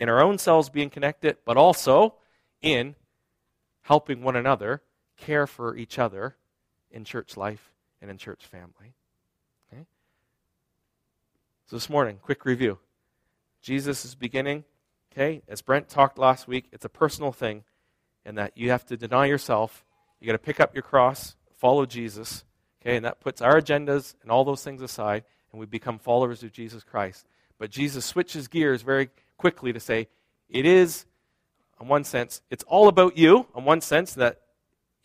in 0.00 0.08
our 0.08 0.22
own 0.22 0.38
selves 0.38 0.68
being 0.70 0.90
connected, 0.90 1.36
but 1.44 1.56
also 1.56 2.14
in 2.60 2.94
helping 3.82 4.22
one 4.22 4.36
another 4.36 4.82
care 5.16 5.46
for 5.46 5.76
each 5.76 5.98
other 5.98 6.36
in 6.90 7.04
church 7.04 7.36
life 7.36 7.72
and 8.00 8.10
in 8.10 8.18
church 8.18 8.44
family. 8.44 8.94
Okay? 9.72 9.86
So 11.66 11.76
this 11.76 11.90
morning, 11.90 12.18
quick 12.22 12.44
review. 12.44 12.78
Jesus 13.60 14.04
is 14.04 14.14
beginning, 14.14 14.64
okay, 15.12 15.42
as 15.48 15.62
Brent 15.62 15.88
talked 15.88 16.18
last 16.18 16.46
week, 16.46 16.66
it's 16.72 16.84
a 16.84 16.88
personal 16.88 17.32
thing, 17.32 17.64
and 18.24 18.38
that 18.38 18.52
you 18.56 18.70
have 18.70 18.86
to 18.86 18.96
deny 18.96 19.26
yourself. 19.26 19.84
You 20.20 20.26
got 20.26 20.32
to 20.32 20.38
pick 20.38 20.60
up 20.60 20.74
your 20.74 20.82
cross, 20.82 21.34
follow 21.56 21.86
Jesus, 21.86 22.44
okay, 22.80 22.96
and 22.96 23.04
that 23.04 23.20
puts 23.20 23.42
our 23.42 23.60
agendas 23.60 24.14
and 24.22 24.30
all 24.30 24.44
those 24.44 24.62
things 24.62 24.80
aside, 24.80 25.24
and 25.50 25.58
we 25.58 25.66
become 25.66 25.98
followers 25.98 26.42
of 26.42 26.52
Jesus 26.52 26.84
Christ. 26.84 27.26
But 27.58 27.70
Jesus 27.70 28.04
switches 28.04 28.46
gears 28.46 28.82
very 28.82 29.10
quickly 29.36 29.72
to 29.72 29.80
say, 29.80 30.08
it 30.48 30.64
is, 30.64 31.04
in 31.80 31.88
one 31.88 32.04
sense, 32.04 32.42
it's 32.50 32.64
all 32.64 32.88
about 32.88 33.18
you, 33.18 33.46
in 33.56 33.64
one 33.64 33.80
sense, 33.80 34.14
that 34.14 34.40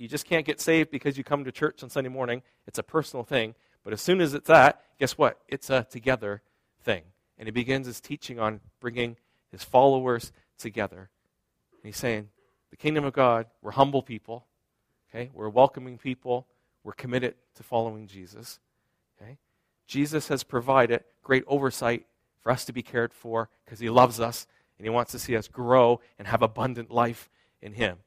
you 0.04 0.10
just 0.10 0.26
can't 0.26 0.46
get 0.46 0.60
saved 0.60 0.92
because 0.92 1.18
you 1.18 1.24
come 1.24 1.46
to 1.46 1.52
church 1.54 1.82
on 1.82 1.90
Sunday 1.90 2.10
morning. 2.10 2.42
It's 2.68 2.78
a 2.78 2.84
personal 2.84 3.24
thing. 3.24 3.56
But 3.86 3.94
as 3.94 4.02
soon 4.02 4.20
as 4.20 4.34
it's 4.34 4.50
that, 4.50 4.82
guess 5.00 5.18
what? 5.18 5.40
It's 5.48 5.70
a 5.70 5.88
together 5.90 6.42
thing. 6.84 7.04
And 7.38 7.48
he 7.48 7.52
begins 7.52 7.88
his 7.88 8.02
teaching 8.02 8.38
on 8.38 8.60
bringing 8.82 9.16
his 9.50 9.64
followers 9.64 10.34
together. 10.58 11.10
And 11.72 11.86
he's 11.86 11.96
saying, 11.96 12.28
the 12.70 12.76
kingdom 12.76 13.06
of 13.06 13.14
God, 13.14 13.46
we're 13.62 13.72
humble 13.72 14.02
people. 14.02 14.46
Okay? 15.10 15.30
We're 15.34 15.48
welcoming 15.48 15.98
people. 15.98 16.48
We're 16.84 16.92
committed 16.92 17.36
to 17.56 17.64
following 17.64 18.08
Jesus. 18.08 18.60
Okay? 19.22 19.38
Jesus 19.88 20.28
has 20.28 20.44
provided 20.44 21.06
great 21.24 21.46
oversight 21.48 22.08
for 22.42 22.52
us 22.52 22.66
to 22.66 22.74
be 22.74 22.82
cared 22.82 23.14
for 23.14 23.50
because 23.64 23.80
he 23.80 23.90
loves 23.90 24.20
us 24.20 24.48
and 24.78 24.86
he 24.86 24.90
wants 24.90 25.14
to 25.14 25.20
see 25.20 25.38
us 25.38 25.48
grow 25.48 26.02
and 26.20 26.28
have 26.28 26.42
abundant 26.42 26.92
life 26.92 27.30
in 27.62 27.72
him. 27.72 28.00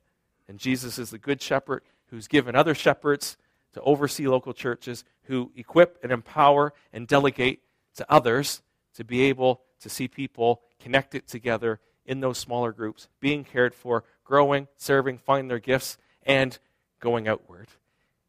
And 0.48 0.58
Jesus 0.58 0.98
is 0.98 1.10
the 1.10 1.18
good 1.18 1.42
shepherd 1.42 1.82
who's 2.08 2.28
given 2.28 2.54
other 2.54 2.74
shepherds 2.74 3.36
to 3.72 3.80
oversee 3.82 4.26
local 4.26 4.52
churches, 4.52 5.04
who 5.24 5.52
equip 5.56 5.98
and 6.02 6.12
empower 6.12 6.72
and 6.92 7.06
delegate 7.06 7.62
to 7.96 8.06
others 8.10 8.62
to 8.94 9.04
be 9.04 9.22
able 9.22 9.62
to 9.80 9.88
see 9.88 10.08
people 10.08 10.62
connected 10.80 11.26
together 11.26 11.80
in 12.06 12.20
those 12.20 12.38
smaller 12.38 12.72
groups, 12.72 13.08
being 13.20 13.44
cared 13.44 13.74
for, 13.74 14.04
growing, 14.24 14.68
serving, 14.76 15.18
finding 15.18 15.48
their 15.48 15.58
gifts, 15.58 15.98
and 16.22 16.58
going 17.00 17.28
outward. 17.28 17.68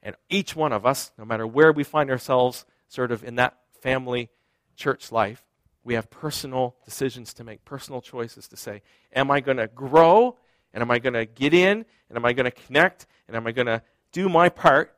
And 0.01 0.15
each 0.29 0.55
one 0.55 0.73
of 0.73 0.85
us, 0.85 1.11
no 1.17 1.25
matter 1.25 1.45
where 1.45 1.71
we 1.71 1.83
find 1.83 2.09
ourselves, 2.09 2.65
sort 2.87 3.11
of 3.11 3.23
in 3.23 3.35
that 3.35 3.57
family 3.81 4.29
church 4.75 5.11
life, 5.11 5.43
we 5.83 5.93
have 5.93 6.09
personal 6.09 6.75
decisions 6.83 7.33
to 7.35 7.43
make, 7.43 7.63
personal 7.63 8.01
choices 8.01 8.47
to 8.49 8.57
say, 8.57 8.81
Am 9.13 9.31
I 9.31 9.39
going 9.39 9.57
to 9.57 9.67
grow 9.67 10.37
and 10.73 10.81
am 10.81 10.91
I 10.91 10.99
going 10.99 11.13
to 11.13 11.25
get 11.25 11.53
in? 11.53 11.85
And 12.09 12.17
am 12.17 12.25
I 12.25 12.33
going 12.33 12.45
to 12.45 12.51
connect? 12.51 13.05
And 13.27 13.35
am 13.35 13.47
I 13.47 13.51
going 13.51 13.67
to 13.67 13.81
do 14.11 14.29
my 14.29 14.49
part, 14.49 14.95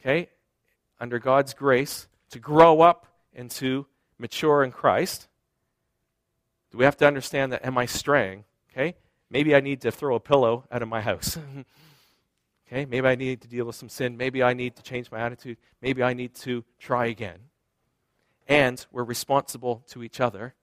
okay, 0.00 0.28
under 0.98 1.18
God's 1.18 1.54
grace 1.54 2.08
to 2.30 2.38
grow 2.38 2.80
up 2.80 3.06
and 3.34 3.50
to 3.52 3.86
mature 4.18 4.62
in 4.62 4.72
Christ? 4.72 5.28
Do 6.70 6.78
we 6.78 6.84
have 6.84 6.96
to 6.98 7.06
understand 7.06 7.52
that 7.52 7.64
am 7.64 7.76
I 7.76 7.86
straying? 7.86 8.44
Okay? 8.72 8.94
Maybe 9.30 9.54
I 9.54 9.60
need 9.60 9.80
to 9.82 9.90
throw 9.90 10.14
a 10.14 10.20
pillow 10.20 10.64
out 10.70 10.82
of 10.82 10.88
my 10.88 11.00
house. 11.00 11.38
okay? 12.66 12.84
Maybe 12.84 13.06
I 13.06 13.14
need 13.14 13.40
to 13.42 13.48
deal 13.48 13.64
with 13.64 13.76
some 13.76 13.88
sin. 13.88 14.16
Maybe 14.16 14.42
I 14.42 14.54
need 14.54 14.76
to 14.76 14.82
change 14.82 15.10
my 15.10 15.20
attitude. 15.20 15.58
Maybe 15.82 16.02
I 16.02 16.14
need 16.14 16.34
to 16.36 16.64
try 16.78 17.06
again. 17.06 17.38
And 18.48 18.84
we're 18.90 19.04
responsible 19.04 19.84
to 19.88 20.02
each 20.02 20.20
other. 20.20 20.54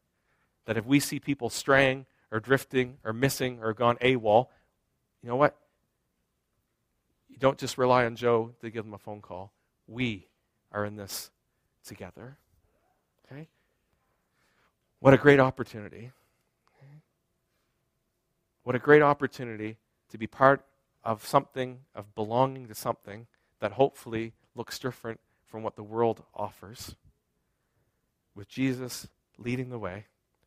That 0.66 0.78
if 0.78 0.86
we 0.86 1.00
see 1.00 1.20
people 1.20 1.50
straying 1.50 2.06
or 2.32 2.40
drifting 2.40 2.98
or 3.04 3.14
missing 3.14 3.60
or 3.62 3.74
gone 3.74 3.98
AWOL, 3.98 4.48
you 5.22 5.30
know 5.30 5.36
what? 5.36 5.56
You 7.30 7.38
don't 7.38 7.58
just 7.58 7.78
rely 7.78 8.06
on 8.06 8.16
Joe 8.16 8.54
to 8.62 8.70
give 8.70 8.86
them 8.86 8.94
a 8.94 8.98
phone 8.98 9.22
call. 9.22 9.52
We 9.88 10.28
are 10.72 10.86
in 10.86 10.96
this 10.96 11.32
together. 11.86 12.38
Okay? 13.26 13.48
What 15.00 15.14
a 15.14 15.18
great 15.18 15.40
opportunity. 15.40 16.12
What 18.64 18.76
a 18.76 18.80
great 18.80 19.02
opportunity 19.02 19.78
to 20.10 20.18
be 20.18 20.28
part 20.28 20.66
of 21.02 21.26
something, 21.26 21.80
of 21.96 22.14
belonging 22.16 22.68
to 22.68 22.76
something 22.76 23.28
that 23.62 23.72
hopefully 23.72 24.34
looks 24.56 24.78
different 24.78 25.22
from 25.46 25.64
what 25.64 25.78
the 25.78 25.84
world 25.84 26.24
offers. 26.36 26.96
with 28.38 28.48
Jesus 28.48 29.08
leading 29.38 29.70
the 29.70 29.80
way, 29.80 30.06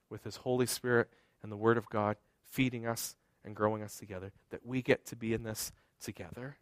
with 0.09 0.24
his 0.24 0.37
Holy 0.37 0.64
Spirit 0.64 1.11
and 1.43 1.51
the 1.51 1.57
Word 1.57 1.76
of 1.76 1.88
God 1.88 2.16
feeding 2.47 2.86
us 2.86 3.16
and 3.45 3.57
growing 3.57 3.82
us 3.82 3.97
together, 3.97 4.32
that 4.51 4.64
we 4.66 4.82
get 4.82 5.07
to 5.07 5.16
be 5.16 5.32
in 5.32 5.43
this 5.43 5.72
together. 6.01 6.57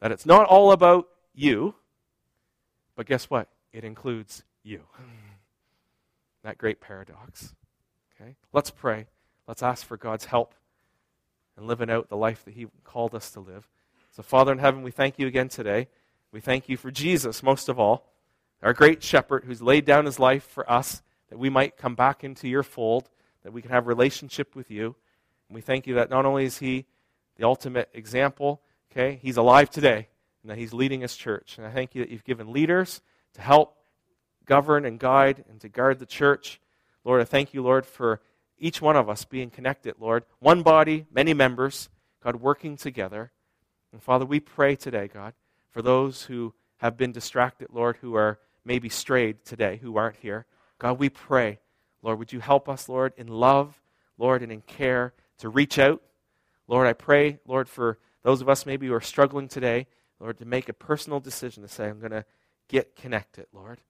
That 0.00 0.12
it's 0.12 0.26
not 0.26 0.46
all 0.46 0.72
about 0.72 1.08
you, 1.34 1.74
but 2.96 3.06
guess 3.06 3.30
what? 3.30 3.48
It 3.72 3.84
includes 3.84 4.44
you. 4.62 4.82
That 6.42 6.58
great 6.58 6.78
paradox. 6.78 7.54
Okay? 8.20 8.36
Let's 8.52 8.68
pray. 8.68 9.06
Let's 9.48 9.62
ask 9.62 9.86
for 9.86 9.96
God's 9.96 10.26
help 10.26 10.54
in 11.56 11.66
living 11.66 11.88
out 11.88 12.10
the 12.10 12.18
life 12.18 12.44
that 12.44 12.52
He 12.52 12.66
called 12.84 13.14
us 13.14 13.30
to 13.30 13.40
live. 13.40 13.66
So, 14.10 14.22
Father 14.22 14.52
in 14.52 14.58
heaven, 14.58 14.82
we 14.82 14.90
thank 14.90 15.18
you 15.18 15.26
again 15.26 15.48
today. 15.48 15.88
We 16.32 16.40
thank 16.40 16.68
you 16.68 16.76
for 16.76 16.90
Jesus, 16.90 17.42
most 17.42 17.68
of 17.68 17.80
all, 17.80 18.12
our 18.62 18.72
great 18.72 19.02
shepherd 19.02 19.44
who's 19.44 19.62
laid 19.62 19.84
down 19.84 20.04
his 20.04 20.18
life 20.18 20.44
for 20.44 20.70
us 20.70 21.02
that 21.30 21.38
we 21.38 21.48
might 21.48 21.76
come 21.76 21.94
back 21.94 22.24
into 22.24 22.48
your 22.48 22.62
fold, 22.62 23.08
that 23.44 23.52
we 23.52 23.62
can 23.62 23.70
have 23.70 23.86
relationship 23.86 24.56
with 24.56 24.70
you. 24.70 24.96
And 25.48 25.54
we 25.54 25.60
thank 25.60 25.86
you 25.86 25.94
that 25.94 26.10
not 26.10 26.26
only 26.26 26.44
is 26.44 26.58
he 26.58 26.86
the 27.36 27.44
ultimate 27.44 27.88
example, 27.94 28.60
okay, 28.90 29.18
he's 29.22 29.36
alive 29.36 29.70
today 29.70 30.08
and 30.42 30.50
that 30.50 30.58
he's 30.58 30.72
leading 30.72 31.00
his 31.00 31.16
church. 31.16 31.56
And 31.56 31.66
I 31.66 31.70
thank 31.70 31.94
you 31.94 32.02
that 32.02 32.10
you've 32.10 32.24
given 32.24 32.52
leaders 32.52 33.00
to 33.34 33.40
help 33.40 33.76
govern 34.44 34.84
and 34.84 34.98
guide 34.98 35.44
and 35.48 35.60
to 35.60 35.68
guard 35.68 35.98
the 35.98 36.06
church. 36.06 36.60
Lord, 37.04 37.20
I 37.20 37.24
thank 37.24 37.54
you, 37.54 37.62
Lord, 37.62 37.86
for 37.86 38.20
each 38.58 38.80
one 38.80 38.96
of 38.96 39.08
us 39.08 39.24
being 39.24 39.50
connected, 39.50 39.94
Lord. 39.98 40.24
One 40.38 40.62
body, 40.62 41.06
many 41.12 41.34
members, 41.34 41.88
God, 42.22 42.36
working 42.36 42.76
together. 42.76 43.32
And 43.92 44.02
Father, 44.02 44.24
we 44.24 44.40
pray 44.40 44.76
today, 44.76 45.08
God, 45.12 45.34
for 45.70 45.82
those 45.82 46.22
who 46.22 46.54
have 46.78 46.96
been 46.96 47.12
distracted, 47.12 47.68
Lord, 47.72 47.96
who 48.00 48.14
are 48.14 48.38
maybe 48.64 48.88
strayed 48.88 49.44
today, 49.44 49.78
who 49.82 49.96
aren't 49.96 50.16
here. 50.16 50.46
God, 50.78 50.98
we 50.98 51.08
pray, 51.08 51.58
Lord, 52.04 52.18
would 52.18 52.32
you 52.32 52.40
help 52.40 52.68
us, 52.68 52.88
Lord, 52.88 53.14
in 53.16 53.28
love, 53.28 53.80
Lord, 54.18 54.42
and 54.42 54.52
in 54.52 54.60
care 54.60 55.14
to 55.38 55.48
reach 55.48 55.78
out. 55.78 56.02
Lord, 56.68 56.86
I 56.86 56.92
pray, 56.92 57.38
Lord, 57.46 57.66
for 57.68 57.98
those 58.22 58.42
of 58.42 58.48
us 58.48 58.66
maybe 58.66 58.86
who 58.86 58.94
are 58.94 59.00
struggling 59.00 59.48
today, 59.48 59.86
Lord, 60.20 60.38
to 60.38 60.44
make 60.44 60.68
a 60.68 60.74
personal 60.74 61.18
decision 61.18 61.62
to 61.62 61.68
say, 61.68 61.88
I'm 61.88 62.00
going 62.00 62.12
to 62.12 62.26
get 62.68 62.94
connected, 62.94 63.46
Lord. 63.52 63.80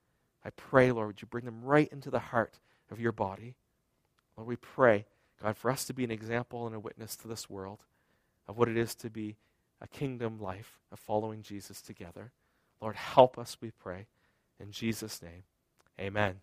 I 0.45 0.51
pray, 0.51 0.93
Lord, 0.93 1.09
would 1.09 1.23
you 1.23 1.27
bring 1.27 1.45
them 1.45 1.63
right 1.65 1.89
into 1.91 2.09
the 2.09 2.21
heart 2.21 2.61
of 2.91 3.01
your 3.01 3.13
body. 3.13 3.57
Lord, 4.37 4.49
we 4.49 4.57
pray, 4.57 5.07
God, 5.43 5.57
for 5.57 5.71
us 5.71 5.85
to 5.87 5.93
be 5.93 6.05
an 6.05 6.11
example 6.13 6.67
and 6.67 6.77
a 6.77 6.81
witness 6.81 7.17
to 7.17 7.29
this 7.29 7.51
world 7.51 7.81
of 8.47 8.57
what 8.57 8.69
it 8.69 8.77
is 8.77 8.95
to 8.97 9.11
be 9.11 9.37
a 9.81 9.89
kingdom 9.89 10.41
life 10.41 10.79
of 10.93 11.01
following 11.01 11.43
Jesus 11.43 11.83
together. 11.83 12.31
Lord, 12.81 12.95
help 12.95 13.39
us, 13.39 13.57
we 13.61 13.73
pray. 13.73 14.07
In 14.61 14.71
Jesus' 14.71 15.21
name, 15.21 15.43
amen. 15.99 16.37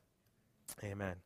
Amen. 0.84 1.22